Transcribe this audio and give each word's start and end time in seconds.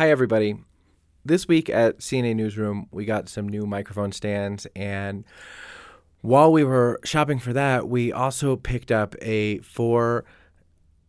Hi, 0.00 0.08
everybody. 0.08 0.56
This 1.26 1.46
week 1.46 1.68
at 1.68 1.98
CNA 1.98 2.34
Newsroom, 2.34 2.86
we 2.90 3.04
got 3.04 3.28
some 3.28 3.46
new 3.46 3.66
microphone 3.66 4.12
stands. 4.12 4.66
And 4.74 5.26
while 6.22 6.50
we 6.50 6.64
were 6.64 7.00
shopping 7.04 7.38
for 7.38 7.52
that, 7.52 7.86
we 7.86 8.10
also 8.10 8.56
picked 8.56 8.90
up 8.90 9.14
a 9.20 9.58
four 9.58 10.24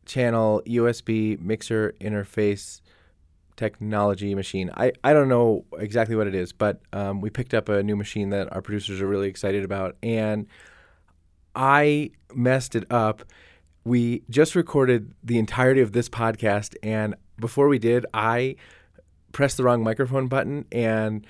channel 0.05 0.62
USB 0.67 1.39
mixer 1.39 1.93
interface 2.01 2.81
technology 3.55 4.35
machine. 4.35 4.69
I, 4.76 4.92
I 5.05 5.13
don't 5.13 5.29
know 5.29 5.63
exactly 5.79 6.17
what 6.17 6.28
it 6.28 6.35
is, 6.35 6.51
but 6.51 6.81
um, 6.92 7.21
we 7.21 7.29
picked 7.29 7.53
up 7.53 7.69
a 7.69 7.81
new 7.81 7.96
machine 7.96 8.31
that 8.31 8.51
our 8.51 8.62
producers 8.62 8.99
are 8.99 9.08
really 9.08 9.29
excited 9.29 9.63
about. 9.63 9.96
And 10.03 10.47
I 11.55 12.12
messed 12.33 12.76
it 12.76 12.92
up. 12.92 13.23
We 13.85 14.23
just 14.29 14.53
recorded 14.53 15.13
the 15.23 15.39
entirety 15.39 15.79
of 15.79 15.94
this 15.94 16.09
podcast, 16.09 16.76
and 16.84 17.16
before 17.39 17.70
we 17.70 17.80
did, 17.80 18.05
I 18.13 18.58
pressed 19.32 19.58
the 19.58 19.63
wrong 19.63 19.84
microphone 19.84 20.27
button 20.27 20.66
and 20.71 21.26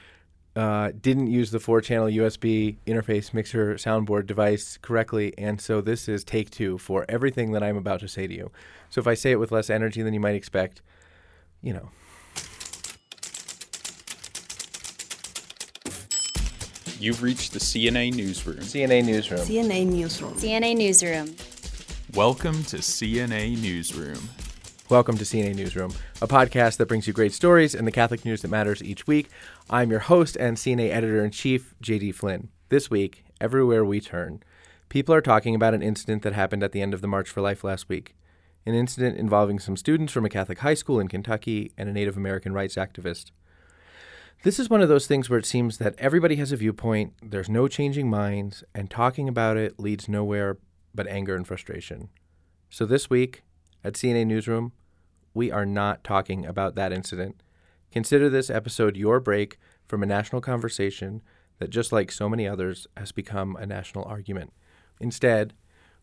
uh, 0.55 0.91
didn't 0.99 1.27
use 1.27 1.51
the 1.51 1.59
four 1.59 1.81
channel 1.81 2.07
USB 2.07 2.75
interface 2.85 3.33
mixer 3.33 3.75
soundboard 3.75 4.25
device 4.25 4.77
correctly. 4.81 5.33
And 5.37 5.61
so 5.61 5.81
this 5.81 6.09
is 6.09 6.23
take 6.23 6.49
two 6.49 6.77
for 6.77 7.05
everything 7.07 7.51
that 7.51 7.63
I'm 7.63 7.77
about 7.77 8.01
to 8.01 8.07
say 8.07 8.27
to 8.27 8.33
you. 8.33 8.51
So 8.89 8.99
if 8.99 9.07
I 9.07 9.13
say 9.13 9.31
it 9.31 9.39
with 9.39 9.51
less 9.51 9.69
energy 9.69 10.01
than 10.01 10.13
you 10.13 10.19
might 10.19 10.35
expect, 10.35 10.81
you 11.61 11.73
know. 11.73 11.89
You've 16.99 17.23
reached 17.23 17.53
the 17.53 17.59
CNA 17.59 18.13
Newsroom. 18.13 18.57
CNA 18.57 19.03
Newsroom. 19.05 19.39
CNA 19.39 19.87
Newsroom. 19.87 20.33
CNA 20.33 20.77
Newsroom. 20.77 21.35
Welcome 22.13 22.63
to 22.65 22.77
CNA 22.77 23.59
Newsroom. 23.59 24.19
Welcome 24.91 25.17
to 25.19 25.23
CNA 25.23 25.55
Newsroom, 25.55 25.93
a 26.21 26.27
podcast 26.27 26.75
that 26.75 26.87
brings 26.87 27.07
you 27.07 27.13
great 27.13 27.31
stories 27.31 27.73
and 27.73 27.87
the 27.87 27.93
Catholic 27.93 28.25
news 28.25 28.41
that 28.41 28.51
matters 28.51 28.83
each 28.83 29.07
week. 29.07 29.29
I'm 29.69 29.89
your 29.89 30.01
host 30.01 30.35
and 30.35 30.57
CNA 30.57 30.91
editor 30.91 31.23
in 31.23 31.31
chief, 31.31 31.73
JD 31.81 32.13
Flynn. 32.13 32.49
This 32.67 32.89
week, 32.89 33.23
everywhere 33.39 33.85
we 33.85 34.01
turn, 34.01 34.43
people 34.89 35.15
are 35.15 35.21
talking 35.21 35.55
about 35.55 35.73
an 35.73 35.81
incident 35.81 36.23
that 36.23 36.33
happened 36.33 36.61
at 36.61 36.73
the 36.73 36.81
end 36.81 36.93
of 36.93 36.99
the 36.99 37.07
March 37.07 37.29
for 37.29 37.39
Life 37.39 37.63
last 37.63 37.87
week. 37.87 38.15
An 38.65 38.73
incident 38.73 39.17
involving 39.17 39.59
some 39.59 39.77
students 39.77 40.11
from 40.11 40.25
a 40.25 40.29
Catholic 40.29 40.59
high 40.59 40.73
school 40.73 40.99
in 40.99 41.07
Kentucky 41.07 41.71
and 41.77 41.87
a 41.87 41.93
Native 41.93 42.17
American 42.17 42.51
rights 42.51 42.75
activist. 42.75 43.31
This 44.43 44.59
is 44.59 44.69
one 44.69 44.81
of 44.81 44.89
those 44.89 45.07
things 45.07 45.29
where 45.29 45.39
it 45.39 45.45
seems 45.45 45.77
that 45.77 45.95
everybody 45.99 46.35
has 46.35 46.51
a 46.51 46.57
viewpoint, 46.57 47.13
there's 47.23 47.47
no 47.47 47.69
changing 47.69 48.09
minds, 48.09 48.61
and 48.75 48.89
talking 48.89 49.29
about 49.29 49.55
it 49.55 49.79
leads 49.79 50.09
nowhere 50.09 50.57
but 50.93 51.07
anger 51.07 51.37
and 51.37 51.47
frustration. 51.47 52.09
So 52.69 52.85
this 52.85 53.09
week 53.09 53.43
at 53.85 53.93
CNA 53.93 54.27
Newsroom, 54.27 54.73
we 55.33 55.51
are 55.51 55.65
not 55.65 56.03
talking 56.03 56.45
about 56.45 56.75
that 56.75 56.93
incident. 56.93 57.41
Consider 57.91 58.29
this 58.29 58.49
episode 58.49 58.95
your 58.97 59.19
break 59.19 59.57
from 59.87 60.03
a 60.03 60.07
national 60.07 60.41
conversation 60.41 61.21
that, 61.59 61.69
just 61.69 61.91
like 61.91 62.11
so 62.11 62.29
many 62.29 62.47
others, 62.47 62.87
has 62.97 63.11
become 63.11 63.55
a 63.55 63.65
national 63.65 64.05
argument. 64.05 64.53
Instead, 64.99 65.53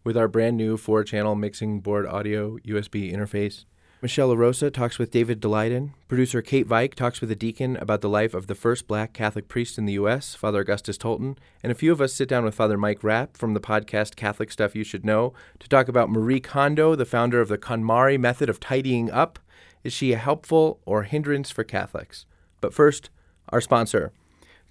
with 0.04 0.16
our 0.16 0.28
brand 0.28 0.56
new 0.56 0.76
four 0.76 1.04
channel 1.04 1.34
mixing 1.34 1.80
board 1.80 2.06
audio 2.06 2.58
USB 2.58 3.12
interface, 3.12 3.64
Michelle 4.00 4.28
LaRosa 4.28 4.72
talks 4.72 4.96
with 4.96 5.10
David 5.10 5.40
Daleiden. 5.40 5.90
Producer 6.06 6.40
Kate 6.40 6.68
Veik 6.68 6.94
talks 6.94 7.20
with 7.20 7.32
a 7.32 7.34
deacon 7.34 7.76
about 7.78 8.00
the 8.00 8.08
life 8.08 8.32
of 8.32 8.46
the 8.46 8.54
first 8.54 8.86
black 8.86 9.12
Catholic 9.12 9.48
priest 9.48 9.76
in 9.76 9.86
the 9.86 9.94
U.S., 9.94 10.36
Father 10.36 10.60
Augustus 10.60 10.96
Tolton. 10.96 11.36
And 11.64 11.72
a 11.72 11.74
few 11.74 11.90
of 11.90 12.00
us 12.00 12.14
sit 12.14 12.28
down 12.28 12.44
with 12.44 12.54
Father 12.54 12.78
Mike 12.78 13.02
Rapp 13.02 13.36
from 13.36 13.54
the 13.54 13.60
podcast 13.60 14.14
Catholic 14.14 14.52
Stuff 14.52 14.76
You 14.76 14.84
Should 14.84 15.04
Know 15.04 15.32
to 15.58 15.68
talk 15.68 15.88
about 15.88 16.10
Marie 16.10 16.38
Kondo, 16.38 16.94
the 16.94 17.04
founder 17.04 17.40
of 17.40 17.48
the 17.48 17.58
KonMari 17.58 18.20
method 18.20 18.48
of 18.48 18.60
tidying 18.60 19.10
up. 19.10 19.40
Is 19.82 19.92
she 19.92 20.12
a 20.12 20.16
helpful 20.16 20.78
or 20.86 21.02
hindrance 21.02 21.50
for 21.50 21.64
Catholics? 21.64 22.24
But 22.60 22.72
first, 22.72 23.10
our 23.48 23.60
sponsor. 23.60 24.12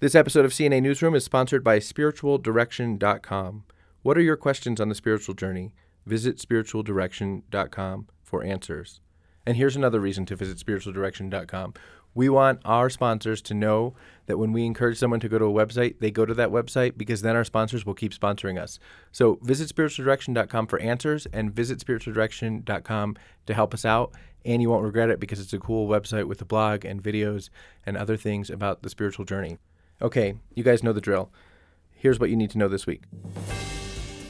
This 0.00 0.14
episode 0.14 0.46
of 0.46 0.52
CNA 0.52 0.80
Newsroom 0.80 1.14
is 1.14 1.24
sponsored 1.24 1.62
by 1.62 1.80
spiritualdirection.com. 1.80 3.64
What 4.00 4.16
are 4.16 4.22
your 4.22 4.36
questions 4.36 4.80
on 4.80 4.88
the 4.88 4.94
spiritual 4.94 5.34
journey? 5.34 5.74
Visit 6.06 6.38
spiritualdirection.com 6.38 8.08
for 8.22 8.42
answers. 8.42 9.00
And 9.48 9.56
here's 9.56 9.76
another 9.76 9.98
reason 9.98 10.26
to 10.26 10.36
visit 10.36 10.58
spiritualdirection.com. 10.58 11.72
We 12.14 12.28
want 12.28 12.60
our 12.66 12.90
sponsors 12.90 13.40
to 13.40 13.54
know 13.54 13.94
that 14.26 14.36
when 14.36 14.52
we 14.52 14.66
encourage 14.66 14.98
someone 14.98 15.20
to 15.20 15.28
go 15.30 15.38
to 15.38 15.46
a 15.46 15.66
website, 15.66 16.00
they 16.00 16.10
go 16.10 16.26
to 16.26 16.34
that 16.34 16.50
website 16.50 16.98
because 16.98 17.22
then 17.22 17.34
our 17.34 17.44
sponsors 17.44 17.86
will 17.86 17.94
keep 17.94 18.12
sponsoring 18.12 18.60
us. 18.60 18.78
So 19.10 19.38
visit 19.40 19.74
spiritualdirection.com 19.74 20.66
for 20.66 20.78
answers 20.80 21.26
and 21.32 21.50
visit 21.50 21.78
spiritualdirection.com 21.78 23.16
to 23.46 23.54
help 23.54 23.72
us 23.72 23.86
out. 23.86 24.12
And 24.44 24.60
you 24.60 24.68
won't 24.68 24.84
regret 24.84 25.08
it 25.08 25.18
because 25.18 25.40
it's 25.40 25.54
a 25.54 25.58
cool 25.58 25.88
website 25.88 26.26
with 26.26 26.42
a 26.42 26.44
blog 26.44 26.84
and 26.84 27.02
videos 27.02 27.48
and 27.86 27.96
other 27.96 28.18
things 28.18 28.50
about 28.50 28.82
the 28.82 28.90
spiritual 28.90 29.24
journey. 29.24 29.56
Okay, 30.02 30.34
you 30.54 30.62
guys 30.62 30.82
know 30.82 30.92
the 30.92 31.00
drill. 31.00 31.32
Here's 31.90 32.20
what 32.20 32.28
you 32.28 32.36
need 32.36 32.50
to 32.50 32.58
know 32.58 32.68
this 32.68 32.86
week. 32.86 33.04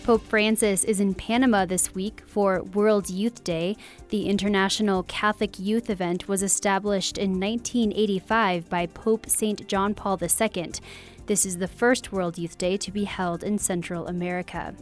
Pope 0.09 0.25
Francis 0.25 0.85
is 0.85 1.01
in 1.01 1.13
Panama 1.13 1.67
this 1.67 1.95
week 1.95 2.23
for 2.27 2.63
World 2.63 3.11
Youth 3.11 3.45
Day. 3.45 3.77
The 4.09 4.27
International 4.27 5.03
Catholic 5.03 5.59
Youth 5.59 5.91
event 5.91 6.27
was 6.27 6.43
established 6.43 7.19
in 7.19 7.33
1985 7.33 8.71
by 8.71 8.87
Pope 8.87 9.29
St. 9.29 9.69
John 9.69 9.93
Paul 9.93 10.19
II. 10.23 10.73
This 11.27 11.45
is 11.45 11.59
the 11.59 11.69
first 11.69 12.11
World 12.11 12.39
Youth 12.39 12.57
Day 12.57 12.79
to 12.79 12.91
be 12.91 13.05
held 13.05 13.45
in 13.45 13.59
Central 13.59 14.07
America. 14.07 14.75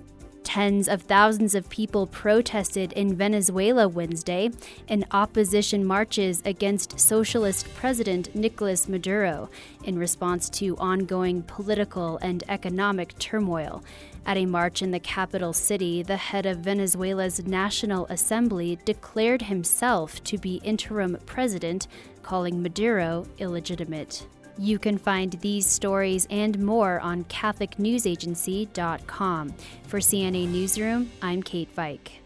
Tens 0.47 0.87
of 0.87 1.03
thousands 1.03 1.57
of 1.57 1.69
people 1.69 2.07
protested 2.07 2.93
in 2.93 3.17
Venezuela 3.17 3.89
Wednesday 3.89 4.51
in 4.87 5.05
opposition 5.11 5.84
marches 5.84 6.41
against 6.45 7.01
socialist 7.01 7.75
President 7.75 8.33
Nicolas 8.33 8.89
Maduro 8.89 9.51
in 9.83 9.99
response 9.99 10.49
to 10.51 10.77
ongoing 10.77 11.43
political 11.43 12.19
and 12.19 12.45
economic 12.49 13.19
turmoil. 13.19 13.83
At 14.25 14.37
a 14.37 14.47
march 14.47 14.83
in 14.83 14.93
the 14.93 15.01
capital 15.01 15.53
city, 15.53 16.05
the 16.05 16.17
head 16.17 16.47
of 16.47 16.59
Venezuela's 16.59 17.45
National 17.45 18.06
Assembly 18.06 18.79
declared 18.85 19.43
himself 19.43 20.23
to 20.23 20.39
be 20.39 20.61
interim 20.62 21.19
president, 21.27 21.89
calling 22.23 22.62
Maduro 22.62 23.27
illegitimate. 23.39 24.29
You 24.59 24.78
can 24.78 24.99
find 24.99 25.33
these 25.41 25.67
stories 25.67 26.27
and 26.31 26.59
more 26.59 27.00
on 27.00 27.25
CatholicNewsAgency.com. 27.25 29.55
For 29.87 29.99
CNA 29.99 30.49
Newsroom, 30.49 31.11
I'm 31.21 31.43
Kate 31.43 31.75
Veik. 31.77 32.21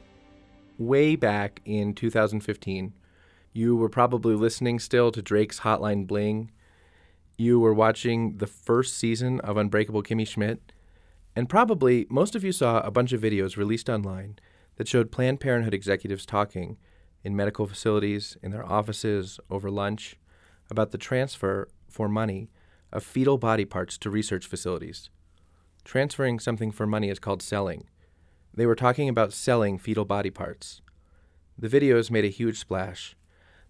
Way 0.78 1.16
back 1.16 1.60
in 1.64 1.94
2015, 1.94 2.92
you 3.52 3.76
were 3.76 3.88
probably 3.88 4.34
listening 4.34 4.78
still 4.78 5.10
to 5.12 5.20
Drake's 5.20 5.60
Hotline 5.60 6.06
Bling. 6.06 6.50
You 7.36 7.58
were 7.58 7.74
watching 7.74 8.38
the 8.38 8.46
first 8.46 8.96
season 8.96 9.40
of 9.40 9.56
Unbreakable 9.56 10.02
Kimmy 10.02 10.26
Schmidt 10.26 10.72
and 11.36 11.48
probably 11.48 12.06
most 12.10 12.34
of 12.34 12.44
you 12.44 12.52
saw 12.52 12.80
a 12.80 12.90
bunch 12.90 13.12
of 13.12 13.20
videos 13.20 13.56
released 13.56 13.88
online 13.88 14.38
that 14.76 14.88
showed 14.88 15.12
Planned 15.12 15.40
Parenthood 15.40 15.74
executives 15.74 16.26
talking 16.26 16.76
in 17.22 17.36
medical 17.36 17.66
facilities, 17.66 18.36
in 18.42 18.50
their 18.50 18.64
offices, 18.64 19.38
over 19.50 19.70
lunch, 19.70 20.16
about 20.70 20.90
the 20.90 20.98
transfer 20.98 21.68
for 21.90 22.08
money 22.08 22.50
of 22.92 23.04
fetal 23.04 23.38
body 23.38 23.64
parts 23.64 23.98
to 23.98 24.10
research 24.10 24.46
facilities. 24.46 25.10
Transferring 25.84 26.38
something 26.38 26.70
for 26.70 26.86
money 26.86 27.08
is 27.08 27.18
called 27.18 27.42
selling. 27.42 27.84
They 28.54 28.66
were 28.66 28.74
talking 28.74 29.08
about 29.08 29.32
selling 29.32 29.78
fetal 29.78 30.04
body 30.04 30.30
parts. 30.30 30.82
The 31.58 31.68
videos 31.68 32.10
made 32.10 32.24
a 32.24 32.28
huge 32.28 32.58
splash. 32.58 33.16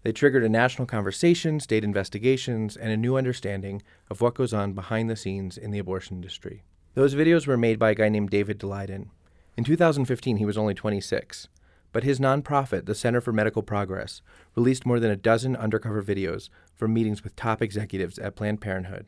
They 0.03 0.11
triggered 0.11 0.43
a 0.43 0.49
national 0.49 0.87
conversation, 0.87 1.59
state 1.59 1.83
investigations, 1.83 2.75
and 2.75 2.91
a 2.91 2.97
new 2.97 3.15
understanding 3.15 3.83
of 4.09 4.21
what 4.21 4.33
goes 4.33 4.53
on 4.53 4.73
behind 4.73 5.09
the 5.09 5.15
scenes 5.15 5.57
in 5.57 5.71
the 5.71 5.79
abortion 5.79 6.15
industry. 6.15 6.63
Those 6.95 7.15
videos 7.15 7.45
were 7.45 7.57
made 7.57 7.77
by 7.77 7.91
a 7.91 7.95
guy 7.95 8.09
named 8.09 8.31
David 8.31 8.59
Daleiden. 8.59 9.09
In 9.55 9.63
2015, 9.63 10.37
he 10.37 10.45
was 10.45 10.57
only 10.57 10.73
26, 10.73 11.47
but 11.91 12.03
his 12.03 12.19
nonprofit, 12.19 12.85
the 12.85 12.95
Center 12.95 13.21
for 13.21 13.33
Medical 13.33 13.63
Progress, 13.63 14.21
released 14.55 14.85
more 14.85 14.99
than 14.99 15.11
a 15.11 15.15
dozen 15.15 15.55
undercover 15.55 16.01
videos 16.01 16.49
from 16.75 16.93
meetings 16.93 17.23
with 17.23 17.35
top 17.35 17.61
executives 17.61 18.17
at 18.19 18.35
Planned 18.35 18.61
Parenthood. 18.61 19.05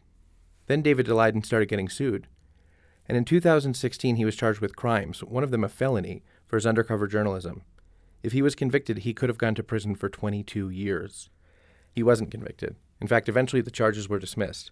Then 0.68 0.82
David 0.82 1.06
Daleiden 1.06 1.46
started 1.46 1.70
getting 1.70 1.90
sued. 1.90 2.28
And 3.08 3.18
in 3.18 3.26
2016, 3.26 4.16
he 4.16 4.26
was 4.26 4.36
charged 4.36 4.60
with 4.60 4.76
crimes, 4.76 5.24
one 5.24 5.44
of 5.44 5.52
them 5.52 5.64
a 5.64 5.70
felony, 5.70 6.24
for 6.48 6.56
his 6.56 6.66
undercover 6.66 7.08
journalism. 7.08 7.64
If 8.22 8.32
he 8.32 8.42
was 8.42 8.56
convicted, 8.56 9.00
he 9.00 9.14
could 9.14 9.30
have 9.30 9.38
gone 9.38 9.56
to 9.56 9.64
prison 9.64 9.96
for 9.96 10.08
22 10.08 10.70
years. 10.70 11.30
He 11.92 12.04
wasn't 12.04 12.32
convicted. 12.32 12.78
In 13.02 13.08
fact, 13.08 13.28
eventually 13.28 13.62
the 13.62 13.72
charges 13.72 14.08
were 14.08 14.20
dismissed. 14.20 14.72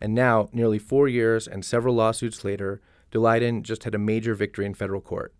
And 0.00 0.14
now, 0.14 0.48
nearly 0.52 0.78
four 0.78 1.08
years 1.08 1.48
and 1.48 1.64
several 1.64 1.96
lawsuits 1.96 2.44
later, 2.44 2.80
Daleiden 3.10 3.62
just 3.62 3.82
had 3.82 3.94
a 3.94 3.98
major 3.98 4.34
victory 4.34 4.64
in 4.64 4.74
federal 4.74 5.00
court. 5.00 5.34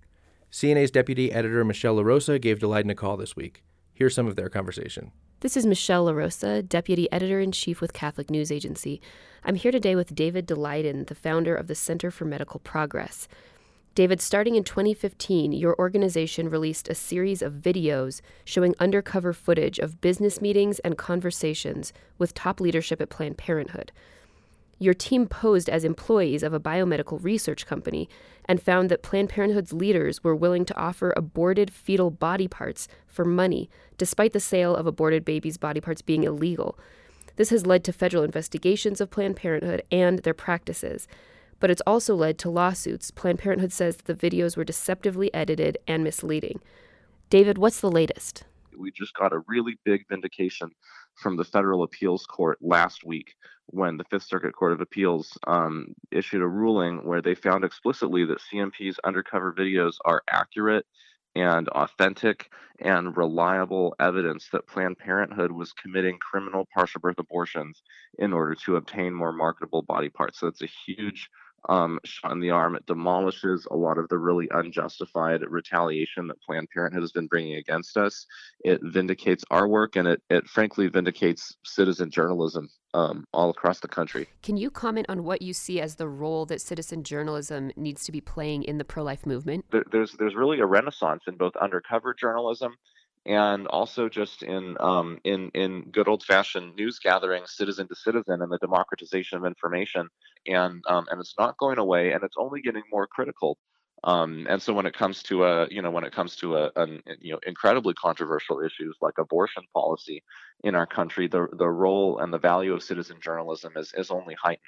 CNA's 0.50 0.90
deputy 0.90 1.30
editor 1.30 1.62
Michelle 1.62 1.96
LaRosa 1.96 2.40
gave 2.40 2.58
Daleiden 2.58 2.90
a 2.90 2.94
call 2.94 3.18
this 3.18 3.36
week. 3.36 3.62
Here's 3.92 4.14
some 4.14 4.26
of 4.26 4.34
their 4.36 4.48
conversation. 4.48 5.12
This 5.40 5.56
is 5.56 5.66
Michelle 5.66 6.06
LaRosa, 6.06 6.66
deputy 6.66 7.10
editor 7.12 7.38
in 7.38 7.52
chief 7.52 7.82
with 7.82 7.92
Catholic 7.92 8.30
News 8.30 8.50
Agency. 8.50 9.00
I'm 9.44 9.56
here 9.56 9.70
today 9.70 9.94
with 9.94 10.14
David 10.14 10.48
Daleiden, 10.48 11.06
the 11.06 11.14
founder 11.14 11.54
of 11.54 11.66
the 11.66 11.74
Center 11.74 12.10
for 12.10 12.24
Medical 12.24 12.60
Progress. 12.60 13.28
David, 13.94 14.22
starting 14.22 14.54
in 14.54 14.64
2015, 14.64 15.52
your 15.52 15.78
organization 15.78 16.48
released 16.48 16.88
a 16.88 16.94
series 16.94 17.42
of 17.42 17.54
videos 17.54 18.20
showing 18.44 18.74
undercover 18.80 19.32
footage 19.34 19.78
of 19.78 20.00
business 20.00 20.40
meetings 20.40 20.78
and 20.78 20.96
conversations 20.96 21.92
with 22.16 22.32
top 22.32 22.58
leadership 22.58 23.02
at 23.02 23.10
Planned 23.10 23.36
Parenthood. 23.36 23.92
Your 24.78 24.94
team 24.94 25.26
posed 25.26 25.68
as 25.68 25.84
employees 25.84 26.42
of 26.42 26.52
a 26.52 26.60
biomedical 26.60 27.22
research 27.22 27.66
company 27.66 28.08
and 28.44 28.62
found 28.62 28.88
that 28.90 29.02
Planned 29.02 29.28
Parenthood's 29.28 29.72
leaders 29.72 30.22
were 30.22 30.36
willing 30.36 30.64
to 30.64 30.76
offer 30.76 31.12
aborted 31.16 31.72
fetal 31.72 32.10
body 32.10 32.48
parts 32.48 32.88
for 33.06 33.24
money, 33.24 33.68
despite 33.96 34.32
the 34.32 34.40
sale 34.40 34.76
of 34.76 34.86
aborted 34.86 35.24
babies' 35.24 35.58
body 35.58 35.80
parts 35.80 36.02
being 36.02 36.24
illegal. 36.24 36.78
This 37.36 37.50
has 37.50 37.66
led 37.66 37.84
to 37.84 37.92
federal 37.92 38.24
investigations 38.24 39.00
of 39.00 39.10
Planned 39.10 39.36
Parenthood 39.36 39.82
and 39.90 40.20
their 40.20 40.34
practices 40.34 41.08
but 41.60 41.70
it's 41.70 41.82
also 41.86 42.14
led 42.14 42.38
to 42.38 42.50
lawsuits. 42.50 43.10
Planned 43.10 43.38
Parenthood 43.38 43.72
says 43.72 43.96
the 43.96 44.14
videos 44.14 44.56
were 44.56 44.64
deceptively 44.64 45.32
edited 45.34 45.78
and 45.86 46.04
misleading. 46.04 46.60
David, 47.30 47.58
what's 47.58 47.80
the 47.80 47.90
latest? 47.90 48.44
We 48.76 48.92
just 48.92 49.14
got 49.14 49.32
a 49.32 49.42
really 49.48 49.78
big 49.84 50.04
vindication 50.08 50.70
from 51.18 51.36
the 51.36 51.44
federal 51.44 51.82
appeals 51.82 52.26
court 52.26 52.58
last 52.60 53.04
week 53.04 53.34
when 53.66 53.96
the 53.96 54.04
Fifth 54.04 54.24
Circuit 54.24 54.54
Court 54.54 54.72
of 54.72 54.80
Appeals 54.80 55.36
um, 55.46 55.94
issued 56.10 56.42
a 56.42 56.46
ruling 56.46 57.04
where 57.04 57.20
they 57.20 57.34
found 57.34 57.64
explicitly 57.64 58.24
that 58.24 58.40
CMP's 58.40 58.98
undercover 59.04 59.52
videos 59.52 59.96
are 60.04 60.22
accurate 60.30 60.86
and 61.34 61.68
authentic 61.68 62.50
and 62.80 63.16
reliable 63.16 63.94
evidence 64.00 64.48
that 64.52 64.66
Planned 64.66 64.98
Parenthood 64.98 65.52
was 65.52 65.72
committing 65.72 66.18
criminal 66.18 66.66
partial 66.74 67.00
birth 67.00 67.18
abortions 67.18 67.82
in 68.18 68.32
order 68.32 68.54
to 68.54 68.76
obtain 68.76 69.12
more 69.12 69.32
marketable 69.32 69.82
body 69.82 70.08
parts. 70.08 70.40
So 70.40 70.46
it's 70.46 70.62
a 70.62 70.70
huge 70.86 71.28
um, 71.68 71.98
shot 72.04 72.32
in 72.32 72.40
the 72.40 72.50
arm. 72.50 72.74
It 72.74 72.86
demolishes 72.86 73.66
a 73.70 73.76
lot 73.76 73.98
of 73.98 74.08
the 74.08 74.18
really 74.18 74.48
unjustified 74.50 75.42
retaliation 75.48 76.26
that 76.28 76.40
Planned 76.42 76.68
Parenthood 76.72 77.02
has 77.02 77.12
been 77.12 77.26
bringing 77.26 77.56
against 77.56 77.96
us. 77.96 78.26
It 78.64 78.80
vindicates 78.82 79.44
our 79.50 79.68
work 79.68 79.96
and 79.96 80.08
it, 80.08 80.22
it 80.30 80.46
frankly 80.48 80.88
vindicates 80.88 81.56
citizen 81.64 82.10
journalism 82.10 82.68
um, 82.94 83.24
all 83.32 83.50
across 83.50 83.80
the 83.80 83.88
country. 83.88 84.28
Can 84.42 84.56
you 84.56 84.70
comment 84.70 85.06
on 85.08 85.24
what 85.24 85.42
you 85.42 85.52
see 85.52 85.80
as 85.80 85.96
the 85.96 86.08
role 86.08 86.46
that 86.46 86.60
citizen 86.60 87.04
journalism 87.04 87.70
needs 87.76 88.04
to 88.04 88.12
be 88.12 88.20
playing 88.20 88.64
in 88.64 88.78
the 88.78 88.84
pro 88.84 89.02
life 89.02 89.26
movement? 89.26 89.66
There, 89.70 89.84
there's, 89.92 90.12
there's 90.12 90.34
really 90.34 90.60
a 90.60 90.66
renaissance 90.66 91.24
in 91.26 91.36
both 91.36 91.56
undercover 91.56 92.14
journalism 92.14 92.76
and 93.28 93.66
also 93.68 94.08
just 94.08 94.42
in 94.42 94.76
um, 94.80 95.18
in 95.24 95.50
in 95.54 95.90
good 95.90 96.08
old 96.08 96.22
fashioned 96.22 96.74
news 96.76 96.98
gathering, 96.98 97.42
citizen 97.46 97.86
to 97.88 97.94
citizen, 97.94 98.40
and 98.42 98.50
the 98.50 98.58
democratization 98.58 99.36
of 99.38 99.44
information. 99.44 100.08
And 100.48 100.82
um, 100.88 101.06
and 101.10 101.20
it's 101.20 101.34
not 101.38 101.58
going 101.58 101.78
away, 101.78 102.12
and 102.12 102.22
it's 102.22 102.36
only 102.38 102.60
getting 102.60 102.82
more 102.90 103.06
critical. 103.06 103.58
Um, 104.04 104.46
and 104.48 104.62
so 104.62 104.72
when 104.72 104.86
it 104.86 104.94
comes 104.94 105.22
to 105.24 105.44
a 105.44 105.68
you 105.70 105.82
know 105.82 105.90
when 105.90 106.04
it 106.04 106.12
comes 106.12 106.36
to 106.36 106.56
a, 106.56 106.70
an 106.76 107.02
you 107.20 107.32
know 107.32 107.40
incredibly 107.46 107.94
controversial 107.94 108.60
issues 108.60 108.96
like 109.00 109.18
abortion 109.18 109.64
policy 109.74 110.22
in 110.64 110.74
our 110.74 110.86
country, 110.86 111.26
the 111.26 111.48
the 111.58 111.68
role 111.68 112.18
and 112.18 112.32
the 112.32 112.38
value 112.38 112.72
of 112.74 112.82
citizen 112.82 113.16
journalism 113.20 113.72
is 113.76 113.92
is 113.96 114.10
only 114.10 114.34
heightened. 114.34 114.62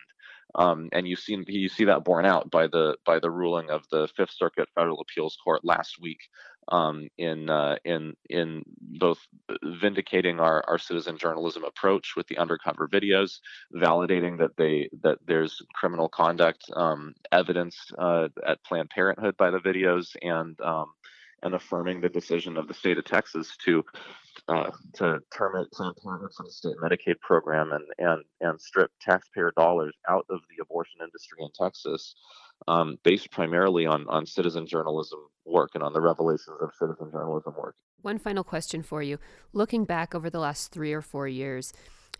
Um, 0.56 0.88
and 0.92 1.06
you 1.06 1.14
see 1.14 1.38
you 1.46 1.68
see 1.68 1.84
that 1.84 2.04
borne 2.04 2.26
out 2.26 2.50
by 2.50 2.66
the 2.66 2.96
by 3.06 3.20
the 3.20 3.30
ruling 3.30 3.70
of 3.70 3.84
the 3.90 4.08
Fifth 4.16 4.32
Circuit 4.32 4.68
Federal 4.74 5.00
Appeals 5.00 5.36
Court 5.44 5.64
last 5.64 6.00
week 6.00 6.18
um, 6.68 7.08
in 7.18 7.50
uh, 7.50 7.76
in 7.84 8.14
in 8.28 8.62
both 8.80 9.18
vindicating 9.62 10.40
our, 10.40 10.64
our 10.68 10.78
citizen 10.78 11.16
journalism 11.16 11.64
approach 11.64 12.14
with 12.16 12.26
the 12.28 12.38
undercover 12.38 12.88
videos, 12.88 13.38
validating 13.74 14.38
that 14.38 14.56
they 14.56 14.88
that 15.02 15.18
there's 15.26 15.62
criminal 15.74 16.08
conduct 16.08 16.64
um, 16.74 17.14
evidenced 17.32 17.92
uh, 17.98 18.28
at 18.46 18.62
Planned 18.64 18.90
Parenthood 18.90 19.36
by 19.36 19.50
the 19.50 19.58
videos, 19.58 20.14
and 20.22 20.60
um, 20.60 20.92
and 21.42 21.54
affirming 21.54 22.00
the 22.00 22.08
decision 22.08 22.56
of 22.56 22.68
the 22.68 22.74
state 22.74 22.98
of 22.98 23.04
Texas 23.04 23.56
to 23.64 23.84
uh, 24.48 24.70
to 24.94 25.18
terminate 25.36 25.70
Planned 25.72 25.96
Parenthood 26.02 26.32
from 26.36 26.46
the 26.46 26.52
state 26.52 26.74
Medicaid 26.82 27.20
program 27.20 27.72
and 27.72 27.84
and 27.98 28.24
and 28.40 28.60
strip 28.60 28.90
taxpayer 29.00 29.52
dollars 29.56 29.94
out 30.08 30.26
of 30.30 30.40
the 30.48 30.62
abortion 30.62 31.00
industry 31.02 31.38
in 31.40 31.48
Texas, 31.58 32.14
um, 32.68 32.98
based 33.04 33.30
primarily 33.30 33.86
on 33.86 34.06
on 34.08 34.26
citizen 34.26 34.66
journalism 34.66 35.20
work 35.44 35.70
and 35.74 35.82
on 35.82 35.92
the 35.92 36.00
revelations 36.00 36.56
of 36.60 36.70
citizen 36.78 37.10
journalism 37.10 37.54
work. 37.56 37.74
One 38.02 38.18
final 38.18 38.44
question 38.44 38.82
for 38.82 39.02
you: 39.02 39.18
Looking 39.52 39.84
back 39.84 40.14
over 40.14 40.30
the 40.30 40.40
last 40.40 40.72
three 40.72 40.92
or 40.92 41.02
four 41.02 41.28
years. 41.28 41.72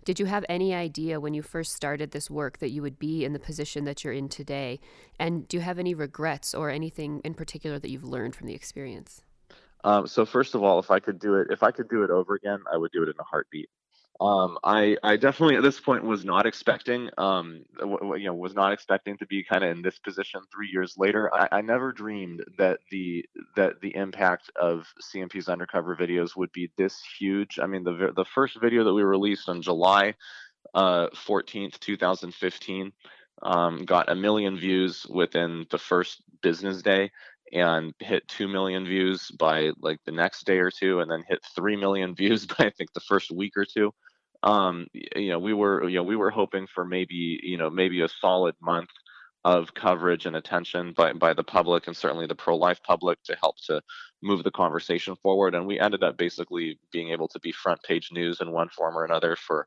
Did 0.04 0.18
you 0.18 0.26
have 0.26 0.44
any 0.48 0.74
idea 0.74 1.20
when 1.20 1.34
you 1.34 1.42
first 1.42 1.72
started 1.72 2.10
this 2.10 2.30
work 2.30 2.58
that 2.58 2.70
you 2.70 2.82
would 2.82 2.98
be 2.98 3.24
in 3.24 3.32
the 3.32 3.38
position 3.38 3.84
that 3.84 4.02
you're 4.02 4.12
in 4.12 4.28
today? 4.28 4.80
And 5.18 5.46
do 5.46 5.58
you 5.58 5.62
have 5.62 5.78
any 5.78 5.94
regrets 5.94 6.54
or 6.54 6.70
anything 6.70 7.20
in 7.24 7.34
particular 7.34 7.78
that 7.78 7.90
you've 7.90 8.04
learned 8.04 8.34
from 8.34 8.46
the 8.46 8.54
experience? 8.54 9.22
Um, 9.84 10.06
so 10.06 10.24
first 10.24 10.54
of 10.54 10.62
all, 10.62 10.78
if 10.78 10.90
I 10.90 11.00
could 11.00 11.18
do 11.18 11.36
it, 11.36 11.48
if 11.50 11.62
I 11.62 11.70
could 11.70 11.88
do 11.88 12.02
it 12.02 12.10
over 12.10 12.34
again, 12.34 12.60
I 12.72 12.76
would 12.76 12.92
do 12.92 13.02
it 13.02 13.08
in 13.08 13.14
a 13.18 13.24
heartbeat. 13.24 13.68
Um, 14.20 14.58
I, 14.62 14.98
I 15.02 15.16
definitely 15.16 15.56
at 15.56 15.62
this 15.62 15.80
point 15.80 16.04
was 16.04 16.26
not 16.26 16.44
expecting, 16.44 17.08
um, 17.16 17.64
w- 17.78 18.16
you 18.16 18.26
know, 18.26 18.34
was 18.34 18.54
not 18.54 18.70
expecting 18.70 19.16
to 19.16 19.26
be 19.26 19.42
kind 19.42 19.64
of 19.64 19.70
in 19.70 19.80
this 19.80 19.98
position 19.98 20.42
three 20.52 20.68
years 20.70 20.96
later. 20.98 21.32
I, 21.34 21.48
I, 21.52 21.60
never 21.62 21.90
dreamed 21.90 22.44
that 22.58 22.80
the 22.90 23.24
that 23.56 23.80
the 23.80 23.96
impact 23.96 24.50
of 24.56 24.86
CMP's 25.02 25.48
undercover 25.48 25.96
videos 25.96 26.36
would 26.36 26.52
be 26.52 26.70
this 26.76 27.00
huge. 27.18 27.58
I 27.62 27.66
mean, 27.66 27.82
the 27.82 28.12
the 28.14 28.26
first 28.26 28.60
video 28.60 28.84
that 28.84 28.92
we 28.92 29.02
released 29.02 29.48
on 29.48 29.62
July 29.62 30.14
uh, 30.74 31.08
14th, 31.26 31.78
2015, 31.80 32.92
um, 33.42 33.84
got 33.86 34.10
a 34.10 34.14
million 34.14 34.58
views 34.58 35.06
within 35.08 35.64
the 35.70 35.78
first 35.78 36.22
business 36.42 36.82
day 36.82 37.10
and 37.52 37.94
hit 37.98 38.28
2 38.28 38.46
million 38.48 38.84
views 38.84 39.30
by 39.30 39.70
like 39.80 39.98
the 40.04 40.12
next 40.12 40.44
day 40.44 40.58
or 40.58 40.70
two 40.70 41.00
and 41.00 41.10
then 41.10 41.24
hit 41.26 41.40
3 41.54 41.76
million 41.76 42.14
views 42.20 42.46
by 42.46 42.66
i 42.66 42.70
think 42.70 42.92
the 42.92 43.00
first 43.00 43.30
week 43.32 43.56
or 43.56 43.64
two 43.64 43.92
um 44.42 44.86
you 44.94 45.28
know 45.28 45.38
we 45.38 45.52
were 45.52 45.88
you 45.88 45.96
know 45.96 46.02
we 46.02 46.16
were 46.16 46.30
hoping 46.30 46.66
for 46.66 46.84
maybe 46.84 47.40
you 47.42 47.58
know 47.58 47.70
maybe 47.70 48.00
a 48.00 48.08
solid 48.08 48.54
month 48.60 48.88
of 49.44 49.72
coverage 49.74 50.26
and 50.26 50.36
attention 50.36 50.92
by 50.96 51.12
by 51.12 51.32
the 51.32 51.44
public 51.44 51.86
and 51.86 51.96
certainly 51.96 52.26
the 52.26 52.34
pro-life 52.34 52.80
public 52.82 53.22
to 53.22 53.36
help 53.40 53.56
to 53.66 53.80
move 54.22 54.44
the 54.44 54.50
conversation 54.50 55.16
forward 55.16 55.54
and 55.54 55.66
we 55.66 55.78
ended 55.80 56.02
up 56.02 56.16
basically 56.16 56.78
being 56.92 57.10
able 57.10 57.28
to 57.28 57.40
be 57.40 57.52
front 57.52 57.82
page 57.82 58.10
news 58.12 58.40
in 58.40 58.50
one 58.50 58.68
form 58.68 58.96
or 58.96 59.04
another 59.04 59.36
for 59.36 59.66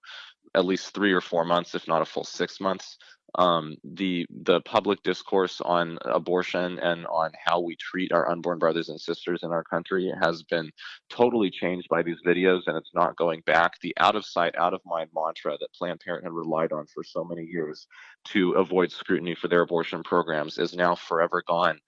at 0.56 0.66
least 0.66 0.94
3 0.94 1.12
or 1.12 1.22
4 1.22 1.46
months 1.46 1.74
if 1.74 1.88
not 1.88 2.04
a 2.04 2.06
full 2.06 2.24
6 2.24 2.60
months 2.60 2.98
um, 3.36 3.78
the 3.84 4.26
the 4.30 4.62
public 4.62 5.02
discourse 5.04 5.60
on 5.62 5.98
abortion 6.06 6.80
and 6.80 7.06
on 7.08 7.32
how 7.44 7.60
we 7.60 7.76
treat 7.76 8.12
our 8.12 8.30
unborn 8.30 8.60
brothers 8.60 8.90
and 8.90 9.00
sisters 9.00 9.42
in 9.44 9.52
our 9.52 9.64
country 9.64 10.12
has 10.22 10.44
been 10.44 10.72
totally 11.10 11.50
changed 11.50 11.88
by 11.90 12.04
these 12.04 12.20
videos, 12.26 12.62
and 12.68 12.78
it's 12.78 12.94
not 12.94 13.16
going 13.16 13.42
back. 13.46 13.80
The 13.82 13.94
out 14.00 14.16
of 14.16 14.26
sight, 14.26 14.56
out 14.58 14.74
of 14.74 14.82
mind 14.86 15.10
mantra 15.16 15.58
that 15.60 15.74
Planned 15.74 16.02
Parenthood 16.02 16.34
relied 16.34 16.72
on 16.72 16.86
for 16.94 17.04
so 17.04 17.24
many 17.24 17.44
years 17.44 17.88
to 18.26 18.52
avoid 18.54 18.92
scrutiny 18.92 19.36
for 19.36 19.48
their 19.48 19.62
abortion 19.62 20.04
programs 20.04 20.58
is 20.58 20.76
now 20.76 20.96
forever 20.96 21.44
gone. 21.48 21.80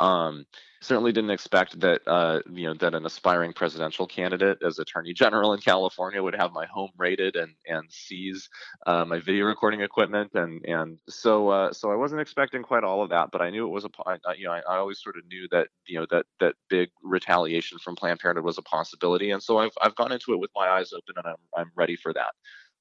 Um, 0.00 0.46
certainly 0.82 1.12
didn't 1.12 1.30
expect 1.30 1.78
that 1.80 2.00
uh, 2.06 2.40
you 2.50 2.66
know 2.66 2.74
that 2.74 2.94
an 2.94 3.04
aspiring 3.04 3.52
presidential 3.52 4.06
candidate 4.06 4.58
as 4.66 4.78
attorney 4.78 5.12
general 5.12 5.52
in 5.52 5.60
California 5.60 6.22
would 6.22 6.34
have 6.34 6.52
my 6.52 6.64
home 6.66 6.90
raided 6.96 7.36
and 7.36 7.52
and 7.66 7.84
seize 7.90 8.48
uh, 8.86 9.04
my 9.04 9.20
video 9.20 9.44
recording 9.44 9.82
equipment 9.82 10.30
and 10.34 10.64
and 10.64 10.98
so 11.08 11.48
uh, 11.48 11.72
so 11.72 11.92
I 11.92 11.96
wasn't 11.96 12.22
expecting 12.22 12.62
quite 12.62 12.82
all 12.82 13.02
of 13.02 13.10
that, 13.10 13.30
but 13.30 13.42
I 13.42 13.50
knew 13.50 13.66
it 13.66 13.70
was 13.70 13.84
a 13.84 13.90
you 14.38 14.46
know 14.46 14.52
I, 14.52 14.60
I, 14.60 14.78
always 14.78 15.02
sort 15.02 15.18
of 15.18 15.26
knew 15.26 15.46
that 15.50 15.68
you 15.86 16.00
know 16.00 16.06
that 16.10 16.24
that 16.40 16.54
big 16.70 16.88
retaliation 17.02 17.78
from 17.78 17.94
Planned 17.94 18.20
Parenthood 18.20 18.44
was 18.44 18.58
a 18.58 18.62
possibility, 18.62 19.32
and 19.32 19.42
so 19.42 19.58
I've 19.58 19.74
I've 19.82 19.96
gone 19.96 20.12
into 20.12 20.32
it 20.32 20.40
with 20.40 20.50
my 20.56 20.66
eyes 20.66 20.92
open 20.92 21.14
and 21.16 21.26
I'm 21.26 21.60
I'm 21.60 21.70
ready 21.76 21.96
for 21.96 22.14
that. 22.14 22.32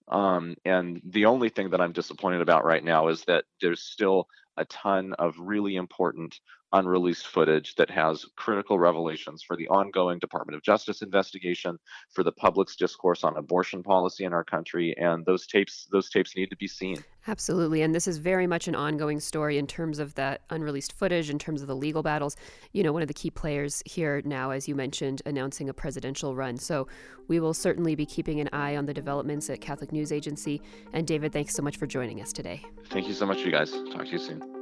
Um, 0.07 0.55
and 0.65 1.01
the 1.05 1.25
only 1.25 1.49
thing 1.49 1.69
that 1.69 1.81
I'm 1.81 1.91
disappointed 1.91 2.41
about 2.41 2.65
right 2.65 2.83
now 2.83 3.09
is 3.09 3.23
that 3.25 3.43
there's 3.61 3.81
still 3.81 4.27
a 4.57 4.65
ton 4.65 5.13
of 5.13 5.35
really 5.39 5.75
important 5.75 6.39
unreleased 6.73 7.27
footage 7.27 7.75
that 7.75 7.89
has 7.89 8.25
critical 8.35 8.77
revelations 8.77 9.43
for 9.43 9.55
the 9.55 9.67
ongoing 9.69 10.19
Department 10.19 10.55
of 10.55 10.63
Justice 10.63 11.01
investigation, 11.01 11.77
for 12.11 12.23
the 12.23 12.31
public's 12.31 12.75
discourse 12.75 13.23
on 13.23 13.37
abortion 13.37 13.83
policy 13.83 14.23
in 14.23 14.33
our 14.33 14.43
country, 14.43 14.95
and 14.97 15.25
those 15.25 15.47
tapes 15.47 15.87
those 15.91 16.09
tapes 16.09 16.35
need 16.35 16.49
to 16.49 16.55
be 16.57 16.67
seen. 16.67 17.03
Absolutely, 17.27 17.81
and 17.81 17.93
this 17.93 18.07
is 18.07 18.17
very 18.17 18.47
much 18.47 18.67
an 18.67 18.75
ongoing 18.75 19.19
story 19.19 19.57
in 19.57 19.67
terms 19.67 19.99
of 19.99 20.15
that 20.15 20.41
unreleased 20.49 20.93
footage, 20.93 21.29
in 21.29 21.37
terms 21.37 21.61
of 21.61 21.67
the 21.67 21.75
legal 21.75 22.01
battles. 22.01 22.35
You 22.73 22.83
know, 22.83 22.93
one 22.93 23.01
of 23.01 23.07
the 23.07 23.13
key 23.13 23.29
players 23.29 23.83
here 23.85 24.21
now, 24.25 24.51
as 24.51 24.67
you 24.67 24.75
mentioned, 24.75 25.21
announcing 25.25 25.69
a 25.69 25.73
presidential 25.73 26.35
run. 26.35 26.57
So 26.57 26.87
we 27.27 27.39
will 27.39 27.53
certainly 27.53 27.95
be 27.95 28.05
keeping 28.05 28.39
an 28.39 28.49
eye 28.53 28.75
on 28.75 28.85
the 28.85 28.93
developments 28.93 29.49
at 29.49 29.61
Catholic 29.61 29.91
News 29.91 30.11
Agency. 30.11 30.61
And 30.93 31.05
David, 31.05 31.33
thanks 31.33 31.53
so 31.53 31.61
much 31.61 31.77
for 31.77 31.87
joining 31.87 32.21
us 32.21 32.33
today. 32.33 32.63
Thank 32.89 33.07
you 33.07 33.13
so 33.13 33.25
much, 33.25 33.39
you 33.39 33.51
guys. 33.51 33.71
Talk 33.71 34.05
to 34.05 34.11
you 34.11 34.19
soon. 34.19 34.58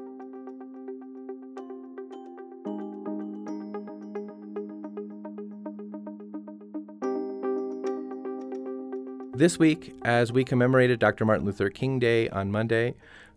This 9.37 9.59
week, 9.59 9.93
as 10.03 10.31
we 10.31 10.43
commemorated 10.43 10.97
Dr. 10.97 11.23
Martin 11.23 11.45
Luther 11.45 11.69
King 11.69 11.99
Day 11.99 12.27
on 12.29 12.51
Monday, 12.51 12.95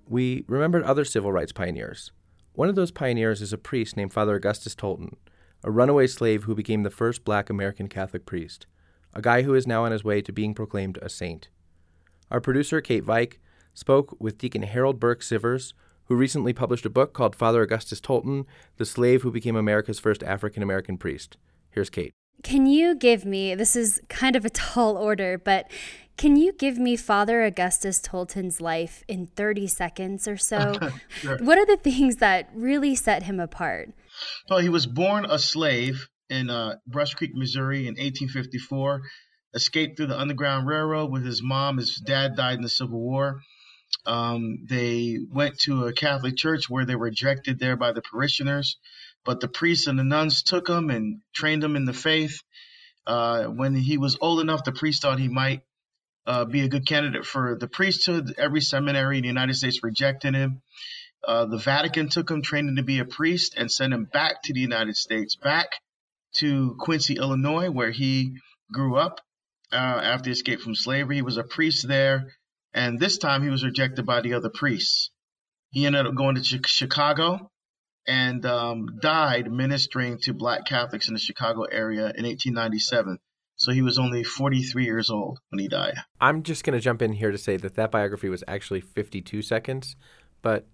we 0.09 0.47
remembered 0.49 0.83
other 0.83 1.05
civil 1.05 1.31
rights 1.31 1.53
pioneers. 1.53 2.11
One 2.55 2.71
of 2.71 2.75
those 2.75 2.91
pioneers 2.91 3.43
is 3.43 3.53
a 3.53 3.59
priest 3.59 3.99
named 3.99 4.15
Father 4.15 4.37
Augustus 4.37 4.75
Tolton, 4.75 5.17
a 5.63 5.71
runaway 5.71 6.07
slave 6.07 6.45
who 6.45 6.55
became 6.55 6.85
the 6.85 6.91
first 6.91 7.23
black 7.23 7.51
American 7.51 7.87
Catholic 7.87 8.25
priest, 8.25 8.67
a 9.13 9.21
guy 9.21 9.43
who 9.43 9.53
is 9.53 9.67
now 9.67 9.85
on 9.85 9.93
his 9.93 10.03
way 10.03 10.23
to 10.23 10.33
being 10.33 10.55
proclaimed 10.55 10.99
a 11.03 11.11
saint. 11.11 11.51
Our 12.31 12.41
producer, 12.41 12.81
Kate 12.81 13.05
Veik, 13.05 13.35
spoke 13.75 14.17
with 14.19 14.39
Deacon 14.39 14.63
Harold 14.63 14.99
Burke 14.99 15.21
Sivers, 15.21 15.75
who 16.07 16.15
recently 16.15 16.55
published 16.55 16.87
a 16.87 16.91
book 16.91 17.13
called 17.13 17.37
Father 17.37 17.61
Augustus 17.61 18.01
Tolton, 18.01 18.47
The 18.79 18.87
Slave 18.87 19.21
Who 19.21 19.31
Became 19.31 19.55
America's 19.55 20.01
First 20.01 20.23
African 20.23 20.63
American 20.63 20.97
Priest. 20.97 21.37
Here's 21.69 21.91
Kate. 21.91 22.15
Can 22.43 22.67
you 22.67 22.95
give 22.95 23.25
me, 23.25 23.55
this 23.55 23.77
is 23.77 24.01
kind 24.09 24.37
of 24.37 24.45
a 24.45 24.51
tall 24.51 24.97
order, 24.97 25.39
but 25.39 25.71
can 26.17 26.37
you 26.37 26.53
give 26.53 26.79
me 26.79 26.97
Father 26.97 27.45
Augustus 27.45 27.99
Tolton's 27.99 28.61
life 28.61 29.03
in 29.09 29.27
30 29.27 29.67
seconds 29.67 30.29
or 30.29 30.37
so? 30.37 30.75
sure. 31.09 31.39
What 31.39 31.57
are 31.57 31.65
the 31.65 31.79
things 31.79 32.17
that 32.17 32.51
really 32.55 32.95
set 32.95 33.23
him 33.23 33.41
apart? 33.41 33.91
Well, 34.51 34.59
he 34.59 34.69
was 34.69 34.87
born 34.87 35.25
a 35.25 35.39
slave 35.39 36.09
in 36.29 36.51
uh, 36.51 36.77
Brush 36.87 37.15
Creek, 37.15 37.31
Missouri 37.35 37.87
in 37.87 37.95
1854, 37.95 39.01
escaped 39.55 39.97
through 39.97 40.09
the 40.09 40.19
Underground 40.19 40.67
Railroad 40.67 41.11
with 41.11 41.25
his 41.25 41.43
mom. 41.43 41.79
His 41.79 41.97
dad 41.97 42.37
died 42.37 42.57
in 42.57 42.63
the 42.63 42.69
Civil 42.69 43.01
War. 43.01 43.41
Um, 44.07 44.67
they 44.69 45.19
went 45.33 45.59
to 45.61 45.87
a 45.87 45.93
Catholic 45.93 46.37
church 46.37 46.69
where 46.69 46.85
they 46.85 46.95
were 46.95 47.07
rejected 47.07 47.59
there 47.59 47.77
by 47.77 47.93
the 47.93 48.03
parishioners, 48.03 48.79
but 49.25 49.41
the 49.41 49.49
priests 49.49 49.87
and 49.87 49.99
the 49.99 50.05
nuns 50.05 50.43
took 50.43 50.69
him 50.69 50.91
and 50.91 51.21
trained 51.33 51.63
him 51.63 51.77
in 51.77 51.85
the 51.85 51.93
faith. 51.93 52.43
Uh, 53.07 53.45
when 53.45 53.75
he 53.75 53.99
was 53.99 54.17
old 54.21 54.41
enough, 54.41 54.65
the 54.65 54.73
priest 54.73 55.03
thought 55.03 55.19
he 55.19 55.29
might 55.29 55.63
uh, 56.27 56.45
be 56.45 56.63
a 56.63 56.69
good 56.69 56.87
candidate 56.87 57.25
for 57.25 57.57
the 57.59 57.69
priesthood. 57.69 58.35
Every 58.39 58.61
seminary 58.61 59.19
in 59.19 59.23
the 59.23 59.29
United 59.29 59.55
States 59.55 59.83
rejected 59.83 60.35
him. 60.35 60.63
Uh, 61.27 61.47
the 61.47 61.59
Vatican 61.59 62.09
took 62.09 62.31
him, 62.31 62.43
trained 62.43 62.69
him 62.69 62.77
to 62.77 62.83
be 62.83 62.99
a 62.99 63.05
priest, 63.05 63.55
and 63.57 63.71
sent 63.71 63.93
him 63.93 64.05
back 64.05 64.43
to 64.45 64.55
the 64.55 64.61
United 64.61 64.97
States, 64.97 65.37
back 65.37 65.69
to 66.35 66.77
Quincy, 66.79 67.17
Illinois, 67.17 67.71
where 67.71 67.91
he 67.91 68.37
grew 68.73 68.97
up 68.97 69.21
uh, 69.73 69.77
after 69.77 70.31
he 70.31 70.33
escaped 70.33 70.63
from 70.63 70.75
slavery. 70.75 71.17
He 71.17 71.23
was 71.23 71.37
a 71.37 71.45
priest 71.45 71.87
there 71.87 72.29
and 72.73 72.99
this 72.99 73.19
time 73.19 73.43
he 73.43 73.51
was 73.51 73.65
rejected 73.65 74.07
by 74.07 74.21
the 74.21 74.35
other 74.35 74.51
priests. 74.51 75.11
He 75.71 75.87
ended 75.87 76.07
up 76.07 76.15
going 76.15 76.37
to 76.37 76.43
Chicago 76.43 77.51
and 78.07 78.45
um, 78.47 78.99
died 79.01 79.51
ministering 79.51 80.19
to 80.19 80.33
black 80.33 80.67
Catholics 80.67 81.09
in 81.09 81.15
the 81.15 81.21
Chicago 81.21 81.65
area 81.65 82.13
in 82.17 82.25
1897. 82.25 83.19
So 83.57 83.73
he 83.73 83.83
was 83.83 83.99
only 83.99 84.25
43 84.25 84.85
years 84.85 85.11
old 85.11 85.39
when 85.51 85.59
he 85.59 85.69
died. 85.69 85.95
I'm 86.21 86.43
just 86.43 86.65
going 86.65 86.73
to 86.73 86.81
jump 86.81 87.03
in 87.03 87.13
here 87.13 87.31
to 87.31 87.37
say 87.37 87.59
that 87.59 87.75
that 87.75 87.91
biography 87.91 88.31
was 88.31 88.43
actually 88.49 88.81
52 88.81 89.43
seconds, 89.43 89.97
but 90.41 90.67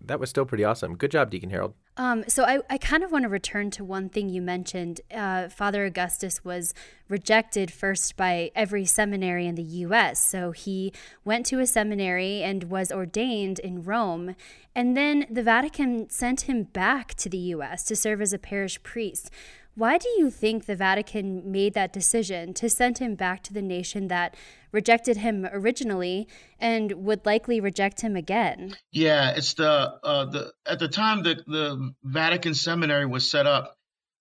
that 0.00 0.18
was 0.18 0.30
still 0.30 0.44
pretty 0.44 0.64
awesome. 0.64 0.96
Good 0.96 1.12
job, 1.12 1.30
Deacon 1.30 1.50
Harold. 1.50 1.74
Um, 1.96 2.24
so 2.26 2.42
I, 2.42 2.58
I 2.68 2.76
kind 2.76 3.04
of 3.04 3.12
want 3.12 3.22
to 3.22 3.28
return 3.28 3.70
to 3.72 3.84
one 3.84 4.08
thing 4.08 4.28
you 4.28 4.42
mentioned. 4.42 5.00
Uh, 5.14 5.48
Father 5.48 5.84
Augustus 5.84 6.44
was 6.44 6.74
rejected 7.08 7.70
first 7.70 8.16
by 8.16 8.50
every 8.56 8.84
seminary 8.84 9.46
in 9.46 9.54
the 9.54 9.62
U.S. 9.62 10.18
So 10.18 10.50
he 10.50 10.92
went 11.24 11.46
to 11.46 11.60
a 11.60 11.66
seminary 11.66 12.42
and 12.42 12.64
was 12.64 12.90
ordained 12.90 13.60
in 13.60 13.84
Rome. 13.84 14.34
And 14.74 14.96
then 14.96 15.26
the 15.30 15.44
Vatican 15.44 16.10
sent 16.10 16.42
him 16.42 16.64
back 16.64 17.14
to 17.14 17.28
the 17.28 17.38
U.S. 17.38 17.84
to 17.84 17.94
serve 17.94 18.20
as 18.20 18.32
a 18.32 18.38
parish 18.38 18.82
priest. 18.82 19.30
Why 19.76 19.98
do 19.98 20.08
you 20.18 20.30
think 20.30 20.66
the 20.66 20.76
Vatican 20.76 21.50
made 21.50 21.74
that 21.74 21.92
decision 21.92 22.54
to 22.54 22.70
send 22.70 22.98
him 22.98 23.16
back 23.16 23.42
to 23.44 23.52
the 23.52 23.62
nation 23.62 24.06
that 24.08 24.36
rejected 24.70 25.16
him 25.16 25.46
originally 25.52 26.28
and 26.60 26.92
would 26.92 27.26
likely 27.26 27.60
reject 27.60 28.00
him 28.00 28.14
again? 28.14 28.76
Yeah, 28.92 29.30
it's 29.36 29.54
the 29.54 29.98
uh, 30.02 30.24
the 30.26 30.52
at 30.64 30.78
the 30.78 30.88
time 30.88 31.24
the 31.24 31.42
the 31.46 31.94
Vatican 32.04 32.54
seminary 32.54 33.06
was 33.06 33.28
set 33.28 33.46
up 33.46 33.76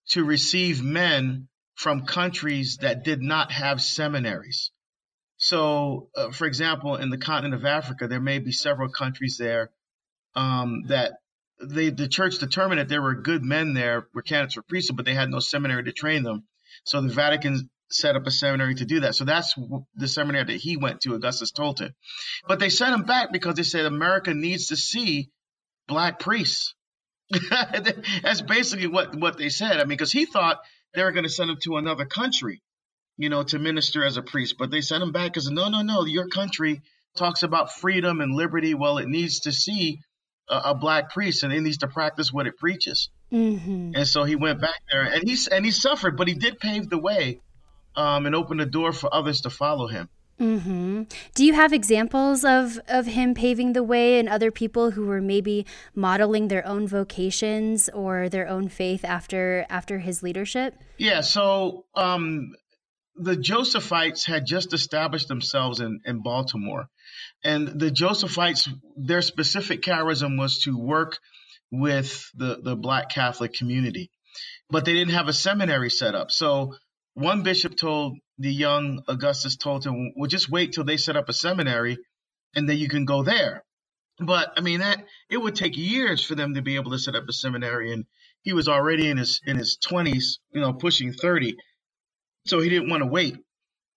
to 0.09 0.23
receive 0.23 0.83
men 0.83 1.47
from 1.75 2.05
countries 2.05 2.77
that 2.77 3.03
did 3.03 3.21
not 3.21 3.51
have 3.51 3.81
seminaries. 3.81 4.71
So, 5.37 6.09
uh, 6.15 6.31
for 6.31 6.45
example, 6.45 6.95
in 6.95 7.09
the 7.09 7.17
continent 7.17 7.55
of 7.55 7.65
Africa, 7.65 8.07
there 8.07 8.19
may 8.19 8.39
be 8.39 8.51
several 8.51 8.89
countries 8.89 9.37
there 9.37 9.71
um, 10.35 10.83
that 10.87 11.13
they, 11.67 11.89
the 11.89 12.07
church 12.07 12.39
determined 12.39 12.79
that 12.79 12.89
there 12.89 13.01
were 13.01 13.15
good 13.15 13.43
men 13.43 13.73
there, 13.73 14.07
were 14.13 14.21
candidates 14.21 14.55
for 14.55 14.61
priesthood, 14.61 14.97
but 14.97 15.05
they 15.05 15.13
had 15.13 15.29
no 15.29 15.39
seminary 15.39 15.83
to 15.83 15.91
train 15.91 16.23
them. 16.23 16.43
So 16.83 17.01
the 17.01 17.09
Vatican 17.09 17.69
set 17.89 18.15
up 18.15 18.25
a 18.25 18.31
seminary 18.31 18.75
to 18.75 18.85
do 18.85 19.01
that. 19.01 19.15
So 19.15 19.25
that's 19.25 19.55
the 19.95 20.07
seminary 20.07 20.45
that 20.45 20.57
he 20.57 20.77
went 20.77 21.01
to, 21.01 21.13
Augustus 21.13 21.51
Tolton. 21.51 21.93
But 22.47 22.59
they 22.59 22.69
sent 22.69 22.93
him 22.93 23.03
back 23.03 23.31
because 23.31 23.55
they 23.55 23.63
said 23.63 23.85
America 23.85 24.33
needs 24.33 24.67
to 24.67 24.75
see 24.75 25.29
black 25.87 26.19
priests. 26.19 26.75
that's 28.21 28.41
basically 28.41 28.87
what, 28.87 29.15
what 29.15 29.37
they 29.37 29.49
said. 29.49 29.77
I 29.77 29.79
mean, 29.79 29.89
because 29.89 30.11
he 30.11 30.25
thought 30.25 30.59
they 30.93 31.03
were 31.03 31.11
going 31.11 31.23
to 31.23 31.29
send 31.29 31.49
him 31.49 31.57
to 31.63 31.77
another 31.77 32.05
country, 32.05 32.61
you 33.17 33.29
know, 33.29 33.43
to 33.43 33.59
minister 33.59 34.03
as 34.03 34.17
a 34.17 34.21
priest. 34.21 34.55
But 34.57 34.71
they 34.71 34.81
sent 34.81 35.03
him 35.03 35.11
back 35.11 35.31
because 35.31 35.49
no, 35.49 35.69
no, 35.69 35.81
no, 35.81 36.05
your 36.05 36.27
country 36.27 36.81
talks 37.15 37.43
about 37.43 37.73
freedom 37.73 38.21
and 38.21 38.35
liberty. 38.35 38.73
Well, 38.73 38.97
it 38.97 39.07
needs 39.07 39.41
to 39.41 39.51
see 39.51 40.01
a, 40.49 40.71
a 40.71 40.75
black 40.75 41.11
priest 41.11 41.43
and 41.43 41.53
it 41.53 41.61
needs 41.61 41.79
to 41.79 41.87
practice 41.87 42.31
what 42.31 42.47
it 42.47 42.57
preaches. 42.57 43.09
Mm-hmm. 43.31 43.91
And 43.95 44.07
so 44.07 44.23
he 44.23 44.35
went 44.35 44.61
back 44.61 44.81
there 44.91 45.03
and 45.03 45.27
he 45.27 45.37
and 45.51 45.65
he 45.65 45.71
suffered, 45.71 46.17
but 46.17 46.27
he 46.27 46.33
did 46.33 46.59
pave 46.59 46.89
the 46.89 46.99
way 46.99 47.39
um, 47.95 48.25
and 48.25 48.35
open 48.35 48.57
the 48.57 48.65
door 48.65 48.91
for 48.91 49.13
others 49.13 49.41
to 49.41 49.49
follow 49.49 49.87
him. 49.87 50.09
Mm-hmm. 50.39 51.03
Do 51.35 51.45
you 51.45 51.53
have 51.53 51.73
examples 51.73 52.43
of, 52.43 52.79
of 52.87 53.05
him 53.05 53.33
paving 53.33 53.73
the 53.73 53.83
way 53.83 54.19
and 54.19 54.27
other 54.27 54.51
people 54.51 54.91
who 54.91 55.05
were 55.05 55.21
maybe 55.21 55.65
modeling 55.93 56.47
their 56.47 56.65
own 56.67 56.87
vocations 56.87 57.87
or 57.89 58.29
their 58.29 58.47
own 58.47 58.67
faith 58.67 59.05
after 59.05 59.65
after 59.69 59.99
his 59.99 60.23
leadership? 60.23 60.75
Yeah, 60.97 61.21
so 61.21 61.85
um, 61.95 62.55
the 63.15 63.35
Josephites 63.35 64.25
had 64.25 64.45
just 64.45 64.73
established 64.73 65.27
themselves 65.27 65.79
in, 65.79 66.01
in 66.05 66.21
Baltimore. 66.23 66.87
And 67.43 67.79
the 67.79 67.91
Josephites, 67.91 68.67
their 68.95 69.21
specific 69.21 69.81
charism 69.81 70.39
was 70.39 70.59
to 70.61 70.77
work 70.77 71.19
with 71.71 72.29
the, 72.35 72.59
the 72.61 72.75
Black 72.75 73.09
Catholic 73.09 73.53
community, 73.53 74.09
but 74.69 74.85
they 74.85 74.93
didn't 74.93 75.13
have 75.13 75.27
a 75.27 75.33
seminary 75.33 75.89
set 75.89 76.15
up. 76.15 76.31
So 76.31 76.75
one 77.13 77.43
bishop 77.43 77.75
told 77.75 78.17
the 78.37 78.51
young 78.51 79.03
Augustus 79.07 79.57
Tolton, 79.57 80.13
well, 80.15 80.27
just 80.27 80.49
wait 80.49 80.73
till 80.73 80.83
they 80.83 80.97
set 80.97 81.15
up 81.15 81.29
a 81.29 81.33
seminary 81.33 81.97
and 82.55 82.67
then 82.67 82.77
you 82.77 82.87
can 82.87 83.05
go 83.05 83.23
there. 83.23 83.63
But 84.19 84.53
I 84.57 84.61
mean 84.61 84.79
that 84.79 85.03
it 85.29 85.37
would 85.37 85.55
take 85.55 85.75
years 85.75 86.23
for 86.23 86.35
them 86.35 86.53
to 86.55 86.61
be 86.61 86.75
able 86.75 86.91
to 86.91 86.99
set 86.99 87.15
up 87.15 87.23
a 87.27 87.33
seminary 87.33 87.91
and 87.91 88.05
he 88.43 88.53
was 88.53 88.67
already 88.67 89.09
in 89.09 89.17
his 89.17 89.41
in 89.45 89.57
his 89.57 89.77
20s, 89.83 90.37
you 90.51 90.61
know, 90.61 90.73
pushing 90.73 91.13
30. 91.13 91.55
So 92.45 92.59
he 92.59 92.69
didn't 92.69 92.89
want 92.89 93.01
to 93.01 93.07
wait 93.07 93.37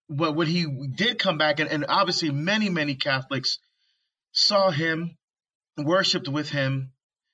but 0.08 0.36
when 0.36 0.46
he 0.46 0.66
did 0.94 1.18
come 1.18 1.38
back, 1.38 1.58
and, 1.60 1.70
and 1.70 1.86
obviously 1.88 2.30
many, 2.30 2.68
many 2.68 2.94
Catholics 2.94 3.58
saw 4.32 4.70
him, 4.70 5.16
worshipped 5.76 6.28
with 6.28 6.48
him, 6.48 6.92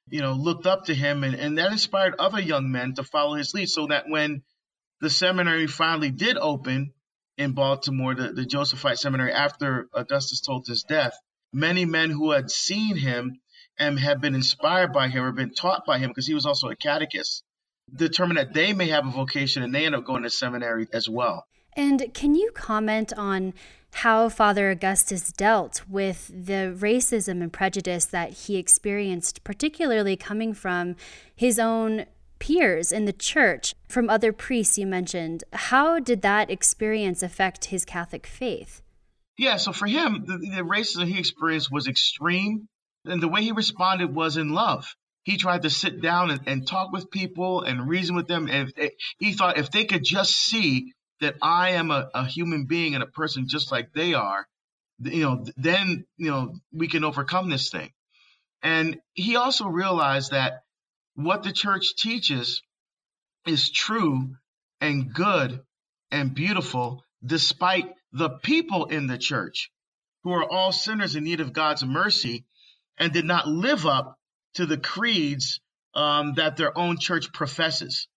you 0.09 0.21
know, 0.21 0.33
looked 0.33 0.67
up 0.67 0.87
to 0.87 0.95
him, 0.95 1.23
and, 1.23 1.35
and 1.35 1.59
that 1.59 1.73
inspired 1.73 2.15
other 2.19 2.41
young 2.41 2.71
men 2.71 2.95
to 2.95 3.05
follow 3.05 3.35
his 3.35 3.53
lead. 3.55 3.69
So 3.69 3.89
that 3.89 4.09
when 4.09 4.43
the 5.01 5.11
seminary 5.11 5.67
finally 5.67 6.11
did 6.11 6.39
open 6.39 6.93
in 7.37 7.53
Baltimore, 7.53 8.15
the, 8.15 8.33
the 8.33 8.47
Josephite 8.47 8.99
Seminary, 8.99 9.33
after 9.33 9.89
Augustus 9.93 10.41
Tolton's 10.41 10.85
death, 10.85 11.13
many 11.53 11.85
men 11.85 12.11
who 12.11 12.31
had 12.31 12.51
seen 12.51 12.97
him 12.97 13.41
and 13.79 13.99
had 13.99 14.21
been 14.21 14.35
inspired 14.35 14.93
by 14.93 15.09
him 15.09 15.25
or 15.25 15.33
been 15.33 15.55
taught 15.55 15.85
by 15.87 15.99
him, 15.99 16.09
because 16.11 16.27
he 16.27 16.35
was 16.35 16.47
also 16.47 16.69
a 16.69 16.77
catechist, 16.77 17.43
determined 17.95 18.39
that 18.39 18.55
they 18.55 18.73
may 18.73 18.89
have 18.89 19.07
a 19.07 19.11
vocation 19.11 19.63
and 19.63 19.75
they 19.75 19.85
end 19.85 19.95
up 19.95 20.05
going 20.05 20.23
to 20.23 20.31
seminary 20.31 20.89
as 20.93 21.09
well. 21.09 21.47
And 21.75 22.13
can 22.15 22.35
you 22.35 22.51
comment 22.55 23.13
on 23.17 23.55
how 23.95 24.29
Father 24.29 24.71
Augustus 24.71 25.33
dealt 25.33 25.83
with 25.89 26.29
the 26.29 26.75
racism 26.79 27.43
and 27.43 27.53
prejudice 27.53 28.07
that 28.07 28.33
he 28.33 28.57
experienced, 28.57 29.45
particularly 29.45 30.17
coming 30.17 30.55
from 30.55 30.97
his 31.35 31.59
own 31.59 32.07
peers 32.39 32.91
in 32.91 33.05
the 33.05 33.13
church, 33.13 33.75
from 33.89 34.09
other 34.09 34.33
priests 34.33 34.79
you 34.79 34.87
mentioned? 34.87 35.45
How 35.53 35.99
did 35.99 36.23
that 36.23 36.51
experience 36.51 37.23
affect 37.23 37.67
his 37.67 37.85
Catholic 37.85 38.27
faith? 38.27 38.83
Yeah, 39.39 39.57
so 39.57 39.73
for 39.73 39.87
him, 39.87 40.25
the, 40.27 40.39
the 40.39 40.63
racism 40.63 41.07
he 41.07 41.19
experienced 41.19 41.71
was 41.73 41.87
extreme, 41.87 42.69
and 43.05 43.23
the 43.23 43.29
way 43.29 43.43
he 43.43 43.53
responded 43.53 44.15
was 44.15 44.37
in 44.37 44.51
love 44.51 44.95
he 45.25 45.37
tried 45.37 45.63
to 45.63 45.71
sit 45.71 46.01
down 46.01 46.31
and, 46.31 46.41
and, 46.47 46.67
talk 46.67 46.93
with 46.93 47.11
people 47.11 47.63
and 47.63 47.89
reason 47.89 48.17
with 48.17 48.27
them. 48.27 48.49
And 48.49 48.73
if, 48.77 48.93
he 49.19 49.33
thought 49.33 49.59
if 49.59 49.71
they 49.71 49.85
could 49.85 50.03
just 50.05 50.37
see 50.37 50.93
that 51.21 51.37
I 51.41 51.73
am 51.73 51.91
a, 51.91 52.11
a 52.15 52.27
human 52.27 52.67
being 52.67 52.95
and 52.95 53.03
a 53.03 53.07
person 53.07 53.47
just 53.49 53.71
like 53.71 53.93
they 53.93 54.15
are, 54.15 54.47
you 55.01 55.23
know, 55.23 55.45
then, 55.57 56.07
you 56.17 56.31
know, 56.31 56.55
we 56.73 56.89
can 56.89 57.05
overcome 57.05 57.49
this 57.49 57.71
thing. 57.71 57.91
And 58.63 59.01
he 59.15 59.37
also 59.37 59.67
realized 59.67 60.33
that 60.33 60.63
what 61.15 61.43
the 61.43 61.53
church 61.53 61.95
teaches 61.97 62.63
is 63.47 63.71
true 63.71 64.37
and 64.81 65.13
good 65.13 65.61
and 66.11 66.35
beautiful 66.35 67.05
despite 67.25 67.93
the 68.13 68.29
people 68.29 68.87
in 68.87 69.07
the 69.07 69.19
church 69.19 69.71
who 70.25 70.33
are 70.33 70.49
all 70.49 70.73
sinners 70.73 71.17
in 71.17 71.25
need 71.25 71.41
of 71.41 71.53
God's 71.53 71.85
mercy 71.85 72.45
and 72.99 73.13
did 73.13 73.25
not 73.25 73.49
live 73.49 73.87
up 73.87 74.19
to 74.55 74.67
the 74.67 74.77
creeds 74.77 75.61
um, 75.95 76.35
that 76.35 76.57
their 76.57 76.77
own 76.77 76.99
church 76.99 77.33
professes. 77.33 78.09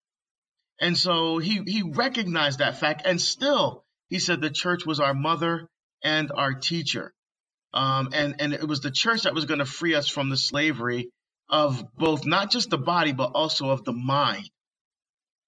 And 0.79 0.97
so 0.97 1.37
he, 1.37 1.61
he 1.65 1.83
recognized 1.83 2.59
that 2.59 2.79
fact. 2.79 3.03
And 3.05 3.19
still, 3.19 3.85
he 4.09 4.19
said 4.19 4.41
the 4.41 4.49
church 4.49 4.85
was 4.85 4.99
our 4.99 5.13
mother 5.13 5.67
and 6.03 6.31
our 6.31 6.53
teacher. 6.53 7.13
Um, 7.73 8.09
and, 8.13 8.35
and 8.39 8.53
it 8.53 8.67
was 8.67 8.81
the 8.81 8.91
church 8.91 9.23
that 9.23 9.33
was 9.33 9.45
going 9.45 9.59
to 9.59 9.65
free 9.65 9.95
us 9.95 10.07
from 10.07 10.29
the 10.29 10.37
slavery 10.37 11.09
of 11.49 11.83
both 11.95 12.25
not 12.25 12.51
just 12.51 12.69
the 12.69 12.77
body, 12.77 13.11
but 13.11 13.31
also 13.33 13.69
of 13.69 13.83
the 13.83 13.93
mind. 13.93 14.49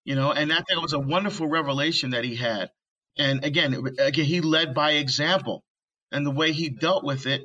You 0.03 0.15
know, 0.15 0.31
and 0.31 0.51
that, 0.51 0.65
that 0.69 0.81
was 0.81 0.93
a 0.93 0.99
wonderful 0.99 1.47
revelation 1.47 2.11
that 2.11 2.23
he 2.23 2.35
had. 2.35 2.69
And 3.17 3.43
again, 3.43 3.73
again, 3.99 4.25
he 4.25 4.41
led 4.41 4.73
by 4.73 4.91
example, 4.91 5.63
and 6.11 6.25
the 6.25 6.31
way 6.31 6.51
he 6.51 6.69
dealt 6.69 7.03
with 7.03 7.25
it, 7.25 7.43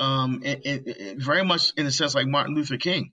um, 0.00 0.42
it, 0.44 0.60
it, 0.64 0.82
it 0.86 1.18
very 1.18 1.44
much 1.44 1.72
in 1.76 1.86
a 1.86 1.92
sense 1.92 2.14
like 2.14 2.26
Martin 2.26 2.54
Luther 2.54 2.78
King, 2.78 3.12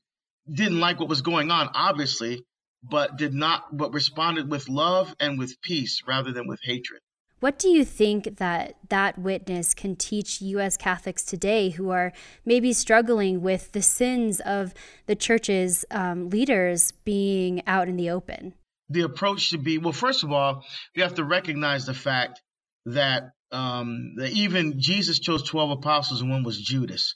didn't 0.52 0.80
like 0.80 1.00
what 1.00 1.10
was 1.10 1.22
going 1.22 1.52
on, 1.52 1.70
obviously, 1.74 2.44
but 2.84 3.18
did 3.18 3.34
not, 3.34 3.76
but 3.76 3.94
responded 3.94 4.50
with 4.50 4.70
love 4.70 5.14
and 5.20 5.38
with 5.38 5.62
peace 5.62 6.02
rather 6.08 6.32
than 6.32 6.48
with 6.48 6.60
hatred. 6.64 7.02
What 7.40 7.60
do 7.60 7.70
you 7.70 7.86
think 7.86 8.38
that 8.38 8.78
that 8.90 9.20
witness 9.20 9.76
can 9.76 9.96
teach 9.96 10.42
U.S. 10.42 10.76
Catholics 10.76 11.24
today 11.24 11.70
who 11.70 11.92
are 11.92 12.12
maybe 12.46 12.74
struggling 12.74 13.42
with 13.42 13.74
the 13.74 13.82
sins 13.84 14.40
of 14.40 14.74
the 15.06 15.16
church's 15.16 15.86
um, 15.92 16.32
leaders 16.32 16.94
being 17.04 17.62
out 17.68 17.90
in 17.90 17.96
the 17.96 18.10
open? 18.10 18.56
The 18.90 19.02
approach 19.02 19.42
should 19.42 19.64
be 19.64 19.78
well, 19.78 19.94
first 19.94 20.24
of 20.24 20.32
all, 20.32 20.66
we 20.96 21.04
have 21.04 21.16
to 21.16 21.24
recognize 21.24 21.86
the 21.86 21.94
fact 21.94 22.42
that, 22.88 23.34
um, 23.52 24.16
that 24.18 24.32
even 24.32 24.80
Jesus 24.80 25.20
chose 25.20 25.44
12 25.44 25.72
apostles 25.72 26.22
and 26.22 26.30
one 26.30 26.44
was 26.44 26.62
Judas. 26.62 27.16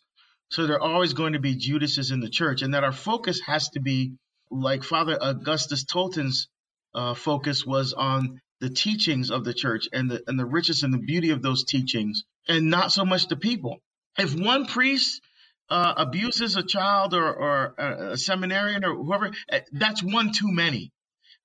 So 0.49 0.67
there 0.67 0.77
are 0.77 0.93
always 0.93 1.13
going 1.13 1.33
to 1.33 1.39
be 1.39 1.55
Judases 1.55 2.11
in 2.11 2.19
the 2.19 2.29
church, 2.29 2.61
and 2.61 2.73
that 2.73 2.83
our 2.83 2.91
focus 2.91 3.39
has 3.41 3.69
to 3.69 3.79
be 3.79 4.13
like 4.49 4.83
Father 4.83 5.17
Augustus 5.19 5.85
Tolton's 5.85 6.49
uh, 6.93 7.13
focus 7.13 7.65
was 7.65 7.93
on 7.93 8.41
the 8.59 8.69
teachings 8.69 9.31
of 9.31 9.45
the 9.45 9.53
church 9.53 9.87
and 9.93 10.11
the 10.11 10.21
and 10.27 10.37
the 10.37 10.45
richness 10.45 10.83
and 10.83 10.93
the 10.93 10.97
beauty 10.97 11.29
of 11.29 11.41
those 11.41 11.63
teachings, 11.63 12.25
and 12.49 12.69
not 12.69 12.91
so 12.91 13.05
much 13.05 13.27
the 13.27 13.37
people. 13.37 13.81
If 14.17 14.37
one 14.37 14.65
priest 14.65 15.21
uh, 15.69 15.93
abuses 15.95 16.57
a 16.57 16.63
child 16.63 17.13
or, 17.13 17.33
or 17.33 17.75
a 17.77 18.17
seminarian 18.17 18.83
or 18.83 18.93
whoever, 18.93 19.31
eh, 19.49 19.61
that's 19.71 20.03
one 20.03 20.33
too 20.33 20.51
many. 20.51 20.91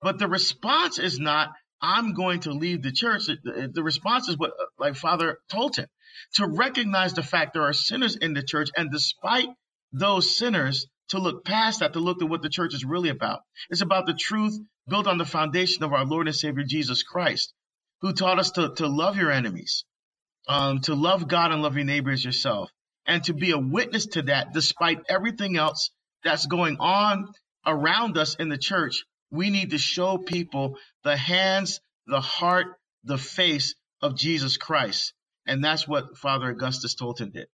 But 0.02 0.18
the 0.18 0.28
response 0.28 0.98
is 0.98 1.20
not, 1.20 1.52
I'm 1.80 2.14
going 2.14 2.40
to 2.40 2.52
leave 2.52 2.82
the 2.82 2.92
church. 2.92 3.26
The, 3.26 3.70
the 3.72 3.82
response 3.82 4.28
is 4.28 4.38
what, 4.38 4.52
like 4.78 4.96
Father 4.96 5.38
Tolton, 5.52 5.86
to 6.34 6.46
recognize 6.46 7.14
the 7.14 7.22
fact 7.22 7.54
there 7.54 7.62
are 7.62 7.72
sinners 7.72 8.16
in 8.16 8.34
the 8.34 8.42
church, 8.42 8.68
and 8.76 8.90
despite 8.90 9.48
those 9.92 10.36
sinners, 10.36 10.86
to 11.10 11.18
look 11.18 11.44
past 11.44 11.80
that, 11.80 11.92
to 11.92 12.00
look 12.00 12.22
at 12.22 12.28
what 12.28 12.42
the 12.42 12.48
church 12.48 12.74
is 12.74 12.84
really 12.84 13.10
about. 13.10 13.40
It's 13.70 13.80
about 13.80 14.06
the 14.06 14.14
truth 14.14 14.58
built 14.88 15.06
on 15.06 15.18
the 15.18 15.24
foundation 15.24 15.84
of 15.84 15.92
our 15.92 16.04
Lord 16.04 16.26
and 16.26 16.36
Savior 16.36 16.64
Jesus 16.66 17.02
Christ, 17.02 17.52
who 18.00 18.12
taught 18.12 18.38
us 18.38 18.52
to, 18.52 18.74
to 18.76 18.88
love 18.88 19.16
your 19.16 19.30
enemies, 19.30 19.84
um, 20.48 20.80
to 20.82 20.94
love 20.94 21.28
God 21.28 21.52
and 21.52 21.62
love 21.62 21.76
your 21.76 21.84
neighbor 21.84 22.10
as 22.10 22.24
yourself, 22.24 22.70
and 23.06 23.22
to 23.24 23.34
be 23.34 23.52
a 23.52 23.58
witness 23.58 24.06
to 24.06 24.22
that 24.22 24.52
despite 24.52 24.98
everything 25.08 25.56
else 25.56 25.90
that's 26.24 26.46
going 26.46 26.78
on 26.80 27.32
around 27.64 28.18
us 28.18 28.34
in 28.36 28.48
the 28.48 28.58
church. 28.58 29.04
We 29.30 29.50
need 29.50 29.70
to 29.70 29.78
show 29.78 30.18
people 30.18 30.78
the 31.04 31.16
hands, 31.16 31.80
the 32.06 32.20
heart, 32.20 32.66
the 33.04 33.18
face 33.18 33.74
of 34.02 34.16
Jesus 34.16 34.56
Christ. 34.56 35.12
And 35.46 35.62
that's 35.62 35.86
what 35.86 36.16
Father 36.16 36.48
Augustus 36.48 36.94
Tolton 36.94 37.32
did. 37.32 37.46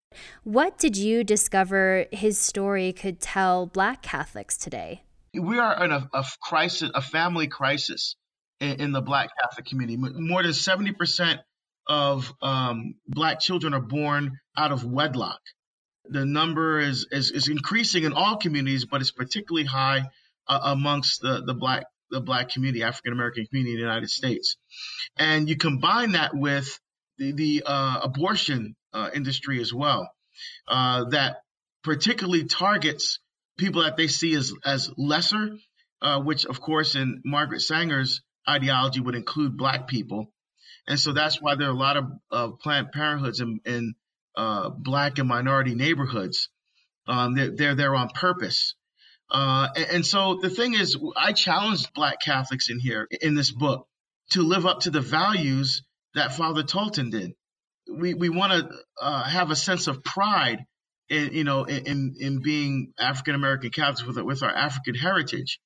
What 0.45 0.79
did 0.79 0.97
you 0.97 1.25
discover 1.25 2.07
his 2.11 2.39
story 2.39 2.93
could 2.93 3.21
tell 3.21 3.67
Black 3.67 4.03
Catholics 4.03 4.57
today? 4.57 5.03
We 5.35 5.59
are 5.59 5.85
in 5.85 5.93
a, 5.93 6.09
a 6.13 6.25
crisis, 6.43 6.91
a 6.95 7.03
family 7.03 7.49
crisis 7.49 8.17
in, 8.61 8.81
in, 8.81 8.93
the 8.93 9.01
Black 9.03 9.31
Catholic 9.41 9.67
community. 9.67 9.97
More 9.97 10.43
than 10.43 10.53
70% 10.53 11.39
of 11.87 12.33
um, 12.43 12.95
Black 13.09 13.41
children 13.41 13.75
are 13.75 13.81
born 13.81 14.39
out 14.57 14.73
of 14.73 14.85
wedlock. 14.85 15.41
The 16.05 16.25
number 16.25 16.81
is, 16.81 17.07
is, 17.11 17.31
is 17.31 17.49
increasing 17.49 18.05
in 18.05 18.13
all 18.13 18.37
communities, 18.37 18.85
but 18.85 19.01
it's 19.01 19.13
particularly 19.13 19.67
high 19.67 20.05
uh, 20.49 20.61
amongst 20.65 21.21
the, 21.23 21.43
the 21.45 21.55
Black 21.55 21.85
the 22.11 22.21
Black 22.21 22.51
community, 22.51 22.83
African 22.83 23.13
American 23.13 23.47
community 23.47 23.73
in 23.73 23.79
the 23.79 23.83
United 23.83 24.11
States. 24.11 24.57
And 25.17 25.49
you 25.49 25.57
combine 25.57 26.13
that 26.13 26.33
with 26.35 26.79
the, 27.19 27.33
the 27.33 27.63
uh, 27.65 28.01
abortion 28.05 28.77
uh, 28.93 29.11
industry 29.15 29.61
as 29.61 29.73
well, 29.73 30.11
uh, 30.69 31.05
that 31.11 31.39
particularly 31.83 32.45
targets 32.45 33.19
people 33.59 33.83
that 33.83 33.97
they 33.97 34.09
see 34.09 34.35
as, 34.35 34.53
as 34.65 34.91
lesser, 34.97 35.57
uh, 36.03 36.21
which, 36.21 36.45
of 36.47 36.61
course, 36.61 36.95
in 36.97 37.23
Margaret 37.25 37.61
Sanger's 37.63 38.23
ideology 38.49 39.01
would 39.01 39.15
include 39.15 39.57
black 39.57 39.89
people. 39.89 40.33
And 40.87 40.99
so 40.99 41.13
that's 41.13 41.41
why 41.41 41.55
there 41.55 41.69
are 41.69 41.71
a 41.71 41.75
lot 41.75 41.97
of 42.31 42.59
Planned 42.61 42.93
Parenthoods 42.93 43.41
in, 43.41 43.61
in 43.65 43.95
uh, 44.37 44.71
black 44.71 45.19
and 45.19 45.29
minority 45.29 45.75
neighborhoods. 45.75 46.49
Um, 47.07 47.35
they're, 47.35 47.51
they're 47.51 47.75
there 47.75 47.95
on 47.95 48.09
purpose. 48.09 48.75
Uh, 49.33 49.69
and, 49.75 49.87
and, 49.87 50.07
so 50.07 50.39
the 50.43 50.51
thing 50.51 50.75
is, 50.75 50.99
I 51.17 51.33
challenged 51.33 51.95
black 51.95 52.21
Catholics 52.23 52.69
in 52.69 52.79
here 52.79 53.09
in 53.23 53.35
this 53.35 53.51
book 53.51 53.89
to 54.33 54.43
live 54.43 54.67
up 54.67 54.81
to 54.81 54.91
the 54.91 55.01
values 55.01 55.83
that 56.15 56.37
Father 56.37 56.63
Tolton 56.63 57.11
did. 57.11 57.33
We 57.91 58.13
we 58.13 58.29
want 58.29 58.53
to 58.53 58.69
uh, 59.01 59.25
have 59.25 59.51
a 59.51 59.57
sense 59.57 59.87
of 59.87 60.05
pride 60.05 60.67
in 61.09 61.33
you 61.33 61.45
know 61.45 61.65
in 61.65 62.15
in 62.19 62.43
being 62.43 62.93
African 62.99 63.35
American 63.35 63.71
Catholics 63.71 64.05
with 64.05 64.19
with 64.19 64.43
our 64.43 64.55
African 64.55 64.95
heritage, 64.95 65.59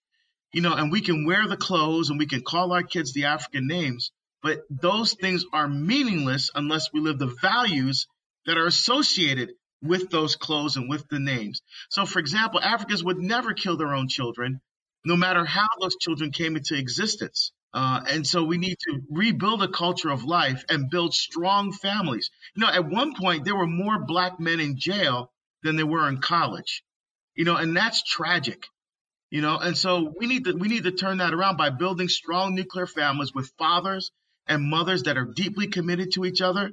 you 0.52 0.62
know, 0.62 0.74
and 0.74 0.92
we 0.92 1.00
can 1.00 1.26
wear 1.26 1.48
the 1.48 1.56
clothes 1.56 2.10
and 2.10 2.20
we 2.20 2.26
can 2.26 2.42
call 2.42 2.72
our 2.72 2.84
kids 2.84 3.12
the 3.12 3.24
African 3.24 3.66
names, 3.66 4.12
but 4.44 4.60
those 4.70 5.14
things 5.14 5.44
are 5.52 5.66
meaningless 5.66 6.50
unless 6.54 6.92
we 6.92 7.00
live 7.00 7.18
the 7.18 7.34
values 7.42 8.06
that 8.46 8.56
are 8.56 8.66
associated 8.66 9.50
with 9.88 10.10
those 10.10 10.36
clothes 10.36 10.76
and 10.76 10.88
with 10.88 11.08
the 11.08 11.18
names. 11.18 11.62
So, 11.90 12.06
for 12.06 12.18
example, 12.18 12.60
Africans 12.60 13.04
would 13.04 13.18
never 13.18 13.54
kill 13.54 13.76
their 13.76 13.94
own 13.94 14.08
children, 14.08 14.60
no 15.04 15.16
matter 15.16 15.44
how 15.44 15.66
those 15.80 15.96
children 15.96 16.32
came 16.32 16.56
into 16.56 16.76
existence. 16.76 17.52
Uh, 17.72 18.00
and 18.08 18.26
so 18.26 18.42
we 18.42 18.56
need 18.56 18.78
to 18.88 19.02
rebuild 19.10 19.62
a 19.62 19.68
culture 19.68 20.08
of 20.08 20.24
life 20.24 20.64
and 20.70 20.88
build 20.90 21.12
strong 21.12 21.72
families. 21.72 22.30
You 22.54 22.62
know, 22.62 22.72
at 22.72 22.88
one 22.88 23.14
point, 23.14 23.44
there 23.44 23.56
were 23.56 23.66
more 23.66 23.98
black 23.98 24.40
men 24.40 24.60
in 24.60 24.78
jail 24.78 25.30
than 25.62 25.76
there 25.76 25.86
were 25.86 26.08
in 26.08 26.18
college, 26.18 26.82
you 27.34 27.44
know, 27.44 27.56
and 27.56 27.76
that's 27.76 28.02
tragic. 28.02 28.66
You 29.30 29.42
know, 29.42 29.58
and 29.58 29.76
so 29.76 30.14
we 30.18 30.26
need 30.26 30.44
to 30.44 30.52
we 30.52 30.68
need 30.68 30.84
to 30.84 30.92
turn 30.92 31.18
that 31.18 31.34
around 31.34 31.56
by 31.56 31.70
building 31.70 32.08
strong 32.08 32.54
nuclear 32.54 32.86
families 32.86 33.34
with 33.34 33.52
fathers 33.58 34.12
and 34.46 34.62
mothers 34.62 35.02
that 35.02 35.18
are 35.18 35.24
deeply 35.24 35.66
committed 35.66 36.12
to 36.12 36.24
each 36.24 36.40
other, 36.40 36.70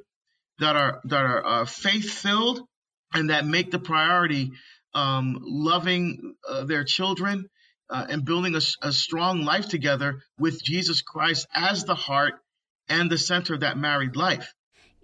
that 0.60 0.76
are 0.76 1.02
that 1.06 1.26
are 1.26 1.46
uh, 1.46 1.66
faith 1.66 2.10
filled, 2.10 2.62
and 3.14 3.30
that 3.30 3.46
make 3.46 3.72
the 3.72 3.80
priority 3.80 4.52
um, 4.94 5.40
loving 5.42 6.36
uh, 6.48 6.66
their 6.66 6.84
children 6.84 7.50
uh, 7.90 8.06
and 8.10 8.26
building 8.26 8.56
a, 8.56 8.62
a 8.82 8.92
strong 8.92 9.44
life 9.44 9.68
together 9.68 10.22
with 10.38 10.64
Jesus 10.64 11.02
Christ 11.02 11.48
as 11.54 11.86
the 11.86 11.96
heart 11.96 12.36
and 12.90 13.10
the 13.10 13.18
center 13.18 13.54
of 13.54 13.62
that 13.62 13.78
married 13.78 14.16
life. 14.16 14.54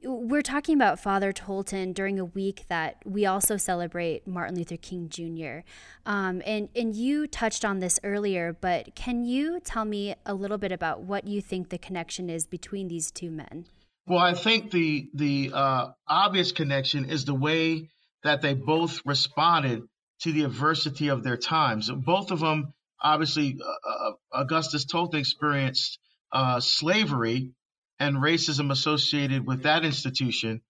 We're 0.01 0.41
talking 0.41 0.75
about 0.75 0.99
Father 0.99 1.33
Tolton 1.33 1.93
during 1.93 2.19
a 2.19 2.25
week 2.25 2.63
that 2.69 2.97
we 3.05 3.25
also 3.25 3.57
celebrate 3.57 4.25
Martin 4.25 4.55
Luther 4.55 4.77
King 4.77 5.09
Jr. 5.09 5.67
Um, 6.05 6.41
and 6.45 6.69
and 6.73 6.95
you 6.95 7.27
touched 7.27 7.65
on 7.65 7.79
this 7.79 7.99
earlier, 8.03 8.55
but 8.59 8.95
can 8.95 9.25
you 9.25 9.59
tell 9.59 9.83
me 9.83 10.15
a 10.25 10.33
little 10.33 10.57
bit 10.57 10.71
about 10.71 11.01
what 11.01 11.27
you 11.27 11.41
think 11.41 11.67
the 11.67 11.77
connection 11.77 12.29
is 12.29 12.47
between 12.47 12.87
these 12.87 13.11
two 13.11 13.29
men? 13.29 13.65
Well, 14.07 14.19
I 14.19 14.35
think 14.35 14.71
the 14.71 15.09
the 15.13 15.51
uh, 15.53 15.87
obvious 16.07 16.53
connection 16.53 17.09
is 17.09 17.25
the 17.25 17.35
way 17.35 17.89
that 18.23 18.41
they 18.41 18.53
both 18.53 19.01
responded 19.05 19.83
to 20.21 20.31
the 20.31 20.43
adversity 20.43 21.07
of 21.07 21.23
their 21.23 21.37
times. 21.37 21.89
Both 21.89 22.31
of 22.31 22.39
them, 22.39 22.73
obviously, 23.01 23.57
uh, 23.61 23.89
uh, 23.89 24.11
Augustus 24.33 24.85
Tolton 24.85 25.19
experienced 25.19 25.99
uh, 26.31 26.59
slavery 26.59 27.51
and 27.99 28.17
racism 28.17 28.71
associated 28.71 29.45
with 29.45 29.63
that 29.63 29.83
institution, 29.83 30.61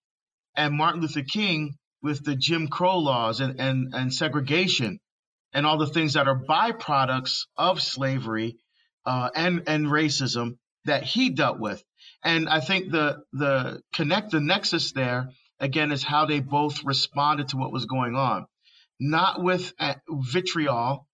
and 0.55 0.75
Martin 0.75 1.01
Luther 1.01 1.23
King 1.23 1.75
with 2.01 2.23
the 2.23 2.35
Jim 2.35 2.67
Crow 2.67 2.99
laws 2.99 3.39
and, 3.39 3.59
and, 3.59 3.93
and 3.93 4.13
segregation 4.13 4.99
and 5.53 5.65
all 5.65 5.77
the 5.77 5.88
things 5.88 6.13
that 6.13 6.27
are 6.27 6.39
byproducts 6.39 7.45
of 7.57 7.81
slavery 7.81 8.57
uh, 9.05 9.29
and, 9.35 9.63
and 9.67 9.85
racism 9.85 10.57
that 10.85 11.03
he 11.03 11.29
dealt 11.29 11.59
with. 11.59 11.83
And 12.23 12.49
I 12.49 12.59
think 12.59 12.91
the 12.91 13.23
the 13.31 13.81
connect 13.93 14.31
the 14.31 14.39
nexus 14.39 14.91
there 14.91 15.29
again 15.60 15.91
is 15.91 16.04
how 16.04 16.26
they 16.26 16.39
both 16.41 16.84
responded 16.86 17.50
to 17.50 17.58
what 17.58 17.72
was 17.74 17.86
going 17.86 18.15
on 18.15 18.45
not 19.00 19.43
with 19.43 19.74
uh, 19.80 19.95
vitriol 20.10 21.08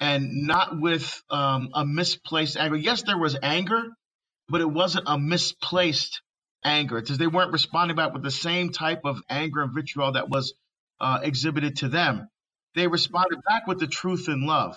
and 0.00 0.46
not 0.46 0.80
with 0.80 1.22
um, 1.30 1.70
a 1.74 1.86
misplaced 1.86 2.56
anger. 2.58 2.76
Yes, 2.76 3.02
there 3.02 3.18
was 3.18 3.36
anger, 3.42 3.82
but 4.48 4.60
it 4.62 4.70
wasn't 4.70 5.04
a 5.08 5.18
misplaced 5.18 6.22
anger 6.64 7.00
because 7.00 7.18
they 7.18 7.26
weren't 7.28 7.52
responding 7.52 7.96
back 7.96 8.14
with 8.14 8.22
the 8.24 8.30
same 8.32 8.70
type 8.72 9.02
of 9.04 9.20
anger 9.30 9.62
and 9.62 9.74
vitriol 9.74 10.12
that 10.12 10.30
was 10.30 10.54
uh, 11.00 11.20
exhibited 11.22 11.76
to 11.78 11.88
them. 11.88 12.28
They 12.76 12.88
responded 12.88 13.40
back 13.48 13.66
with 13.66 13.80
the 13.80 13.88
truth 13.88 14.28
and 14.28 14.44
love. 14.46 14.76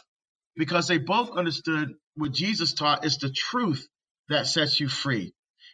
because 0.58 0.90
they 0.90 1.00
both 1.00 1.32
understood 1.32 1.90
what 2.18 2.34
Jesus 2.34 2.74
taught 2.76 3.06
is 3.06 3.20
the 3.20 3.32
truth 3.32 3.88
that 4.30 4.48
sets 4.48 4.80
you 4.82 4.90
free. 4.90 5.34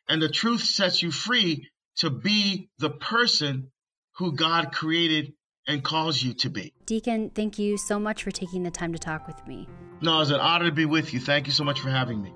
And 0.10 0.22
the 0.24 0.30
truth 0.30 0.64
sets 0.64 1.04
you 1.04 1.12
free 1.12 1.70
to 1.98 2.10
be 2.10 2.70
the 2.80 2.90
person 2.90 3.72
who 4.18 4.36
God 4.36 4.72
created 4.72 5.34
and 5.68 5.84
calls 5.84 6.22
you 6.22 6.34
to 6.36 6.50
be. 6.50 6.74
Deacon, 6.86 7.30
thank 7.32 7.60
you 7.60 7.78
so 7.78 8.00
much 8.00 8.24
for 8.24 8.32
taking 8.32 8.64
the 8.64 8.72
time 8.72 8.94
to 8.94 9.00
talk 9.00 9.28
with 9.28 9.46
me. 9.48 9.68
No, 10.02 10.22
it's 10.22 10.32
an 10.32 10.40
honor 10.40 10.66
to 10.66 10.72
be 10.72 10.86
with 10.86 11.14
you. 11.14 11.20
Thank 11.20 11.48
you 11.48 11.54
so 11.54 11.64
much 11.64 11.80
for 11.80 11.90
having 11.90 12.22
me. 12.22 12.32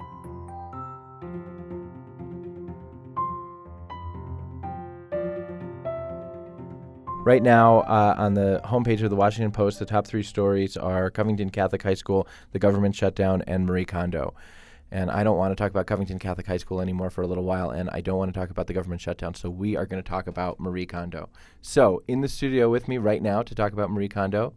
Right 7.24 7.44
now, 7.44 7.82
uh, 7.82 8.16
on 8.18 8.34
the 8.34 8.62
homepage 8.66 9.04
of 9.04 9.12
the 9.12 9.16
Washington 9.16 9.52
Post, 9.52 9.78
the 9.78 9.86
top 9.86 10.08
three 10.08 10.24
stories 10.24 10.76
are 10.76 11.12
Covington 11.12 11.52
Catholic 11.52 11.84
High 11.84 11.94
School, 11.94 12.28
the 12.52 12.58
government 12.58 12.96
shutdown, 12.96 13.44
and 13.46 13.68
Marie 13.68 13.86
Kondo. 13.86 14.34
And 14.94 15.10
I 15.10 15.24
don't 15.24 15.38
want 15.38 15.52
to 15.52 15.56
talk 15.56 15.72
about 15.72 15.88
Covington 15.88 16.20
Catholic 16.20 16.46
High 16.48 16.58
School 16.58 16.82
anymore 16.82 17.10
for 17.10 17.22
a 17.22 17.28
little 17.28 17.46
while, 17.46 17.70
and 17.70 17.90
I 17.94 18.02
don't 18.02 18.18
want 18.18 18.34
to 18.34 18.38
talk 18.38 18.50
about 18.50 18.68
the 18.68 18.74
government 18.74 19.00
shutdown. 19.00 19.34
So 19.36 19.50
we 19.50 19.78
are 19.78 19.86
going 19.86 20.04
to 20.04 20.08
talk 20.10 20.28
about 20.28 20.60
Marie 20.60 20.86
Kondo. 20.86 21.30
So 21.62 22.04
in 22.10 22.20
the 22.20 22.28
studio 22.28 22.70
with 22.70 22.90
me 22.90 22.98
right 22.98 23.22
now 23.22 23.42
to 23.42 23.56
talk 23.56 23.72
about 23.72 23.90
Marie 23.90 24.10
Kondo, 24.10 24.54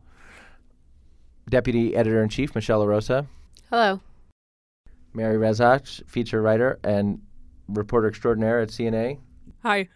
Deputy 1.49 1.95
Editor 1.95 2.23
in 2.23 2.29
Chief 2.29 2.55
Michelle 2.55 2.85
LaRosa, 2.85 3.27
Hello. 3.71 4.01
Mary 5.13 5.37
Rezach, 5.37 6.05
feature 6.09 6.43
writer 6.43 6.79
and 6.83 7.21
reporter 7.69 8.09
extraordinaire 8.09 8.59
at 8.61 8.71
CNA, 8.71 9.19
Hi. 9.63 9.89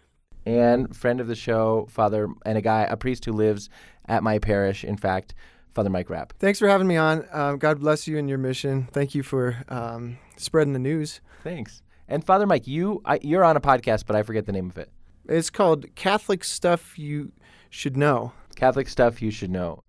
and 0.45 0.95
friend 0.95 1.19
of 1.19 1.27
the 1.27 1.35
show, 1.35 1.87
Father, 1.89 2.29
and 2.45 2.57
a 2.57 2.61
guy, 2.61 2.83
a 2.83 2.95
priest 2.95 3.25
who 3.25 3.33
lives 3.33 3.69
at 4.07 4.23
my 4.23 4.39
parish, 4.39 4.85
in 4.85 4.95
fact, 4.95 5.33
Father 5.73 5.89
Mike 5.89 6.09
Rapp. 6.09 6.33
Thanks 6.39 6.59
for 6.59 6.67
having 6.67 6.87
me 6.87 6.97
on. 6.97 7.25
Um, 7.31 7.57
God 7.57 7.79
bless 7.79 8.07
you 8.07 8.17
and 8.17 8.29
your 8.29 8.37
mission. 8.37 8.87
Thank 8.91 9.13
you 9.13 9.21
for 9.21 9.57
um, 9.69 10.17
spreading 10.39 10.73
the 10.73 10.79
news. 10.79 11.21
Thanks. 11.43 11.81
And 12.07 12.23
Father 12.23 12.47
Mike, 12.47 12.67
you 12.67 13.01
I, 13.05 13.19
you're 13.21 13.43
on 13.43 13.55
a 13.55 13.61
podcast, 13.61 14.05
but 14.05 14.15
I 14.15 14.23
forget 14.23 14.45
the 14.45 14.51
name 14.51 14.69
of 14.69 14.77
it. 14.77 14.89
It's 15.27 15.49
called 15.49 15.93
Catholic 15.95 16.43
Stuff 16.43 16.97
You 16.97 17.31
Should 17.69 17.95
Know. 17.95 18.31
Catholic 18.55 18.89
stuff 18.89 19.21
you 19.21 19.31
should 19.31 19.51
know. 19.51 19.83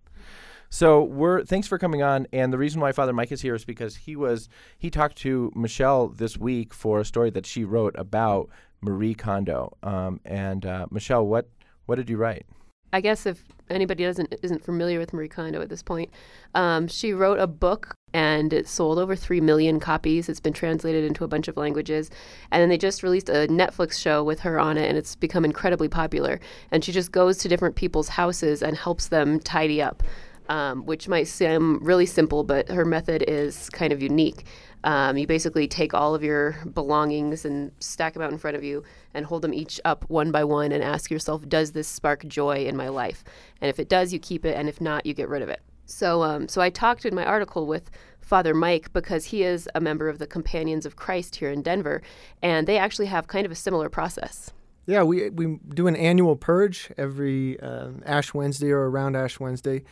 So 0.68 1.02
we're 1.02 1.44
thanks 1.44 1.66
for 1.66 1.78
coming 1.78 2.02
on. 2.02 2.28
And 2.32 2.52
the 2.52 2.58
reason 2.58 2.80
why 2.80 2.92
Father 2.92 3.12
Mike 3.12 3.32
is 3.32 3.40
here 3.40 3.54
is 3.54 3.64
because 3.64 3.96
he 3.96 4.14
was 4.14 4.48
he 4.78 4.90
talked 4.90 5.16
to 5.18 5.50
Michelle 5.56 6.08
this 6.08 6.38
week 6.38 6.72
for 6.72 7.00
a 7.00 7.04
story 7.04 7.30
that 7.30 7.46
she 7.46 7.64
wrote 7.64 7.94
about 7.98 8.48
Marie 8.80 9.14
Kondo. 9.14 9.76
Um, 9.82 10.20
and 10.24 10.64
uh, 10.64 10.86
Michelle, 10.90 11.26
what 11.26 11.48
what 11.86 11.96
did 11.96 12.08
you 12.08 12.16
write? 12.16 12.46
I 12.92 13.00
guess 13.00 13.26
if 13.26 13.42
anybody 13.70 14.04
doesn't 14.04 14.34
isn't 14.42 14.64
familiar 14.64 14.98
with 14.98 15.12
Marie 15.12 15.28
Kondo 15.28 15.60
at 15.60 15.68
this 15.68 15.82
point, 15.82 16.10
um, 16.54 16.88
she 16.88 17.12
wrote 17.12 17.38
a 17.38 17.46
book 17.46 17.94
and 18.12 18.52
it 18.52 18.66
sold 18.66 18.98
over 18.98 19.14
three 19.14 19.40
million 19.40 19.78
copies. 19.78 20.28
It's 20.28 20.40
been 20.40 20.52
translated 20.52 21.04
into 21.04 21.24
a 21.24 21.28
bunch 21.28 21.48
of 21.48 21.56
languages, 21.56 22.10
and 22.50 22.60
then 22.60 22.68
they 22.68 22.78
just 22.78 23.02
released 23.02 23.28
a 23.28 23.46
Netflix 23.48 24.00
show 24.00 24.24
with 24.24 24.40
her 24.40 24.58
on 24.58 24.76
it, 24.76 24.88
and 24.88 24.98
it's 24.98 25.14
become 25.14 25.44
incredibly 25.44 25.88
popular. 25.88 26.40
And 26.70 26.84
she 26.84 26.92
just 26.92 27.12
goes 27.12 27.38
to 27.38 27.48
different 27.48 27.76
people's 27.76 28.08
houses 28.08 28.62
and 28.62 28.76
helps 28.76 29.08
them 29.08 29.40
tidy 29.40 29.80
up. 29.80 30.02
Um, 30.48 30.84
which 30.84 31.06
might 31.06 31.28
seem 31.28 31.78
really 31.78 32.06
simple, 32.06 32.42
but 32.42 32.68
her 32.70 32.84
method 32.84 33.22
is 33.28 33.70
kind 33.70 33.92
of 33.92 34.02
unique. 34.02 34.46
Um, 34.82 35.18
you 35.18 35.26
basically 35.26 35.68
take 35.68 35.92
all 35.92 36.14
of 36.14 36.24
your 36.24 36.56
belongings 36.72 37.44
and 37.44 37.70
stack 37.80 38.14
them 38.14 38.22
out 38.22 38.32
in 38.32 38.38
front 38.38 38.56
of 38.56 38.64
you 38.64 38.82
and 39.12 39.26
hold 39.26 39.42
them 39.42 39.52
each 39.52 39.80
up 39.84 40.08
one 40.08 40.30
by 40.30 40.44
one 40.44 40.72
and 40.72 40.82
ask 40.82 41.10
yourself, 41.10 41.46
does 41.48 41.72
this 41.72 41.86
spark 41.86 42.26
joy 42.26 42.64
in 42.64 42.76
my 42.76 42.88
life? 42.88 43.22
And 43.60 43.68
if 43.68 43.78
it 43.78 43.88
does, 43.88 44.12
you 44.12 44.18
keep 44.18 44.44
it, 44.44 44.56
and 44.56 44.68
if 44.68 44.80
not, 44.80 45.04
you 45.04 45.12
get 45.12 45.28
rid 45.28 45.42
of 45.42 45.48
it. 45.48 45.60
So, 45.84 46.22
um, 46.22 46.48
so 46.48 46.60
I 46.60 46.70
talked 46.70 47.04
in 47.04 47.14
my 47.14 47.24
article 47.24 47.66
with 47.66 47.90
Father 48.20 48.54
Mike 48.54 48.92
because 48.92 49.26
he 49.26 49.42
is 49.42 49.68
a 49.74 49.80
member 49.80 50.08
of 50.08 50.18
the 50.18 50.26
Companions 50.26 50.86
of 50.86 50.96
Christ 50.96 51.36
here 51.36 51.50
in 51.50 51.62
Denver, 51.62 52.00
and 52.40 52.66
they 52.66 52.78
actually 52.78 53.06
have 53.06 53.26
kind 53.26 53.44
of 53.44 53.52
a 53.52 53.56
similar 53.56 53.88
process. 53.88 54.52
Yeah, 54.86 55.02
we, 55.02 55.30
we 55.30 55.58
do 55.68 55.88
an 55.88 55.96
annual 55.96 56.36
purge 56.36 56.90
every 56.96 57.60
um, 57.60 58.02
Ash 58.06 58.32
Wednesday 58.32 58.70
or 58.70 58.88
around 58.88 59.16
Ash 59.16 59.38
Wednesday. 59.38 59.82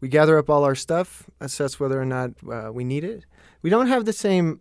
We 0.00 0.08
gather 0.08 0.38
up 0.38 0.50
all 0.50 0.62
our 0.64 0.74
stuff, 0.74 1.24
assess 1.40 1.80
whether 1.80 2.00
or 2.00 2.04
not 2.04 2.30
uh, 2.50 2.70
we 2.72 2.84
need 2.84 3.02
it. 3.02 3.24
We 3.66 3.70
don't 3.70 3.88
have 3.88 4.04
the 4.04 4.12
same 4.12 4.60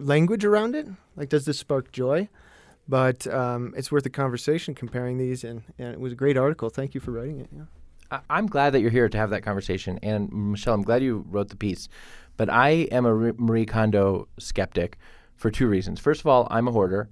language 0.00 0.44
around 0.44 0.74
it, 0.74 0.88
like, 1.14 1.28
does 1.28 1.44
this 1.44 1.60
spark 1.60 1.92
joy? 1.92 2.28
But 2.88 3.24
um, 3.28 3.72
it's 3.76 3.92
worth 3.92 4.04
a 4.04 4.10
conversation 4.10 4.74
comparing 4.74 5.16
these, 5.16 5.44
and, 5.44 5.62
and 5.78 5.92
it 5.92 6.00
was 6.00 6.10
a 6.12 6.16
great 6.16 6.36
article. 6.36 6.68
Thank 6.68 6.92
you 6.92 7.00
for 7.00 7.12
writing 7.12 7.38
it. 7.38 7.48
Yeah. 7.56 7.62
I- 8.10 8.22
I'm 8.28 8.48
glad 8.48 8.70
that 8.70 8.80
you're 8.80 8.90
here 8.90 9.08
to 9.08 9.16
have 9.16 9.30
that 9.30 9.44
conversation. 9.44 10.00
And 10.02 10.32
Michelle, 10.32 10.74
I'm 10.74 10.82
glad 10.82 11.04
you 11.04 11.24
wrote 11.30 11.50
the 11.50 11.56
piece. 11.56 11.88
But 12.36 12.50
I 12.50 12.88
am 12.90 13.06
a 13.06 13.14
Marie 13.14 13.64
Kondo 13.64 14.26
skeptic 14.40 14.98
for 15.36 15.48
two 15.52 15.68
reasons. 15.68 16.00
First 16.00 16.20
of 16.20 16.26
all, 16.26 16.48
I'm 16.50 16.66
a 16.66 16.72
hoarder, 16.72 17.08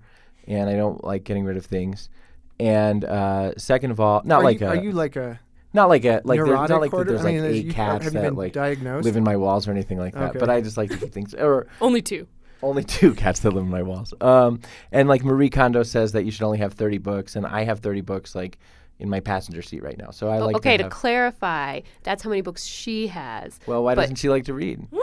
and 0.48 0.68
I 0.68 0.74
don't 0.74 1.04
like 1.04 1.22
getting 1.22 1.44
rid 1.44 1.56
of 1.56 1.64
things. 1.64 2.10
And 2.58 3.04
uh, 3.04 3.54
second 3.56 3.92
of 3.92 4.00
all, 4.00 4.20
not 4.24 4.40
are 4.40 4.42
like 4.42 4.58
you, 4.58 4.66
a, 4.66 4.70
are 4.70 4.74
you 4.82 4.90
like 4.90 5.14
a 5.14 5.38
not 5.72 5.88
like 5.88 6.04
a 6.04 6.20
like 6.24 6.36
there's 6.38 6.48
neurotic 6.48 6.70
not 6.70 6.80
like 6.80 6.90
that 6.90 6.96
hoarder? 6.96 7.10
there's 7.12 7.24
I 7.24 7.32
mean, 7.32 7.40
like 7.42 7.50
is 7.50 7.56
eight 7.58 7.64
you- 7.66 7.72
cats 7.72 8.04
have 8.04 8.14
you 8.14 8.20
that 8.20 8.26
been 8.26 8.36
like 8.36 8.52
diagnosed? 8.52 9.04
live 9.04 9.16
in 9.16 9.24
my 9.24 9.36
walls 9.36 9.66
or 9.68 9.70
anything 9.70 9.98
like 9.98 10.14
that. 10.14 10.30
Okay. 10.30 10.38
But 10.38 10.50
I 10.50 10.60
just 10.60 10.76
like 10.76 10.90
to 10.90 10.96
keep 10.96 11.12
things 11.12 11.34
or 11.34 11.66
Only 11.80 12.02
two. 12.02 12.26
only 12.62 12.84
two 12.84 13.14
cats 13.22 13.40
that 13.40 13.50
live 13.52 13.64
in 13.64 13.70
my 13.70 13.82
walls. 13.82 14.12
Um, 14.20 14.60
and 14.92 15.08
like 15.08 15.24
Marie 15.24 15.50
Kondo 15.50 15.82
says 15.82 16.12
that 16.12 16.24
you 16.24 16.30
should 16.30 16.42
only 16.44 16.58
have 16.58 16.74
30 16.74 16.98
books, 16.98 17.36
and 17.36 17.46
I 17.46 17.64
have 17.64 17.80
30 17.80 18.00
books 18.02 18.34
like 18.34 18.58
in 18.98 19.08
my 19.08 19.20
passenger 19.20 19.62
seat 19.62 19.82
right 19.82 19.96
now. 19.96 20.10
So 20.10 20.28
I 20.28 20.38
like 20.40 20.56
okay, 20.56 20.72
to 20.76 20.78
to 20.78 20.84
have, 20.84 20.92
clarify, 20.92 21.80
that's 22.02 22.22
how 22.22 22.28
many 22.30 22.42
books 22.42 22.64
she 22.64 23.06
has. 23.06 23.58
well, 23.66 23.82
why 23.82 23.94
but- 23.94 24.02
doesn't 24.02 24.16
she 24.16 24.28
like 24.28 24.44
to 24.44 24.54
read? 24.54 24.86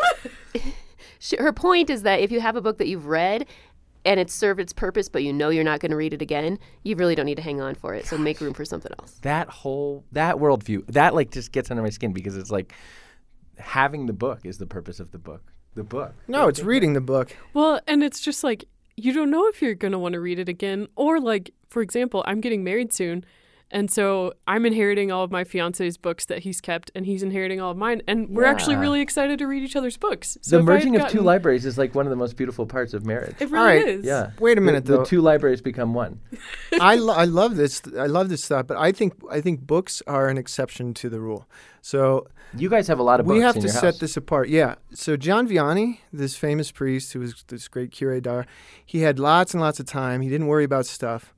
She, 1.19 1.36
her 1.38 1.51
point 1.51 1.89
is 1.89 2.03
that 2.03 2.19
if 2.19 2.32
you 2.32 2.39
have 2.41 2.56
a 2.56 2.62
book 2.62 2.77
that 2.77 2.88
you've 2.88 3.08
read 3.08 3.47
and 4.08 4.20
it's 4.20 4.34
served 4.34 4.60
its 4.60 4.74
purpose, 4.74 5.10
but 5.10 5.22
you 5.22 5.32
know 5.32 5.50
you're 5.50 5.63
not 5.63 5.80
going 5.80 5.91
to 5.91 5.98
read 5.98 6.13
it 6.13 6.22
again, 6.22 6.58
you 6.84 6.96
really 6.96 7.13
don't 7.13 7.26
need 7.26 7.36
to 7.36 7.41
hang 7.41 7.62
on 7.62 7.76
for 7.76 7.93
it. 7.93 8.08
So 8.08 8.17
make 8.17 8.41
room 8.41 8.54
for 8.54 8.65
something 8.65 8.91
else. 9.00 9.20
That 9.22 9.50
whole 9.50 10.04
that 10.13 10.38
worldview 10.38 10.88
that 10.88 11.13
like 11.13 11.32
just 11.32 11.52
gets 11.52 11.70
under 11.70 11.84
my 11.84 11.89
skin 11.89 12.13
because 12.13 12.36
it's 12.36 12.50
like 12.50 12.74
having 13.60 14.06
the 14.06 14.13
book 14.13 14.39
is 14.46 14.58
the 14.58 14.65
purpose 14.65 15.00
of 15.00 15.12
the 15.12 15.20
book. 15.20 15.52
The 15.76 15.84
book. 15.84 16.15
no, 16.28 16.48
it's 16.48 16.63
reading 16.63 16.93
the 16.93 17.02
book. 17.02 17.36
Well, 17.54 17.80
and 17.86 18.04
it's 18.04 18.20
just 18.20 18.43
like 18.43 18.65
you 18.98 19.13
don't 19.13 19.30
know 19.30 19.48
if 19.48 19.62
you're 19.62 19.76
going 19.76 19.91
to 19.91 20.00
want 20.00 20.13
to 20.13 20.20
read 20.20 20.39
it 20.39 20.50
again. 20.50 20.88
Or, 20.96 21.20
like, 21.20 21.52
for 21.70 21.84
example, 21.84 22.24
I'm 22.26 22.41
getting 22.41 22.63
married 22.63 22.91
soon. 22.91 23.24
And 23.69 23.91
so 23.91 24.34
I'm 24.47 24.65
inheriting 24.65 25.12
all 25.12 25.23
of 25.23 25.32
my 25.32 25.43
fiance's 25.43 25.97
books 25.97 26.25
that 26.25 26.39
he's 26.39 26.62
kept, 26.62 26.89
and 26.95 27.06
he's 27.06 27.21
inheriting 27.21 27.60
all 27.60 27.71
of 27.71 27.77
mine. 27.77 28.01
And 28.08 28.30
we're 28.30 28.45
actually 28.45 28.77
really 28.77 29.01
excited 29.01 29.39
to 29.39 29.47
read 29.47 29.62
each 29.62 29.75
other's 29.75 29.97
books. 29.97 30.38
So 30.41 30.58
the 30.58 30.63
if 30.63 30.69
I 30.69 30.73
merging 30.73 30.95
of 30.95 31.10
two 31.10 31.19
libraries 31.21 31.65
is 31.65 31.77
like 31.77 31.93
one 31.93 32.06
of 32.06 32.10
the 32.10 32.15
most 32.15 32.38
beautiful 32.38 32.65
parts 32.65 32.93
of 32.93 33.06
marriage. 33.06 33.36
It 33.39 33.49
really 33.49 33.58
All 33.58 33.65
right. 33.65 33.88
is. 33.88 34.06
Yeah. 34.06 34.32
Wait 34.39 34.58
a 34.58 34.62
minute, 34.62 34.86
the, 34.86 34.93
though. 34.93 34.99
The 34.99 35.06
two 35.06 35.21
libraries 35.21 35.62
become 35.62 35.93
one. 35.93 36.21
I, 36.80 36.95
lo- 36.95 37.13
I 37.13 37.25
love 37.25 37.58
this. 37.58 37.82
I 37.99 38.06
love 38.06 38.30
this 38.30 38.43
stuff, 38.43 38.67
but 38.67 38.77
I 38.77 38.91
think 38.93 39.13
I 39.30 39.41
think 39.41 39.62
books 39.62 40.01
are 40.08 40.30
an 40.30 40.38
exception 40.38 40.93
to 40.95 41.10
the 41.10 41.19
rule. 41.19 41.45
So 41.82 42.27
You 42.56 42.69
guys 42.69 42.88
have 42.88 42.99
a 42.99 43.03
lot 43.03 43.19
of 43.19 43.25
books 43.25 43.36
we 43.36 43.41
have 43.41 43.56
in 43.58 43.63
to 43.63 43.67
your 43.67 43.73
set 43.73 43.84
house. 43.84 43.99
this 43.99 44.15
apart. 44.17 44.47
Yeah. 44.49 44.75
So 44.93 45.17
John 45.17 45.47
Vianney, 45.47 45.99
this 46.13 46.36
famous 46.38 46.71
priest 46.71 47.12
who 47.13 47.19
was 47.19 47.43
this 47.49 47.67
great 47.67 47.91
Curé 47.91 48.21
d'Ars, 48.21 48.45
he 48.86 49.01
had 49.01 49.19
lots 49.19 49.53
and 49.53 49.60
lots 49.62 49.80
of 49.82 49.86
time. 49.88 50.21
He 50.21 50.30
didn't 50.30 50.47
worry 50.47 50.63
about 50.63 50.86
stuff. 50.86 51.34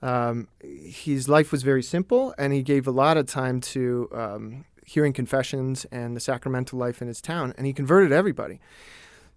Um, 0.00 0.48
his 0.60 1.28
life 1.28 1.50
was 1.50 1.62
very 1.62 1.82
simple, 1.82 2.34
and 2.38 2.52
he 2.52 2.62
gave 2.62 2.86
a 2.86 2.92
lot 2.92 3.16
of 3.16 3.26
time 3.26 3.60
to 3.60 4.08
um, 4.12 4.64
hearing 4.86 5.12
confessions 5.12 5.84
and 5.86 6.16
the 6.16 6.20
sacramental 6.20 6.78
life 6.78 7.02
in 7.02 7.08
his 7.08 7.20
town, 7.20 7.52
and 7.56 7.66
he 7.66 7.72
converted 7.72 8.12
everybody. 8.12 8.60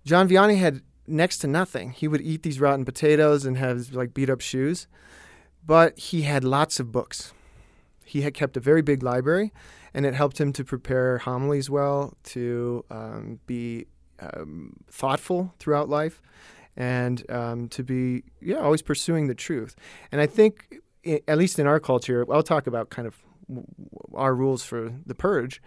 John 0.06 0.30
Vianney 0.30 0.58
had 0.58 0.82
next 1.08 1.40
to 1.40 1.48
nothing. 1.48 1.92
He 1.92 2.08
would 2.08 2.22
eat 2.22 2.44
these 2.44 2.60
rotten 2.60 2.86
potatoes 2.86 3.46
and 3.46 3.58
have 3.58 3.94
like 3.94 4.14
beat 4.14 4.30
up 4.30 4.42
shoes, 4.42 4.88
but 5.66 5.98
he 5.98 6.24
had 6.24 6.44
lots 6.44 6.80
of 6.80 6.92
books. 6.92 7.34
He 8.06 8.22
had 8.22 8.34
kept 8.34 8.58
a 8.58 8.60
very 8.60 8.82
big 8.82 9.04
library, 9.04 9.52
and 9.94 10.06
it 10.06 10.14
helped 10.14 10.40
him 10.40 10.54
to 10.54 10.64
prepare 10.64 11.20
homilies 11.20 11.70
well, 11.70 12.14
to 12.26 12.86
um, 12.90 13.40
be 13.46 13.88
um, 14.20 14.78
thoughtful 14.90 15.54
throughout 15.60 15.90
life, 15.90 16.22
and 16.82 17.16
um, 17.40 17.68
to 17.70 17.82
be 17.84 18.24
yeah 18.42 18.60
always 18.66 18.82
pursuing 18.82 19.28
the 19.28 19.36
truth. 19.48 19.74
And 20.12 20.20
I 20.22 20.28
think, 20.38 20.54
i- 21.06 21.22
at 21.28 21.38
least 21.38 21.60
in 21.60 21.68
our 21.68 21.80
culture, 21.80 22.20
I'll 22.34 22.44
talk 22.54 22.66
about 22.68 22.90
kind 22.90 23.08
of 23.08 23.16
our 24.24 24.34
rules 24.44 24.64
for 24.64 24.82
the 25.06 25.16
purge, 25.16 25.62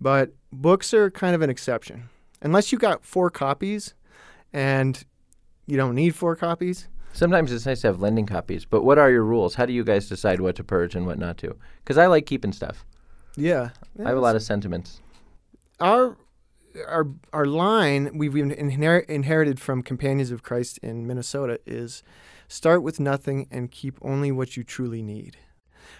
but 0.00 0.26
books 0.52 0.92
are 0.94 1.10
kind 1.10 1.34
of 1.36 1.42
an 1.42 1.50
exception. 1.50 1.98
Unless 2.42 2.72
you 2.72 2.78
got 2.78 3.04
four 3.04 3.30
copies, 3.30 3.94
and 4.52 5.04
you 5.66 5.76
don't 5.76 5.94
need 5.94 6.14
four 6.14 6.34
copies. 6.36 6.88
Sometimes 7.12 7.50
it's 7.52 7.66
nice 7.66 7.80
to 7.82 7.86
have 7.88 8.00
lending 8.00 8.26
copies, 8.26 8.64
but 8.64 8.82
what 8.84 8.98
are 8.98 9.10
your 9.10 9.24
rules? 9.24 9.54
How 9.54 9.66
do 9.66 9.72
you 9.72 9.84
guys 9.84 10.08
decide 10.08 10.40
what 10.40 10.54
to 10.56 10.64
purge 10.64 10.94
and 10.96 11.06
what 11.06 11.18
not 11.18 11.36
to? 11.38 11.56
Because 11.82 11.96
I 11.98 12.06
like 12.06 12.26
keeping 12.26 12.52
stuff. 12.52 12.84
Yeah, 13.36 13.70
I 14.04 14.08
have 14.08 14.16
a 14.18 14.20
lot 14.20 14.36
of 14.36 14.42
sentiments. 14.42 15.00
our 15.80 16.16
our 16.86 17.08
our 17.32 17.46
line 17.46 18.16
we've 18.16 18.32
inher- 18.32 19.04
inherited 19.06 19.60
from 19.60 19.82
Companions 19.82 20.30
of 20.30 20.42
Christ 20.42 20.78
in 20.78 21.06
Minnesota 21.06 21.60
is 21.66 22.02
start 22.48 22.82
with 22.82 23.00
nothing 23.00 23.46
and 23.50 23.70
keep 23.70 23.98
only 24.02 24.30
what 24.32 24.56
you 24.56 24.64
truly 24.64 25.02
need. 25.02 25.38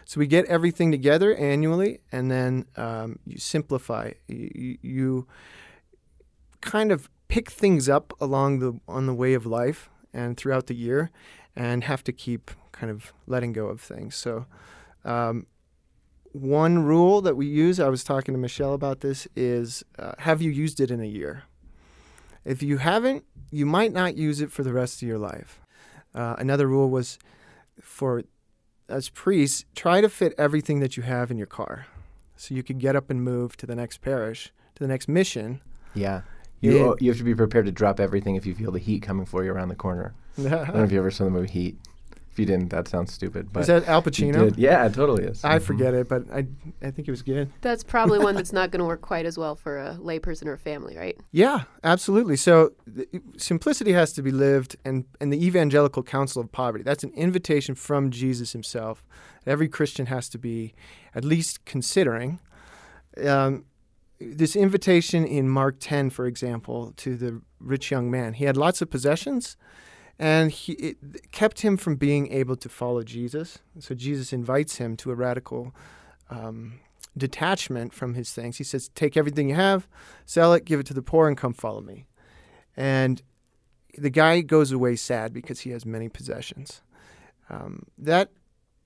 So 0.04 0.18
we 0.18 0.26
get 0.26 0.44
everything 0.46 0.90
together 0.90 1.34
annually, 1.34 2.00
and 2.10 2.30
then 2.30 2.66
um, 2.76 3.18
you 3.24 3.38
simplify. 3.38 4.12
You, 4.28 4.78
you 4.82 5.26
kind 6.60 6.90
of 6.92 7.08
pick 7.28 7.50
things 7.50 7.88
up 7.88 8.12
along 8.20 8.58
the 8.58 8.80
on 8.88 9.06
the 9.06 9.14
way 9.14 9.34
of 9.34 9.46
life 9.46 9.88
and 10.12 10.36
throughout 10.36 10.66
the 10.66 10.74
year, 10.74 11.10
and 11.54 11.84
have 11.84 12.02
to 12.04 12.12
keep 12.12 12.50
kind 12.72 12.90
of 12.90 13.12
letting 13.26 13.52
go 13.52 13.66
of 13.66 13.80
things. 13.80 14.14
So. 14.14 14.46
Um, 15.04 15.46
one 16.40 16.84
rule 16.84 17.20
that 17.22 17.36
we 17.36 17.46
use, 17.46 17.80
I 17.80 17.88
was 17.88 18.04
talking 18.04 18.34
to 18.34 18.38
Michelle 18.38 18.74
about 18.74 19.00
this, 19.00 19.26
is 19.34 19.84
uh, 19.98 20.12
have 20.18 20.42
you 20.42 20.50
used 20.50 20.80
it 20.80 20.90
in 20.90 21.00
a 21.00 21.06
year? 21.06 21.44
If 22.44 22.62
you 22.62 22.78
haven't, 22.78 23.24
you 23.50 23.66
might 23.66 23.92
not 23.92 24.16
use 24.16 24.40
it 24.40 24.52
for 24.52 24.62
the 24.62 24.72
rest 24.72 25.02
of 25.02 25.08
your 25.08 25.18
life. 25.18 25.60
Uh, 26.14 26.36
another 26.38 26.66
rule 26.66 26.88
was 26.88 27.18
for 27.80 28.22
as 28.88 29.08
priests, 29.08 29.64
try 29.74 30.00
to 30.00 30.08
fit 30.08 30.32
everything 30.38 30.80
that 30.80 30.96
you 30.96 31.02
have 31.02 31.30
in 31.30 31.36
your 31.36 31.46
car 31.46 31.86
so 32.36 32.54
you 32.54 32.62
can 32.62 32.78
get 32.78 32.94
up 32.94 33.10
and 33.10 33.22
move 33.22 33.56
to 33.56 33.66
the 33.66 33.74
next 33.74 33.98
parish, 33.98 34.52
to 34.74 34.82
the 34.82 34.88
next 34.88 35.08
mission. 35.08 35.60
Yeah. 35.94 36.22
You, 36.60 36.78
oh, 36.78 36.96
you 37.00 37.10
have 37.10 37.18
to 37.18 37.24
be 37.24 37.34
prepared 37.34 37.66
to 37.66 37.72
drop 37.72 38.00
everything 38.00 38.36
if 38.36 38.46
you 38.46 38.54
feel 38.54 38.70
the 38.70 38.78
heat 38.78 39.02
coming 39.02 39.26
for 39.26 39.44
you 39.44 39.52
around 39.52 39.68
the 39.68 39.74
corner. 39.74 40.14
I 40.38 40.42
don't 40.42 40.74
know 40.74 40.84
if 40.84 40.92
you 40.92 40.98
ever 40.98 41.10
saw 41.10 41.24
the 41.24 41.30
movie 41.30 41.48
Heat. 41.48 41.78
If 42.36 42.40
you 42.40 42.44
didn't, 42.44 42.68
that 42.68 42.86
sounds 42.86 43.14
stupid. 43.14 43.50
But 43.50 43.60
Is 43.60 43.66
that 43.68 43.88
Al 43.88 44.02
Pacino? 44.02 44.52
Yeah, 44.58 44.84
it 44.84 44.92
totally 44.92 45.24
is. 45.24 45.42
I 45.42 45.58
Mhm. 45.58 45.62
forget 45.62 45.94
it, 45.94 46.06
but 46.06 46.30
I, 46.30 46.46
I 46.82 46.90
think 46.90 47.08
it 47.08 47.10
was 47.10 47.22
good. 47.22 47.50
That's 47.62 47.82
probably 47.82 48.18
one 48.18 48.34
that's 48.34 48.52
not 48.52 48.70
going 48.72 48.80
to 48.80 48.84
work 48.84 49.00
quite 49.00 49.24
as 49.24 49.38
well 49.38 49.54
for 49.54 49.78
a 49.78 49.94
layperson 49.98 50.44
or 50.44 50.52
a 50.52 50.58
family, 50.58 50.98
right? 50.98 51.16
Yeah, 51.32 51.62
absolutely. 51.82 52.36
So 52.36 52.72
th- 52.94 53.08
simplicity 53.38 53.92
has 53.94 54.12
to 54.12 54.22
be 54.22 54.30
lived, 54.30 54.76
and, 54.84 55.06
and 55.18 55.32
the 55.32 55.42
Evangelical 55.42 56.02
Counsel 56.02 56.42
of 56.42 56.52
Poverty, 56.52 56.84
that's 56.84 57.04
an 57.04 57.12
invitation 57.14 57.74
from 57.74 58.10
Jesus 58.10 58.52
himself. 58.52 59.02
Every 59.46 59.66
Christian 59.68 60.04
has 60.06 60.28
to 60.28 60.38
be 60.38 60.74
at 61.14 61.24
least 61.24 61.64
considering. 61.64 62.38
Um, 63.24 63.64
this 64.20 64.54
invitation 64.54 65.24
in 65.24 65.48
Mark 65.48 65.76
10, 65.80 66.10
for 66.10 66.26
example, 66.26 66.92
to 66.98 67.16
the 67.16 67.40
rich 67.60 67.90
young 67.90 68.10
man, 68.10 68.34
he 68.34 68.44
had 68.44 68.58
lots 68.58 68.82
of 68.82 68.90
possessions, 68.90 69.56
and 70.18 70.50
he, 70.50 70.72
it 70.72 71.30
kept 71.32 71.60
him 71.60 71.76
from 71.76 71.96
being 71.96 72.32
able 72.32 72.56
to 72.56 72.68
follow 72.68 73.02
Jesus. 73.02 73.58
So 73.78 73.94
Jesus 73.94 74.32
invites 74.32 74.76
him 74.76 74.96
to 74.98 75.10
a 75.10 75.14
radical 75.14 75.74
um, 76.30 76.80
detachment 77.16 77.92
from 77.92 78.14
his 78.14 78.32
things. 78.32 78.56
He 78.58 78.64
says, 78.64 78.88
Take 78.94 79.16
everything 79.16 79.48
you 79.48 79.54
have, 79.54 79.86
sell 80.24 80.52
it, 80.54 80.64
give 80.64 80.80
it 80.80 80.86
to 80.86 80.94
the 80.94 81.02
poor, 81.02 81.28
and 81.28 81.36
come 81.36 81.52
follow 81.52 81.80
me. 81.80 82.06
And 82.76 83.22
the 83.96 84.10
guy 84.10 84.40
goes 84.40 84.72
away 84.72 84.96
sad 84.96 85.32
because 85.32 85.60
he 85.60 85.70
has 85.70 85.84
many 85.84 86.08
possessions. 86.08 86.82
Um, 87.48 87.84
that 87.98 88.30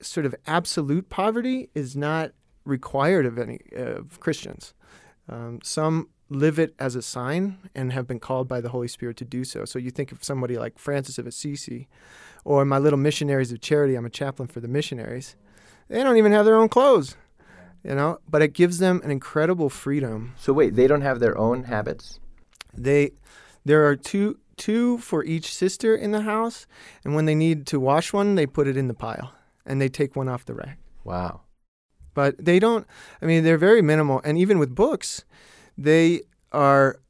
sort 0.01 0.27
of 0.27 0.35
absolute 0.47 1.09
poverty 1.09 1.71
is 1.75 1.97
not 1.97 2.33
required 2.65 3.27
of 3.27 3.39
any 3.39 3.61
of 3.75 4.21
Christians. 4.21 4.75
Um, 5.29 5.61
some 5.63 6.09
live 6.31 6.59
it 6.59 6.75
as 6.79 6.95
a 6.95 7.03
sign 7.03 7.59
and 7.75 7.93
have 7.93 8.07
been 8.07 8.21
called 8.21 8.49
by 8.49 8.61
the 8.61 8.71
Holy 8.71 8.89
Spirit 8.89 9.17
to 9.19 9.25
do 9.25 9.45
so. 9.45 9.65
So 9.65 9.79
you 9.79 9.91
think 9.91 10.13
of 10.13 10.25
somebody 10.25 10.57
like 10.57 10.79
Francis 10.79 11.19
of 11.19 11.27
Assisi, 11.27 11.89
or 12.45 12.65
my 12.65 12.79
little 12.79 12.99
missionaries 12.99 13.53
of 13.53 13.61
charity. 13.61 13.97
I'm 13.97 14.07
a 14.07 14.11
chaplain 14.11 14.49
for 14.49 14.61
the 14.61 14.69
missionaries. 14.69 15.37
They 15.89 16.03
don't 16.03 16.17
even 16.17 16.33
have 16.33 16.45
their 16.45 16.57
own 16.57 16.69
clothes, 16.69 17.17
you 17.85 17.95
know. 17.95 18.19
But 18.29 18.43
it 18.43 18.55
gives 18.55 18.79
them 18.79 19.01
an 19.05 19.11
incredible 19.11 19.69
freedom 19.69 20.35
So 20.39 20.53
wait, 20.53 20.75
they 20.77 20.87
don't 20.87 21.03
have 21.03 21.21
their 21.21 21.37
own 21.37 21.65
habits. 21.65 22.21
they 22.73 23.11
there 23.65 23.87
are 23.87 23.97
two 23.97 24.39
two 24.57 24.99
for 24.99 25.25
each 25.25 25.53
sister 25.53 25.95
in 25.97 26.13
the 26.13 26.23
house, 26.23 26.67
and 27.05 27.15
when 27.15 27.25
they 27.25 27.35
need 27.35 27.67
to 27.67 27.81
wash 27.81 28.13
one, 28.13 28.37
they 28.37 28.47
put 28.47 28.69
it 28.69 28.77
in 28.77 28.89
the 28.89 28.95
pile 28.95 29.33
and 29.67 29.81
they 29.81 29.89
take 29.89 30.17
one 30.17 30.29
off 30.29 30.45
the 30.45 30.55
rack. 30.55 30.79
Wow. 31.05 31.43
But 32.15 32.45
they 32.45 32.59
don't. 32.59 32.87
I 33.23 33.27
mean, 33.27 33.45
they're 33.45 33.59
very 33.59 33.83
minimal, 33.83 34.21
and 34.25 34.37
even 34.39 34.59
with 34.59 34.75
books, 34.75 35.25
they 35.81 36.23
are 36.53 37.01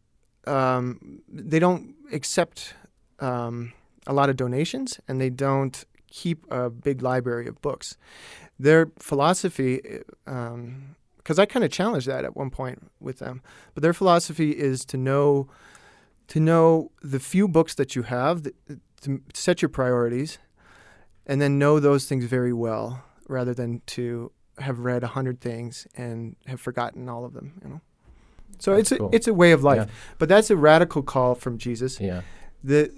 um, 0.46 1.20
they 1.28 1.58
don't 1.58 1.94
accept 2.12 2.74
um, 3.18 3.72
a 4.06 4.12
lot 4.12 4.30
of 4.30 4.36
donations, 4.36 5.00
and 5.08 5.20
they 5.20 5.30
don't 5.30 5.84
keep 6.08 6.46
a 6.50 6.70
big 6.70 7.02
library 7.02 7.46
of 7.46 7.60
books. 7.60 7.96
Their 8.58 8.90
philosophy. 8.98 9.80
Um, 10.26 10.96
because 11.18 11.38
I 11.38 11.44
kind 11.44 11.64
of 11.64 11.70
challenged 11.70 12.08
that 12.08 12.24
at 12.24 12.34
one 12.34 12.48
point 12.48 12.90
with 12.98 13.18
them. 13.18 13.42
But 13.74 13.82
their 13.82 13.92
philosophy 13.92 14.52
is 14.52 14.86
to 14.86 14.96
know 14.96 15.48
to 16.28 16.40
know 16.40 16.90
the 17.02 17.20
few 17.20 17.46
books 17.46 17.74
that 17.74 17.94
you 17.94 18.02
have, 18.02 18.44
th- 18.44 18.54
to 19.02 19.20
set 19.34 19.60
your 19.60 19.68
priorities, 19.68 20.38
and 21.26 21.40
then 21.40 21.58
know 21.58 21.78
those 21.78 22.06
things 22.06 22.24
very 22.24 22.52
well, 22.52 23.04
rather 23.28 23.52
than 23.52 23.82
to 23.86 24.32
have 24.58 24.78
read 24.78 25.04
a 25.04 25.08
hundred 25.08 25.40
things 25.40 25.86
and 25.94 26.36
have 26.46 26.60
forgotten 26.60 27.08
all 27.08 27.24
of 27.24 27.34
them. 27.34 27.60
You 27.62 27.68
know. 27.68 27.80
So 28.60 28.76
That's 28.76 28.92
it's 28.92 28.98
cool. 28.98 29.08
a 29.12 29.14
it's 29.16 29.26
a 29.28 29.34
way 29.34 29.52
of 29.52 29.62
life, 29.64 29.78
Yeah. 29.86 29.94
but 30.18 30.28
that's 30.28 30.50
a 30.50 30.56
radical 30.56 31.02
call 31.02 31.34
from 31.34 31.58
Jesus 31.58 31.98
Yeah. 32.00 32.20
the 32.62 32.90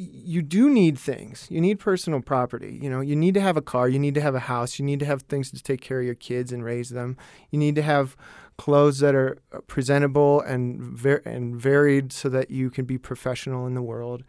you 0.00 0.42
do 0.42 0.70
need 0.70 0.96
things. 0.96 1.48
You 1.50 1.60
need 1.60 1.80
personal 1.80 2.20
property. 2.20 2.78
You 2.80 2.88
know, 2.88 3.00
you 3.00 3.16
need 3.16 3.34
to 3.34 3.40
have 3.40 3.56
a 3.56 3.60
car. 3.62 3.88
You 3.88 3.98
need 3.98 4.14
to 4.14 4.20
have 4.20 4.36
a 4.36 4.40
house. 4.54 4.78
You 4.78 4.84
need 4.84 5.00
to 5.00 5.06
have 5.06 5.22
things 5.22 5.50
to 5.50 5.60
take 5.60 5.80
care 5.80 5.98
of 5.98 6.06
your 6.06 6.14
kids 6.14 6.52
and 6.52 6.62
raise 6.64 6.90
them. 6.90 7.16
You 7.50 7.58
need 7.58 7.74
to 7.74 7.82
have 7.82 8.16
clothes 8.58 9.00
that 9.00 9.16
are 9.16 9.38
uh, 9.52 9.58
presentable 9.66 10.40
and 10.42 10.80
ver- 10.80 11.22
and 11.24 11.56
varied 11.56 12.12
so 12.12 12.28
that 12.28 12.48
you 12.50 12.70
can 12.70 12.84
be 12.84 12.96
professional 12.96 13.66
in 13.66 13.74
the 13.74 13.82
world. 13.82 14.22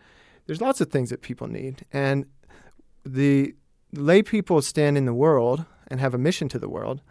There's 0.48 0.60
lots 0.62 0.82
of 0.82 0.90
things 0.90 1.12
that 1.12 1.22
people 1.22 1.48
need, 1.48 1.86
and 1.94 2.26
the 3.06 3.54
lay 3.94 4.24
people 4.24 4.62
stand 4.64 4.98
in 4.98 5.06
the 5.06 5.14
world 5.14 5.66
and 5.88 6.00
have 6.00 6.16
a 6.16 6.18
mission 6.18 6.50
to 6.50 6.58
the 6.60 6.70
world, 6.70 7.02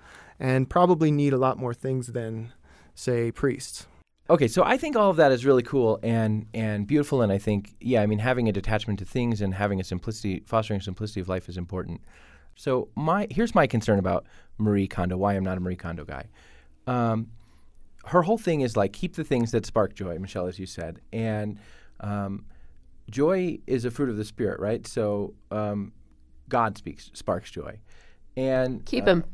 and 0.40 0.68
probably 0.68 1.10
need 1.12 1.32
a 1.32 1.38
lot 1.38 1.58
more 1.58 1.74
things 1.74 2.08
than, 2.08 2.52
say, 2.98 3.30
priests. 3.32 3.86
Okay, 4.30 4.48
so 4.48 4.62
I 4.62 4.76
think 4.76 4.94
all 4.94 5.08
of 5.08 5.16
that 5.16 5.32
is 5.32 5.46
really 5.46 5.62
cool 5.62 5.98
and 6.02 6.46
and 6.52 6.86
beautiful, 6.86 7.22
and 7.22 7.32
I 7.32 7.38
think 7.38 7.74
yeah, 7.80 8.02
I 8.02 8.06
mean 8.06 8.18
having 8.18 8.48
a 8.48 8.52
detachment 8.52 8.98
to 8.98 9.06
things 9.06 9.40
and 9.40 9.54
having 9.54 9.80
a 9.80 9.84
simplicity, 9.84 10.42
fostering 10.44 10.82
simplicity 10.82 11.20
of 11.20 11.28
life 11.28 11.48
is 11.48 11.56
important. 11.56 12.02
So 12.54 12.88
my 12.94 13.26
here's 13.30 13.54
my 13.54 13.66
concern 13.66 13.98
about 13.98 14.26
Marie 14.58 14.86
Kondo. 14.86 15.16
Why 15.16 15.32
I'm 15.34 15.44
not 15.44 15.56
a 15.56 15.60
Marie 15.60 15.76
Kondo 15.76 16.04
guy. 16.04 16.26
Um, 16.86 17.28
her 18.04 18.22
whole 18.22 18.36
thing 18.36 18.60
is 18.60 18.76
like 18.76 18.92
keep 18.92 19.14
the 19.14 19.24
things 19.24 19.50
that 19.52 19.64
spark 19.64 19.94
joy, 19.94 20.18
Michelle, 20.18 20.46
as 20.46 20.58
you 20.58 20.66
said, 20.66 21.00
and 21.10 21.58
um, 22.00 22.44
joy 23.10 23.58
is 23.66 23.86
a 23.86 23.90
fruit 23.90 24.10
of 24.10 24.18
the 24.18 24.24
spirit, 24.24 24.60
right? 24.60 24.86
So 24.86 25.34
um, 25.50 25.92
God 26.50 26.76
speaks 26.76 27.10
sparks 27.14 27.50
joy, 27.50 27.78
and 28.36 28.84
Keep 28.84 29.04
uh, 29.04 29.06
him. 29.10 29.24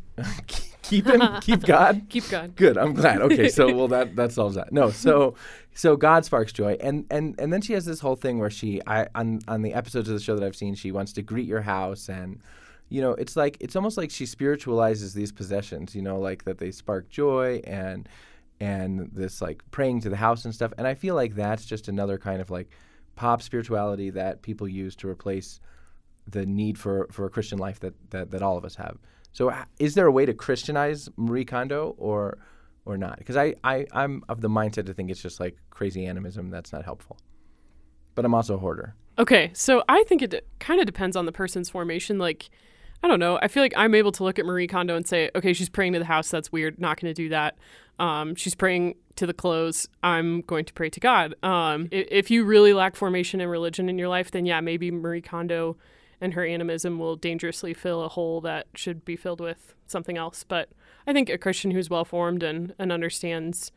Keep 0.85 1.07
him, 1.07 1.23
keep 1.41 1.63
God. 1.63 2.07
Keep 2.09 2.29
going. 2.29 2.53
Good. 2.55 2.79
I'm 2.79 2.95
glad. 2.95 3.21
Okay, 3.23 3.49
so 3.49 3.75
well 3.75 3.89
that 3.89 4.17
that 4.17 4.33
solves 4.39 4.55
that. 4.55 4.73
No, 4.73 4.91
so 4.91 5.35
so 5.75 5.97
God 5.97 6.25
sparks 6.25 6.53
joy, 6.53 6.77
and 6.81 7.07
and 7.11 7.35
and 7.39 7.53
then 7.53 7.61
she 7.61 7.73
has 7.73 7.85
this 7.85 8.01
whole 8.01 8.17
thing 8.17 8.39
where 8.39 8.51
she 8.51 8.81
I 8.87 9.09
on 9.15 9.41
on 9.49 9.63
the 9.63 9.75
episodes 9.75 10.09
of 10.09 10.15
the 10.15 10.21
show 10.21 10.37
that 10.37 10.45
I've 10.45 10.57
seen, 10.57 10.75
she 10.75 10.93
wants 10.93 11.13
to 11.15 11.23
greet 11.23 11.47
your 11.47 11.63
house, 11.63 12.09
and 12.09 12.41
you 12.89 13.01
know 13.01 13.13
it's 13.13 13.37
like 13.37 13.57
it's 13.61 13.77
almost 13.77 13.97
like 13.97 14.11
she 14.11 14.27
spiritualizes 14.27 15.15
these 15.15 15.33
possessions, 15.33 15.95
you 15.95 16.03
know, 16.03 16.19
like 16.19 16.45
that 16.45 16.59
they 16.59 16.71
spark 16.71 17.09
joy 17.09 17.61
and 17.65 18.09
and 18.61 19.11
this 19.13 19.43
like 19.43 19.63
praying 19.71 20.01
to 20.03 20.09
the 20.09 20.17
house 20.17 20.45
and 20.45 20.55
stuff, 20.55 20.73
and 20.79 20.87
I 20.87 20.95
feel 20.95 21.15
like 21.15 21.35
that's 21.35 21.65
just 21.65 21.89
another 21.89 22.19
kind 22.19 22.41
of 22.41 22.51
like 22.51 22.71
pop 23.17 23.43
spirituality 23.43 24.11
that 24.11 24.43
people 24.43 24.69
use 24.69 24.97
to 24.97 25.09
replace 25.09 25.61
the 26.27 26.47
need 26.47 26.79
for 26.79 27.09
for 27.11 27.27
a 27.27 27.31
Christian 27.31 27.59
life 27.59 27.81
that 27.81 27.95
that, 28.11 28.31
that 28.31 28.43
all 28.43 28.57
of 28.57 28.65
us 28.65 28.77
have. 28.77 28.99
So, 29.35 29.53
is 29.81 29.95
there 29.95 30.07
a 30.07 30.13
way 30.13 30.25
to 30.25 30.33
Christianize 30.33 31.09
Marie 31.17 31.45
Kondo, 31.45 31.95
or 31.99 32.39
or 32.87 32.97
not? 32.97 33.19
Because 33.19 33.37
I, 33.37 33.55
I 33.65 33.85
I'm 33.93 34.23
of 34.29 34.41
the 34.41 34.49
mindset 34.49 34.87
to 34.87 34.95
think 34.95 35.11
it's 35.11 35.21
just 35.21 35.41
like 35.41 35.59
crazy 35.71 36.07
animism 36.07 36.51
that's 36.51 36.73
not 36.73 36.85
helpful. 36.85 37.19
But 38.15 38.25
I'm 38.25 38.33
also 38.33 38.55
a 38.55 38.59
hoarder. 38.59 38.95
Okay, 39.19 39.51
so 39.53 39.83
I 39.89 40.05
think 40.05 40.23
it 40.23 40.47
kind 40.61 40.81
of 40.81 40.87
depends 40.87 41.17
on 41.17 41.27
the 41.27 41.33
person's 41.33 41.69
formation. 41.69 42.17
Like, 42.19 42.49
I 43.03 43.09
don't 43.09 43.19
know. 43.19 43.41
I 43.43 43.49
feel 43.49 43.63
like 43.63 43.75
I'm 43.77 43.95
able 43.97 44.13
to 44.13 44.25
look 44.25 44.39
at 44.39 44.47
Marie 44.47 44.69
Kondo 44.69 44.95
and 44.95 45.07
say, 45.07 45.31
okay, 45.35 45.53
she's 45.53 45.69
praying 45.69 45.95
to 45.95 45.99
the 45.99 46.05
house. 46.05 46.31
That's 46.31 46.53
weird. 46.53 46.81
Not 46.81 47.01
going 47.01 47.13
to 47.13 47.23
do 47.23 47.29
that. 47.31 47.57
Um, 47.99 48.37
she's 48.37 48.55
praying 48.55 48.95
to 49.17 49.27
the 49.27 49.35
clothes. 49.35 49.89
I'm 50.05 50.43
going 50.43 50.65
to 50.65 50.73
pray 50.73 50.91
to 50.91 51.01
God. 51.01 51.35
Um, 51.43 51.89
if 51.91 52.31
you 52.31 52.45
really 52.45 52.73
lack 52.73 52.95
formation 52.95 53.41
and 53.41 53.51
religion 53.51 53.89
in 53.89 53.99
your 53.99 54.09
life, 54.09 54.31
then 54.31 54.47
yeah, 54.47 54.61
maybe 54.61 54.93
Marie 54.93 55.23
Kondo 55.23 55.77
and 56.25 56.33
her 56.33 56.45
animism 56.47 56.99
will 56.99 57.17
dangerously 57.17 57.75
fill 57.75 58.03
a 58.03 58.09
hole 58.09 58.41
that 58.41 58.67
should 58.75 59.05
be 59.05 59.15
filled 59.15 59.41
with 59.41 59.75
something 59.87 60.17
else. 60.17 60.43
But 60.43 60.71
I 61.07 61.13
think 61.13 61.29
a 61.29 61.37
Christian 61.37 61.71
who's 61.73 61.91
well 61.91 62.07
formed 62.07 62.43
and, 62.43 62.75
and 62.79 62.91
understands 62.91 63.71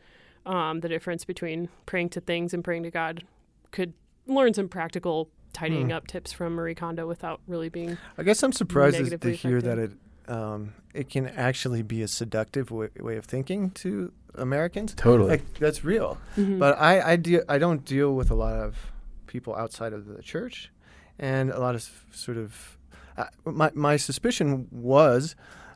um, 0.45 0.79
the 0.79 0.87
difference 0.87 1.25
between 1.25 1.67
praying 1.85 2.07
to 2.11 2.21
things 2.21 2.53
and 2.53 2.63
praying 2.63 2.83
to 2.83 2.89
God 2.89 3.25
could 3.71 3.91
learn 4.27 4.53
some 4.53 4.69
practical 4.69 5.29
tidying 5.51 5.91
up 5.91 6.07
tips 6.07 6.31
from 6.31 6.53
Marie 6.53 6.73
Kondo 6.73 7.05
without 7.05 7.41
really 7.47 7.67
being. 7.67 7.97
I 8.17 8.23
guess 8.23 8.41
I'm 8.41 8.53
surprised 8.53 8.95
to 8.95 9.03
Negatively 9.03 9.35
hear 9.35 9.61
that 9.61 9.77
it 9.77 9.91
um, 10.29 10.73
it 10.93 11.09
can 11.09 11.27
actually 11.27 11.81
be 11.81 12.01
a 12.01 12.07
seductive 12.07 12.71
way, 12.71 12.89
way 12.97 13.17
of 13.17 13.25
thinking 13.25 13.71
to 13.71 14.13
Americans. 14.35 14.93
Totally. 14.93 15.31
Like 15.31 15.53
that's 15.59 15.83
real. 15.83 16.17
Mhm. 16.37 16.59
But 16.59 16.79
I 16.79 17.11
I, 17.11 17.15
deal, 17.17 17.41
I 17.49 17.57
don't 17.57 17.83
deal 17.83 18.13
with 18.13 18.31
a 18.31 18.35
lot 18.35 18.53
of 18.53 18.77
people 19.25 19.53
outside 19.55 19.91
of 19.91 20.05
the 20.05 20.21
church, 20.21 20.71
and 21.19 21.49
a 21.51 21.59
lot 21.59 21.75
of 21.75 21.89
sort 22.11 22.37
of 22.37 22.77
uh, 23.17 23.25
my 23.45 23.71
my 23.73 23.97
suspicion 23.97 24.67
was, 24.71 25.35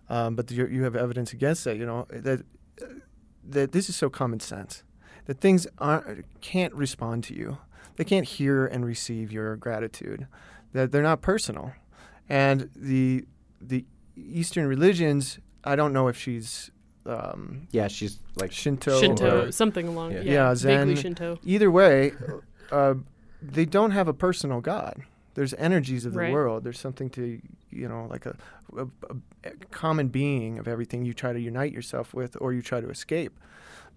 um, 0.10 0.36
but 0.36 0.50
you, 0.52 0.68
you 0.68 0.84
have 0.84 0.96
evidence 0.96 1.34
against 1.34 1.64
that. 1.66 1.78
You 1.78 1.86
know 1.86 2.06
that 2.10 2.42
uh, 2.82 2.86
that 3.50 3.72
this 3.72 3.90
is 3.90 3.96
so 3.96 4.10
common 4.10 4.40
sense. 4.40 4.84
that 5.26 5.40
things 5.40 5.68
aren't, 5.78 6.26
can't 6.42 6.74
respond 6.74 7.24
to 7.26 7.34
you. 7.34 7.58
They 7.96 8.04
can't 8.04 8.26
hear 8.28 8.66
and 8.66 8.86
receive 8.86 9.32
your 9.32 9.56
gratitude. 9.56 10.28
That 10.74 10.92
they're 10.92 11.04
not 11.04 11.22
personal. 11.22 11.74
And 12.30 12.70
the 12.76 13.26
the 13.60 13.86
Eastern 14.16 14.68
religions, 14.68 15.40
I 15.64 15.76
don't 15.76 15.94
know 15.94 16.08
if 16.08 16.18
she's 16.18 16.72
um, 17.06 17.68
Yeah, 17.72 17.88
she's 17.88 18.20
like 18.36 18.52
Shinto. 18.52 19.00
Shinto, 19.00 19.46
or- 19.48 19.52
something 19.52 19.88
along. 19.88 20.12
Yeah. 20.14 20.22
Yeah, 20.22 20.32
Yeah, 20.34 20.54
vaguely 20.56 20.96
Zen. 20.96 21.02
Shinto. 21.04 21.40
either 21.44 21.70
way, 21.72 22.14
uh, 22.72 22.94
they 23.42 23.66
don't 23.66 23.92
have 23.92 24.08
a 24.08 24.14
personal 24.14 24.62
God. 24.62 25.04
There's 25.34 25.54
energies 25.56 26.06
of 26.06 26.14
the 26.14 26.20
Right. 26.20 26.32
world. 26.32 26.64
There's 26.64 26.80
something 26.80 27.10
to, 27.12 27.42
you 27.70 27.88
know, 27.88 28.06
like 28.10 28.26
a, 28.26 28.36
a, 28.78 28.88
a 29.46 29.52
common 29.72 30.10
being 30.10 30.60
of 30.60 30.68
everything 30.68 31.06
you 31.06 31.14
try 31.14 31.34
to 31.34 31.40
unite 31.40 31.72
yourself 31.72 32.14
with 32.14 32.36
or 32.42 32.54
you 32.54 32.62
try 32.62 32.82
to 32.82 32.90
escape. 32.90 33.40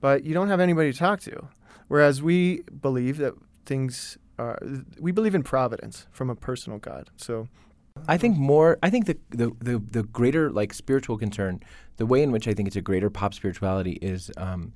But 0.00 0.24
you 0.24 0.34
don't 0.34 0.48
have 0.48 0.60
anybody 0.60 0.92
to 0.92 0.98
talk 0.98 1.20
to. 1.20 1.48
Whereas 1.88 2.22
we 2.22 2.62
believe 2.80 3.18
that 3.18 3.34
things 3.66 4.16
are, 4.38 4.58
we 5.00 5.12
believe 5.12 5.34
in 5.34 5.42
providence 5.42 6.06
from 6.10 6.30
a 6.30 6.34
personal 6.34 6.78
God. 6.78 7.10
So, 7.16 7.48
I 8.08 8.18
think 8.18 8.36
more. 8.36 8.78
I 8.82 8.90
think 8.90 9.06
the, 9.06 9.16
the 9.30 9.52
the 9.60 9.78
the 9.78 10.02
greater 10.02 10.50
like 10.50 10.74
spiritual 10.74 11.16
concern, 11.16 11.60
the 11.96 12.06
way 12.06 12.24
in 12.24 12.32
which 12.32 12.48
I 12.48 12.52
think 12.52 12.66
it's 12.66 12.74
a 12.76 12.80
greater 12.80 13.08
pop 13.08 13.34
spirituality 13.34 13.98
is 14.02 14.32
um, 14.36 14.72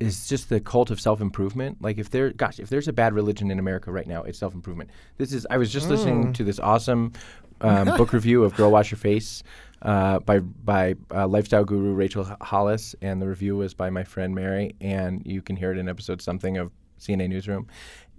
is 0.00 0.26
just 0.28 0.48
the 0.48 0.60
cult 0.60 0.90
of 0.90 1.00
self 1.00 1.20
improvement. 1.20 1.80
Like 1.80 1.98
if 1.98 2.10
there, 2.10 2.30
gosh, 2.30 2.58
if 2.58 2.70
there's 2.70 2.88
a 2.88 2.92
bad 2.92 3.14
religion 3.14 3.50
in 3.50 3.58
America 3.58 3.92
right 3.92 4.06
now, 4.06 4.22
it's 4.22 4.38
self 4.38 4.54
improvement. 4.54 4.90
This 5.18 5.32
is. 5.32 5.46
I 5.50 5.58
was 5.58 5.70
just 5.70 5.88
listening 5.88 6.32
to 6.32 6.44
this 6.44 6.58
awesome 6.58 7.12
um, 7.60 7.84
book 7.96 8.12
review 8.12 8.42
of 8.42 8.54
Girl 8.54 8.70
Wash 8.70 8.90
Your 8.90 8.98
Face 8.98 9.42
uh, 9.82 10.18
by 10.20 10.40
by 10.40 10.94
uh, 11.14 11.28
lifestyle 11.28 11.64
guru 11.64 11.92
Rachel 11.92 12.26
Hollis, 12.40 12.94
and 13.02 13.20
the 13.20 13.28
review 13.28 13.56
was 13.56 13.74
by 13.74 13.90
my 13.90 14.04
friend 14.04 14.34
Mary, 14.34 14.74
and 14.80 15.22
you 15.24 15.42
can 15.42 15.56
hear 15.56 15.70
it 15.70 15.78
in 15.78 15.88
episode 15.88 16.22
something 16.22 16.56
of 16.56 16.72
CNA 16.98 17.28
Newsroom, 17.28 17.66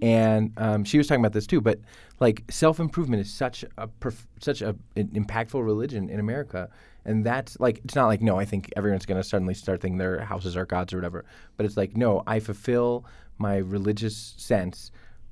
and 0.01 0.53
um, 0.57 0.83
she 0.83 0.97
was 0.97 1.07
talking 1.07 1.21
about 1.21 1.33
this 1.33 1.47
too. 1.47 1.61
But 1.61 1.79
like 2.19 2.43
self 2.49 2.79
improvement 2.79 3.21
is 3.21 3.33
such 3.33 3.63
a 3.77 3.87
perf- 3.87 4.27
such 4.39 4.61
a, 4.61 4.75
an 4.95 5.07
impactful 5.09 5.63
religion 5.63 6.09
in 6.09 6.19
America, 6.19 6.69
and 7.05 7.25
that's 7.25 7.59
like 7.59 7.79
it's 7.83 7.95
not 7.95 8.07
like 8.07 8.21
no, 8.21 8.37
I 8.39 8.45
think 8.45 8.71
everyone's 8.75 9.05
going 9.05 9.21
to 9.21 9.27
suddenly 9.27 9.53
start 9.53 9.81
thinking 9.81 9.97
their 9.97 10.21
houses 10.21 10.55
are 10.55 10.65
gods 10.65 10.93
or 10.93 10.97
whatever. 10.97 11.25
But 11.57 11.65
it's 11.65 11.77
like 11.77 11.97
no, 11.97 12.23
I 12.27 12.39
fulfill 12.39 13.05
my 13.37 13.57
religious 13.57 14.35
sense 14.37 14.91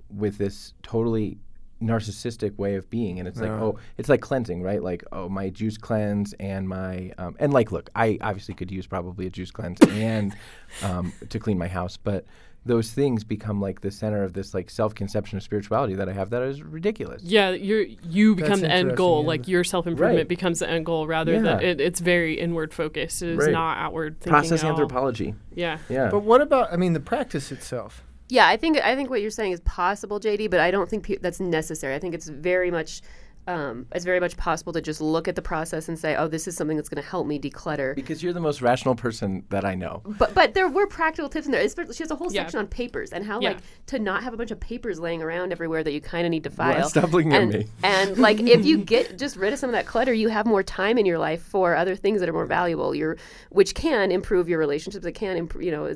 with 0.10 0.38
this 0.38 0.74
totally 0.82 1.38
narcissistic 1.82 2.58
way 2.58 2.76
of 2.76 2.90
being 2.90 3.20
and 3.20 3.28
it's 3.28 3.40
like 3.40 3.48
Yeah. 3.50 3.62
oh 3.62 3.80
it's 3.98 4.10
like 4.10 4.20
cleansing 4.20 4.62
right 4.62 4.84
like 4.84 5.02
oh 5.14 5.30
my 5.30 5.50
juice 5.50 5.78
cleanse 5.78 6.34
and 6.34 6.68
my 6.68 7.14
um, 7.18 7.38
and 7.40 7.54
like 7.54 7.72
look 7.72 7.90
i 7.96 8.18
obviously 8.20 8.54
could 8.54 8.70
use 8.70 8.86
probably 8.86 9.28
a 9.28 9.30
juice 9.30 9.50
cleanse 9.50 9.80
and 9.88 10.36
um, 10.84 11.14
to 11.30 11.40
clean 11.40 11.58
my 11.58 11.70
house 11.70 11.96
but 11.96 12.26
those 12.70 12.92
things 12.92 13.24
become 13.24 13.60
like 13.60 13.82
the 13.82 13.90
center 13.90 14.24
of 14.24 14.34
this 14.34 14.54
like 14.54 14.70
self-conception 14.70 15.36
of 15.38 15.44
spirituality 15.44 15.96
that 15.96 16.08
i 16.08 16.14
have 16.14 16.30
that 16.30 16.44
is 16.44 16.62
ridiculous 16.62 17.22
Yeah, 17.24 17.50
you're 17.50 17.82
you 18.18 18.36
become 18.36 18.62
That's 18.62 18.62
the 18.62 18.72
end 18.72 18.96
goal. 18.96 19.22
yeah. 19.24 19.28
Like 19.28 19.48
your 19.48 19.64
self 19.64 19.88
improvement 19.88 20.20
Right. 20.20 20.28
becomes 20.28 20.60
the 20.60 20.70
end 20.70 20.86
goal 20.86 21.08
rather 21.08 21.42
than 21.42 21.60
it, 21.62 21.82
it's 21.82 22.00
very 22.00 22.36
inward 22.40 22.74
focused. 22.74 23.22
It 23.24 23.30
is 23.30 23.38
Right. 23.38 23.52
not 23.52 23.78
outward 23.78 24.20
thinking. 24.20 24.32
process 24.32 24.60
at 24.64 24.66
all. 24.68 24.72
anthropology 24.72 25.34
Yeah. 25.56 25.80
yeah 25.90 26.10
but 26.12 26.20
what 26.20 26.42
about, 26.42 26.72
I 26.72 26.78
mean, 26.78 26.94
the 26.94 27.00
practice 27.00 27.52
itself? 27.52 28.04
Yeah, 28.30 28.48
I 28.48 28.58
think 28.58 28.78
I 28.78 28.96
think 28.96 29.10
what 29.10 29.22
you're 29.24 29.32
saying 29.32 29.54
is 29.54 29.60
possible, 29.62 30.20
JD, 30.20 30.52
but 30.52 30.60
I 30.60 30.70
don't 30.70 30.88
think 30.88 31.04
pe- 31.08 31.18
that's 31.18 31.40
necessary. 31.40 31.96
I 31.96 32.00
think 32.00 32.14
it's 32.14 32.30
very 32.30 32.70
much 32.70 33.02
um, 33.50 33.88
it's 33.94 34.06
very 34.06 34.20
much 34.20 34.38
possible 34.38 34.72
to 34.74 34.82
just 34.82 35.02
look 35.02 35.28
at 35.28 35.36
the 35.36 35.42
process 35.42 35.90
and 35.90 35.98
say, 35.98 36.16
"Oh, 36.16 36.28
this 36.28 36.48
is 36.48 36.56
something 36.56 36.78
that's 36.78 36.90
going 36.90 37.02
to 37.04 37.10
help 37.10 37.26
me 37.28 37.40
declutter." 37.40 37.96
because 37.96 38.22
you're 38.22 38.34
the 38.34 38.40
most 38.40 38.62
rational 38.62 38.96
person 38.96 39.44
that 39.50 39.66
i 39.66 39.74
know 39.76 40.02
But 40.06 40.34
but 40.34 40.54
there 40.54 40.68
were 40.70 40.88
practical 40.88 41.30
tips 41.30 41.46
in 41.48 41.52
there. 41.52 41.62
Especially, 41.62 41.94
she 41.96 42.04
has 42.04 42.12
a 42.12 42.16
whole 42.16 42.32
Yeah. 42.32 42.42
section 42.44 42.60
on 42.60 42.68
papers 42.68 43.12
and 43.12 43.26
how 43.26 43.40
Yeah. 43.42 43.50
like 43.50 43.58
to 43.88 44.00
not 44.00 44.24
have 44.24 44.34
a 44.34 44.38
bunch 44.38 44.52
of 44.52 44.60
papers 44.60 45.00
laying 45.00 45.22
around 45.22 45.52
everywhere 45.52 45.84
that 45.84 45.92
you 45.94 46.02
kind 46.02 46.26
of 46.26 46.32
need 46.32 46.44
to 46.44 46.50
Well, 46.56 46.74
file. 46.74 46.90
stop 46.90 47.12
looking 47.12 47.34
at 47.34 47.48
me. 47.48 47.68
And 47.84 48.18
like 48.18 48.40
if 48.40 48.66
you 48.66 48.78
get 48.96 49.18
just 49.18 49.36
rid 49.36 49.52
of 49.54 49.60
some 49.60 49.70
of 49.70 49.74
that 49.74 49.86
clutter, 49.88 50.14
you 50.14 50.30
have 50.30 50.46
more 50.46 50.64
time 50.64 50.98
in 50.98 51.06
your 51.06 51.18
life 51.18 51.42
for 51.42 51.76
other 51.76 51.96
things 51.96 52.20
that 52.20 52.30
are 52.30 52.34
more 52.34 52.46
valuable. 52.46 52.94
Your 52.94 53.18
which 53.50 53.74
can 53.76 54.12
improve 54.12 54.48
your 54.48 54.60
relationships. 54.60 55.06
It 55.06 55.14
can 55.14 55.36
improve. 55.38 55.64
You 55.64 55.72
know, 55.72 55.96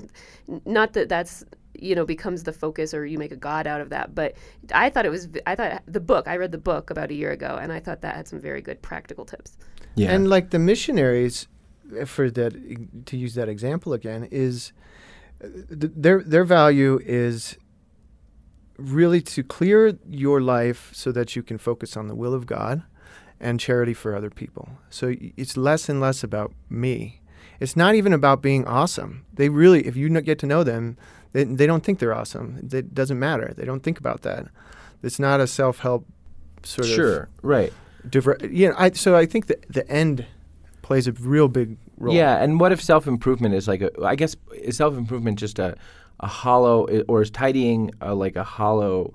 not 0.65 0.93
that 0.93 1.07
that's 1.09 1.45
you 1.79 1.95
know 1.95 2.05
becomes 2.05 2.43
the 2.43 2.53
focus 2.53 2.93
or 2.93 3.05
you 3.05 3.17
make 3.17 3.31
a 3.31 3.35
god 3.35 3.65
out 3.67 3.81
of 3.81 3.89
that 3.89 4.13
but 4.13 4.35
i 4.73 4.89
thought 4.89 5.05
it 5.05 5.09
was 5.09 5.27
i 5.47 5.55
thought 5.55 5.81
the 5.87 5.99
book 5.99 6.27
i 6.27 6.37
read 6.37 6.51
the 6.51 6.57
book 6.57 6.89
about 6.89 7.09
a 7.09 7.13
year 7.13 7.31
ago 7.31 7.57
and 7.61 7.71
i 7.71 7.79
thought 7.79 8.01
that 8.01 8.15
had 8.15 8.27
some 8.27 8.39
very 8.39 8.61
good 8.61 8.81
practical 8.81 9.25
tips 9.25 9.57
yeah 9.95 10.11
And 10.11 10.27
like 10.27 10.49
the 10.49 10.59
missionaries, 10.59 11.47
uh, 11.99 12.05
for 12.05 12.31
that 12.31 13.05
to 13.05 13.17
use 13.17 13.35
that 13.35 13.49
example 13.49 13.93
again, 13.93 14.27
is 14.31 14.73
uh, 15.43 15.47
th- 15.69 15.93
their 15.95 16.23
their 16.23 16.43
value 16.43 16.99
is 17.05 17.57
really 18.77 19.21
to 19.21 19.43
clear 19.43 19.97
your 20.09 20.41
life 20.41 20.89
so 20.93 21.11
that 21.11 21.35
you 21.35 21.43
can 21.43 21.57
focus 21.57 21.95
on 21.95 22.07
the 22.07 22.15
will 22.15 22.33
of 22.33 22.45
God 22.45 22.83
and 23.39 23.59
charity 23.59 23.93
for 23.93 24.15
other 24.15 24.29
people. 24.29 24.69
So 24.89 25.13
it's 25.37 25.57
less 25.57 25.89
and 25.89 26.01
less 26.01 26.23
about 26.23 26.53
me. 26.69 27.21
It's 27.59 27.75
not 27.75 27.93
even 27.93 28.13
about 28.13 28.41
being 28.41 28.65
awesome. 28.65 29.25
They 29.31 29.49
really, 29.49 29.85
if 29.85 29.95
you 29.95 30.09
get 30.21 30.39
to 30.39 30.47
know 30.47 30.63
them, 30.63 30.97
they, 31.33 31.43
they 31.43 31.67
don't 31.67 31.83
think 31.83 31.99
they're 31.99 32.13
awesome. 32.15 32.69
It 32.71 32.93
doesn't 32.95 33.19
matter. 33.19 33.53
They 33.57 33.65
don't 33.65 33.81
think 33.83 33.99
about 33.99 34.21
that. 34.21 34.47
It's 35.03 35.19
not 35.19 35.39
a 35.41 35.47
self 35.47 35.79
help 35.79 36.05
sort 36.63 36.87
of 36.87 36.93
sure 36.95 37.29
right 37.41 37.73
diver- 38.09 38.37
you 38.49 38.69
know, 38.69 38.75
I, 38.77 38.91
so 38.91 39.17
I 39.17 39.25
think 39.25 39.47
that 39.47 39.65
the 39.69 39.85
end 39.91 40.25
plays 40.81 41.07
a 41.07 41.11
real 41.11 41.47
big 41.49 41.77
role. 41.97 42.15
Yeah, 42.15 42.41
and 42.41 42.59
what 42.59 42.71
if 42.71 42.81
self 42.81 43.05
improvement 43.07 43.53
is 43.55 43.67
like 43.67 43.81
a? 43.81 43.91
I 44.03 44.15
guess 44.15 44.35
is 44.55 44.77
self 44.77 44.95
improvement 44.95 45.39
just 45.39 45.59
a, 45.59 45.75
a 46.21 46.27
hollow, 46.27 46.87
or 47.07 47.21
is 47.21 47.29
tidying 47.31 47.91
a, 47.99 48.13
like 48.15 48.35
a 48.37 48.43
hollow, 48.43 49.13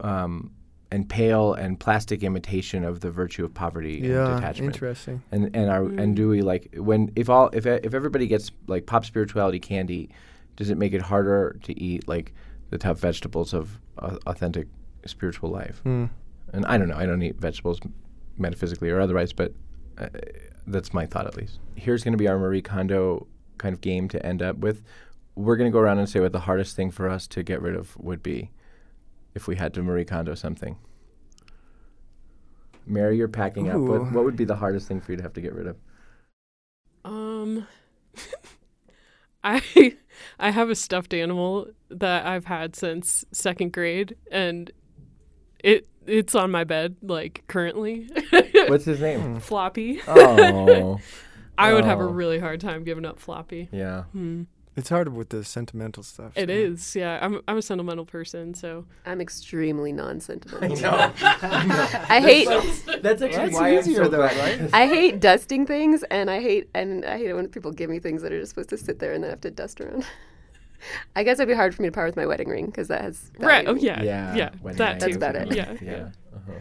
um, 0.00 0.52
and 0.92 1.08
pale 1.08 1.54
and 1.54 1.78
plastic 1.80 2.22
imitation 2.22 2.84
of 2.84 3.00
the 3.00 3.10
virtue 3.10 3.44
of 3.44 3.52
poverty 3.52 3.96
and 3.98 4.06
Yeah, 4.06 4.34
detachment? 4.34 4.74
interesting. 4.74 5.22
And 5.32 5.50
and 5.56 5.70
are 5.70 5.84
and 5.84 6.14
do 6.14 6.28
we 6.28 6.42
like 6.42 6.72
when 6.76 7.10
if 7.16 7.28
all 7.28 7.50
if 7.52 7.66
if 7.66 7.94
everybody 7.94 8.26
gets 8.28 8.52
like 8.68 8.86
pop 8.86 9.04
spirituality 9.04 9.58
candy, 9.58 10.10
does 10.56 10.70
it 10.70 10.78
make 10.78 10.92
it 10.92 11.02
harder 11.02 11.58
to 11.62 11.80
eat 11.80 12.08
like 12.08 12.32
the 12.70 12.78
tough 12.78 12.98
vegetables 12.98 13.54
of 13.54 13.78
uh, 13.98 14.16
authentic 14.26 14.66
spiritual 15.04 15.50
life? 15.50 15.80
Hmm. 15.80 16.06
And 16.52 16.64
I 16.66 16.78
don't 16.78 16.88
know. 16.88 16.96
I 16.96 17.06
don't 17.06 17.22
eat 17.22 17.36
vegetables 17.36 17.80
metaphysically 18.38 18.90
or 18.90 19.00
otherwise, 19.00 19.32
but 19.32 19.52
uh, 19.98 20.08
that's 20.66 20.92
my 20.92 21.06
thought 21.06 21.26
at 21.26 21.36
least. 21.36 21.58
Here's 21.74 22.02
going 22.02 22.12
to 22.12 22.18
be 22.18 22.28
our 22.28 22.38
Marie 22.38 22.62
Kondo 22.62 23.26
kind 23.58 23.72
of 23.72 23.80
game 23.80 24.08
to 24.08 24.24
end 24.24 24.42
up 24.42 24.58
with. 24.58 24.82
We're 25.34 25.56
going 25.56 25.70
to 25.70 25.72
go 25.72 25.80
around 25.80 25.98
and 25.98 26.08
say 26.08 26.20
what 26.20 26.32
the 26.32 26.40
hardest 26.40 26.76
thing 26.76 26.90
for 26.90 27.08
us 27.08 27.26
to 27.28 27.42
get 27.42 27.60
rid 27.60 27.76
of 27.76 27.96
would 27.98 28.22
be 28.22 28.50
if 29.34 29.46
we 29.46 29.56
had 29.56 29.74
to 29.74 29.82
Marie 29.82 30.04
Kondo 30.04 30.34
something. 30.34 30.78
Mary, 32.86 33.16
you're 33.16 33.28
packing 33.28 33.68
up. 33.68 33.78
What, 33.78 34.12
what 34.12 34.24
would 34.24 34.36
be 34.36 34.44
the 34.44 34.56
hardest 34.56 34.86
thing 34.88 35.00
for 35.00 35.12
you 35.12 35.16
to 35.16 35.22
have 35.22 35.34
to 35.34 35.40
get 35.40 35.52
rid 35.52 35.66
of? 35.66 35.76
Um, 37.04 37.66
I 39.44 39.96
I 40.38 40.50
have 40.50 40.70
a 40.70 40.74
stuffed 40.74 41.12
animal 41.14 41.68
that 41.90 42.26
I've 42.26 42.44
had 42.46 42.74
since 42.76 43.24
second 43.32 43.72
grade, 43.72 44.16
and 44.30 44.70
it 45.62 45.88
it's 46.06 46.34
on 46.34 46.50
my 46.50 46.64
bed 46.64 46.96
like 47.02 47.44
currently. 47.48 48.08
What's 48.68 48.84
his 48.84 49.00
name? 49.00 49.40
Floppy. 49.40 50.00
oh, 50.06 51.00
I 51.58 51.72
would 51.72 51.84
have 51.84 52.00
a 52.00 52.04
Oh. 52.04 52.08
really 52.08 52.38
hard 52.38 52.60
time 52.60 52.84
giving 52.84 53.04
up 53.04 53.18
Floppy. 53.18 53.68
yeah. 53.72 54.04
Hmm. 54.12 54.42
It's 54.76 54.90
hard 54.90 55.08
with 55.16 55.30
the 55.30 55.42
sentimental 55.42 56.02
stuff. 56.02 56.32
It 56.36 56.48
so. 56.50 56.54
is, 56.54 56.94
yeah. 56.94 57.18
I'm 57.22 57.40
I'm 57.48 57.56
a 57.56 57.62
sentimental 57.62 58.04
person, 58.04 58.52
so 58.52 58.84
i'm 59.06 59.22
extremely 59.22 59.90
non-sentimental 59.90 60.76
know. 60.76 61.12
i 61.22 62.20
hate 62.20 62.46
That's 63.02 63.22
actually 63.22 63.28
That's 63.28 63.54
why 63.54 63.68
I'm 63.70 63.78
easier 63.78 64.04
so 64.04 64.10
though, 64.10 64.20
right? 64.20 64.68
I 64.74 64.86
hate 64.86 65.20
dusting 65.20 65.64
things, 65.66 66.02
and 66.10 66.30
I 66.30 66.40
hate 66.42 66.68
and 66.74 67.04
I 67.06 67.16
hate 67.16 67.28
it 67.30 67.34
when 67.34 67.48
people 67.48 67.72
give 67.72 67.88
me 67.88 67.98
things 68.00 68.20
that 68.22 68.32
are 68.32 68.38
just 68.38 68.50
supposed 68.50 68.68
to 68.68 68.76
sit 68.76 68.98
there 68.98 69.14
and 69.14 69.24
then 69.24 69.30
I 69.30 69.32
have 69.32 69.40
to 69.42 69.50
dust 69.50 69.80
around. 69.80 70.04
I 71.16 71.22
guess 71.24 71.38
it'd 71.38 71.48
be 71.48 71.54
hard 71.54 71.74
for 71.74 71.80
me 71.82 71.88
to 71.88 71.92
part 71.92 72.08
with 72.08 72.16
my 72.16 72.26
wedding 72.26 72.48
ring 72.48 72.66
because 72.66 72.88
that 72.88 73.00
has 73.00 73.32
right. 73.38 73.66
Oh 73.66 73.74
yeah, 73.74 74.02
Yeah, 74.02 74.34
yeah. 74.34 74.50
wedding 74.60 74.78
That 74.78 75.00
night 75.00 75.00
too. 75.00 75.06
That's 75.06 75.16
about 75.16 75.36
it. 75.36 75.56
Yeah, 75.56 75.72
Yeah. 75.72 75.90
yeah. 75.90 76.08
Uh-huh. 76.34 76.52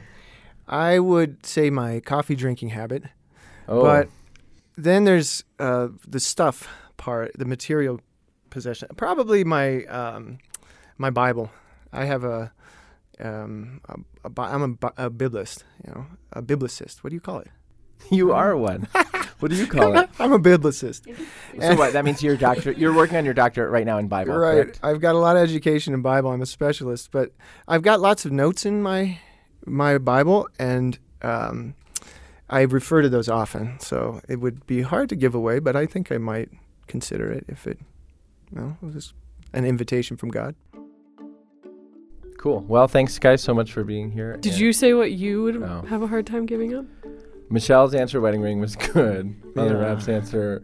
I 0.68 1.00
would 1.00 1.46
say 1.46 1.70
my 1.70 2.00
coffee 2.00 2.36
drinking 2.36 2.70
habit, 2.70 3.04
Oh, 3.68 3.82
but 3.84 4.10
then 4.78 5.04
there's 5.04 5.44
uh, 5.60 5.90
the 6.08 6.20
stuff 6.20 6.68
part, 6.98 7.32
the 7.38 7.46
material 7.46 8.00
possession. 8.56 8.88
Probably 8.96 9.44
my 9.44 9.84
um, 9.86 10.40
my 10.98 11.10
Bible. 11.10 11.52
I 11.92 12.06
have 12.06 12.24
a, 12.24 12.52
um, 13.20 13.82
a, 13.90 14.30
a 14.30 14.42
I'm 14.42 14.64
a, 14.82 14.88
a 14.98 15.10
biblist, 15.12 15.64
you 15.86 15.94
know, 15.94 16.06
a 16.32 16.42
biblicist. 16.42 17.04
What 17.04 17.10
do 17.10 17.16
you 17.16 17.22
call 17.22 17.40
it? 17.40 17.50
you 18.12 18.32
are 18.32 18.56
one. 18.56 18.88
what 19.40 19.52
do 19.52 19.58
you 19.58 19.68
call 19.68 19.98
it? 19.98 20.10
I'm 20.20 20.32
a 20.32 20.40
biblicist. 20.40 21.04
So 21.60 21.76
what? 21.76 21.92
That 21.94 22.06
means 22.06 22.24
you're 22.24 22.36
a 22.36 22.38
doctorate. 22.38 22.78
You're 22.78 22.96
working 22.96 23.18
on 23.18 23.26
your 23.26 23.34
doctorate 23.34 23.72
right 23.72 23.86
now 23.86 23.98
in 23.98 24.08
Bible, 24.08 24.34
right. 24.34 24.54
correct? 24.54 24.80
I've 24.82 25.02
got 25.02 25.16
a 25.16 25.20
lot 25.20 25.36
of 25.36 25.44
education 25.44 25.94
in 25.94 26.02
Bible. 26.02 26.32
I'm 26.32 26.42
a 26.42 26.46
specialist, 26.46 27.12
but 27.12 27.34
I've 27.68 27.82
got 27.82 28.00
lots 28.00 28.26
of 28.26 28.32
notes 28.32 28.66
in 28.66 28.82
my 28.82 29.20
my 29.66 29.98
Bible, 29.98 30.48
and 30.58 30.98
um, 31.22 31.76
I 32.50 32.62
refer 32.62 33.02
to 33.02 33.10
those 33.10 33.28
often. 33.28 33.80
So 33.82 34.22
it 34.30 34.38
would 34.40 34.66
be 34.66 34.82
hard 34.82 35.10
to 35.10 35.16
give 35.18 35.36
away, 35.36 35.60
but 35.60 35.76
I 35.76 35.86
think 35.86 36.10
I 36.10 36.20
might 36.20 36.50
consider 36.88 37.32
it 37.32 37.46
if 37.48 37.68
it, 37.68 37.80
you 38.56 38.62
know, 38.62 38.78
was 38.82 39.14
an 39.54 39.66
invitation 39.66 40.18
from 40.18 40.30
God. 40.30 40.56
Cool. 42.38 42.62
Well, 42.68 42.88
thanks 42.88 43.18
guys 43.18 43.42
so 43.42 43.54
much 43.54 43.72
for 43.74 43.84
being 43.84 44.12
here. 44.12 44.38
Did 44.38 44.54
And 44.54 44.62
you 44.62 44.74
say 44.74 44.94
what 44.94 45.12
you 45.12 45.44
would 45.44 45.62
Oh. 45.62 45.82
have 45.88 46.02
a 46.04 46.08
hard 46.08 46.28
time 46.28 46.46
giving 46.46 46.76
up? 46.76 46.86
Michelle's 47.50 47.94
answer, 47.96 48.22
wedding 48.22 48.42
ring, 48.42 48.60
was 48.60 48.76
good. 48.76 49.36
Mother 49.56 49.76
Yeah. 49.76 49.82
Rapp's 49.88 50.08
answer, 50.08 50.62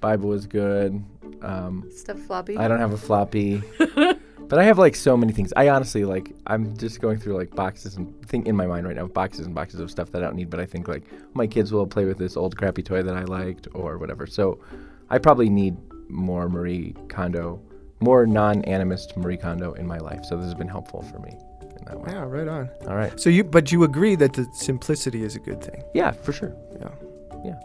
Bible 0.00 0.28
was 0.28 0.46
good. 0.46 1.02
Um, 1.42 1.88
Stuff 1.94 2.18
floppy. 2.20 2.56
I 2.56 2.68
don't 2.68 2.78
have 2.78 2.92
a 2.92 2.96
floppy, 2.98 3.62
but 3.78 4.58
I 4.58 4.64
have 4.64 4.78
like 4.78 4.96
so 4.96 5.16
many 5.16 5.32
things. 5.32 5.52
I 5.56 5.68
honestly 5.68 6.04
like. 6.06 6.34
I'm 6.46 6.74
just 6.76 7.00
going 7.00 7.18
through 7.18 7.36
like 7.36 7.54
boxes 7.54 7.96
and 7.96 8.14
think 8.26 8.46
in 8.46 8.56
my 8.56 8.66
mind 8.66 8.86
right 8.86 8.96
now, 8.96 9.06
boxes 9.06 9.44
and 9.46 9.54
boxes 9.54 9.80
of 9.80 9.90
stuff 9.90 10.10
that 10.12 10.22
I 10.22 10.26
don't 10.26 10.36
need. 10.36 10.48
But 10.48 10.60
I 10.60 10.66
think 10.66 10.88
like 10.88 11.04
my 11.34 11.46
kids 11.46 11.70
will 11.72 11.86
play 11.86 12.06
with 12.06 12.16
this 12.16 12.34
old 12.36 12.56
crappy 12.56 12.82
toy 12.82 13.02
that 13.02 13.14
I 13.14 13.24
liked 13.24 13.68
or 13.74 13.98
whatever. 13.98 14.26
So 14.26 14.58
I 15.10 15.18
probably 15.18 15.50
need 15.50 15.76
more 16.14 16.48
Marie 16.48 16.94
Kondo, 17.08 17.60
more 18.00 18.26
non-animist 18.26 19.16
Marie 19.16 19.36
Kondo 19.36 19.72
in 19.74 19.86
my 19.86 19.98
life. 19.98 20.24
So 20.24 20.36
this 20.36 20.44
has 20.44 20.54
been 20.54 20.68
helpful 20.68 21.02
for 21.02 21.18
me 21.18 21.36
in 21.62 21.84
that 21.86 22.00
way. 22.00 22.12
Yeah, 22.12 22.24
right 22.24 22.48
on. 22.48 22.70
All 22.86 22.96
right. 22.96 23.18
So 23.18 23.30
you, 23.30 23.44
but 23.44 23.72
you 23.72 23.84
agree 23.84 24.14
that 24.16 24.32
the 24.32 24.46
simplicity 24.52 25.22
is 25.22 25.36
a 25.36 25.40
good 25.40 25.62
thing. 25.62 25.82
Yeah, 25.94 26.12
for 26.12 26.32
sure. 26.32 26.54
Yeah. 26.80 26.88
Yeah. 27.44 27.60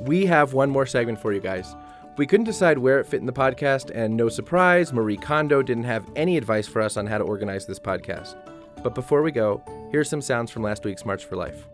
We 0.00 0.26
have 0.26 0.54
one 0.54 0.70
more 0.70 0.86
segment 0.86 1.20
for 1.20 1.32
you 1.32 1.40
guys. 1.40 1.76
We 2.16 2.26
couldn't 2.26 2.46
decide 2.46 2.78
where 2.78 2.98
it 2.98 3.06
fit 3.06 3.20
in 3.20 3.26
the 3.26 3.32
podcast, 3.32 3.92
and 3.94 4.16
no 4.16 4.28
surprise, 4.28 4.92
Marie 4.92 5.16
Kondo 5.16 5.62
didn't 5.62 5.84
have 5.84 6.04
any 6.16 6.36
advice 6.36 6.66
for 6.66 6.82
us 6.82 6.96
on 6.96 7.06
how 7.06 7.18
to 7.18 7.24
organize 7.24 7.64
this 7.64 7.78
podcast. 7.78 8.34
But 8.82 8.94
before 8.94 9.22
we 9.22 9.30
go, 9.30 9.62
here's 9.90 10.08
some 10.08 10.20
sounds 10.20 10.50
from 10.50 10.62
last 10.62 10.84
week's 10.84 11.04
March 11.04 11.24
for 11.24 11.36
Life. 11.36 11.66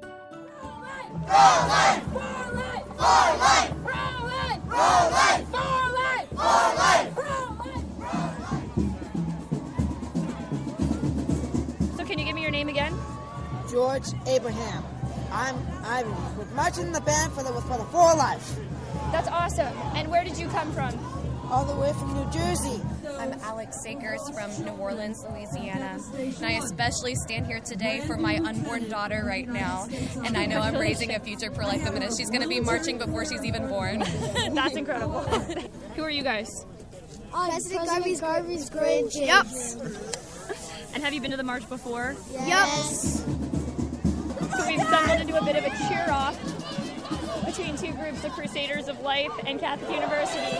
So 11.96 12.04
can 12.04 12.18
you 12.18 12.24
give 12.24 12.34
me 12.34 12.42
your 12.42 12.50
name 12.50 12.68
again? 12.68 12.94
George 13.70 14.06
Abraham. 14.26 14.84
I'm 15.32 15.56
I'm 15.84 16.38
with 16.38 16.52
marching 16.54 16.86
in 16.86 16.92
the 16.92 17.00
band 17.00 17.32
for 17.32 17.42
the 17.42 17.52
for 17.62 17.78
the 17.78 17.84
For 17.86 18.14
Life, 18.14 18.56
That's 19.12 19.28
awesome. 19.28 19.76
And 19.94 20.08
where 20.10 20.24
did 20.24 20.36
you 20.38 20.48
come 20.48 20.72
from? 20.72 20.92
all 21.48 21.64
the 21.64 21.76
way 21.76 21.92
from 21.92 22.12
New 22.12 22.28
Jersey. 22.32 22.82
I'm 23.18 23.32
Alex 23.42 23.82
Sakers 23.82 24.20
from 24.30 24.64
New 24.64 24.72
Orleans, 24.72 25.24
Louisiana. 25.28 25.98
And 26.18 26.44
I 26.44 26.52
especially 26.52 27.14
stand 27.14 27.46
here 27.46 27.60
today 27.60 28.00
for 28.06 28.16
my 28.16 28.36
unborn 28.36 28.88
daughter 28.88 29.24
right 29.26 29.48
now. 29.48 29.88
And 30.24 30.36
I 30.36 30.46
know 30.46 30.60
I'm 30.60 30.76
raising 30.76 31.14
a 31.14 31.20
future 31.20 31.50
pro 31.50 31.66
life 31.66 31.82
feminist. 31.82 32.18
She's 32.18 32.28
going 32.28 32.42
to 32.42 32.48
be 32.48 32.60
marching 32.60 32.98
before 32.98 33.24
she's 33.24 33.44
even 33.44 33.68
born. 33.68 34.00
That's 34.52 34.76
incredible. 34.76 35.20
Who 35.96 36.02
are 36.02 36.10
you 36.10 36.22
guys? 36.22 36.66
Um, 37.32 37.48
President 37.48 37.86
Garvey's 37.86 38.20
Garvey's 38.20 38.70
grandkids. 38.70 39.26
Yep. 39.26 39.46
And 40.94 41.02
have 41.02 41.14
you 41.14 41.20
been 41.20 41.30
to 41.30 41.36
the 41.36 41.42
march 41.42 41.68
before? 41.68 42.16
Yes. 42.32 43.24
So 44.56 44.66
we've 44.66 44.80
stumbled 44.80 45.20
into 45.20 45.36
a 45.36 45.44
bit 45.44 45.56
of 45.56 45.64
a 45.64 45.88
cheer 45.88 46.06
off 46.10 46.38
between 47.44 47.76
two 47.76 47.92
groups, 47.92 48.20
the 48.20 48.30
Crusaders 48.30 48.88
of 48.88 49.00
Life 49.00 49.32
and 49.46 49.58
Catholic 49.58 49.90
University. 49.94 50.58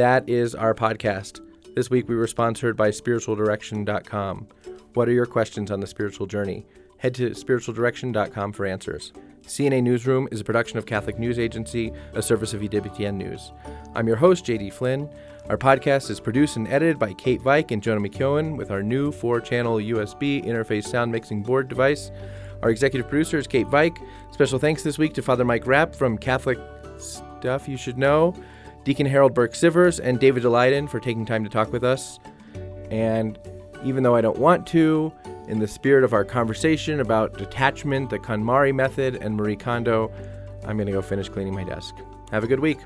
That 0.00 0.26
is 0.30 0.54
our 0.54 0.74
podcast. 0.74 1.40
This 1.76 1.90
week 1.90 2.08
we 2.08 2.16
were 2.16 2.26
sponsored 2.26 2.74
by 2.74 2.88
spiritualdirection.com. 2.88 4.48
What 4.94 5.08
are 5.10 5.12
your 5.12 5.26
questions 5.26 5.70
on 5.70 5.80
the 5.80 5.86
spiritual 5.86 6.26
journey? 6.26 6.64
Head 6.96 7.14
to 7.16 7.32
spiritualdirection.com 7.32 8.54
for 8.54 8.64
answers. 8.64 9.12
CNA 9.42 9.82
Newsroom 9.82 10.26
is 10.32 10.40
a 10.40 10.44
production 10.44 10.78
of 10.78 10.86
Catholic 10.86 11.18
News 11.18 11.38
Agency, 11.38 11.92
a 12.14 12.22
service 12.22 12.54
of 12.54 12.62
EWTN 12.62 13.16
News. 13.16 13.52
I'm 13.94 14.06
your 14.06 14.16
host, 14.16 14.46
JD 14.46 14.72
Flynn. 14.72 15.06
Our 15.50 15.58
podcast 15.58 16.08
is 16.08 16.18
produced 16.18 16.56
and 16.56 16.66
edited 16.68 16.98
by 16.98 17.12
Kate 17.12 17.42
Veik 17.42 17.70
and 17.70 17.82
Jonah 17.82 18.00
McKeown 18.00 18.56
with 18.56 18.70
our 18.70 18.82
new 18.82 19.12
four 19.12 19.38
channel 19.38 19.76
USB 19.76 20.42
interface 20.42 20.86
sound 20.86 21.12
mixing 21.12 21.42
board 21.42 21.68
device. 21.68 22.10
Our 22.62 22.70
executive 22.70 23.10
producer 23.10 23.36
is 23.36 23.46
Kate 23.46 23.66
Veik. 23.66 23.98
Special 24.32 24.58
thanks 24.58 24.82
this 24.82 24.96
week 24.96 25.12
to 25.12 25.20
Father 25.20 25.44
Mike 25.44 25.66
Rapp 25.66 25.94
from 25.94 26.16
Catholic 26.16 26.58
Stuff 26.96 27.68
You 27.68 27.76
Should 27.76 27.98
Know, 27.98 28.34
Deacon 28.90 29.06
Harold 29.06 29.34
Burke 29.34 29.52
Sivers, 29.52 30.00
and 30.02 30.18
David 30.18 30.42
Delyden 30.42 30.90
for 30.90 30.98
taking 30.98 31.24
time 31.24 31.44
to 31.44 31.48
talk 31.48 31.72
with 31.72 31.84
us. 31.84 32.18
And 32.90 33.38
even 33.84 34.02
though 34.02 34.16
I 34.16 34.20
don't 34.20 34.38
want 34.38 34.66
to, 34.66 35.12
in 35.46 35.60
the 35.60 35.68
spirit 35.68 36.02
of 36.02 36.12
our 36.12 36.24
conversation 36.24 36.98
about 36.98 37.38
detachment, 37.38 38.10
the 38.10 38.18
KonMari 38.18 38.74
method, 38.74 39.14
and 39.14 39.36
Marie 39.36 39.54
Kondo, 39.54 40.10
I'm 40.66 40.76
going 40.76 40.86
to 40.86 40.92
go 40.92 41.02
finish 41.02 41.28
cleaning 41.28 41.54
my 41.54 41.62
desk. 41.62 41.94
Have 42.32 42.42
a 42.42 42.48
good 42.48 42.58
week. 42.58 42.78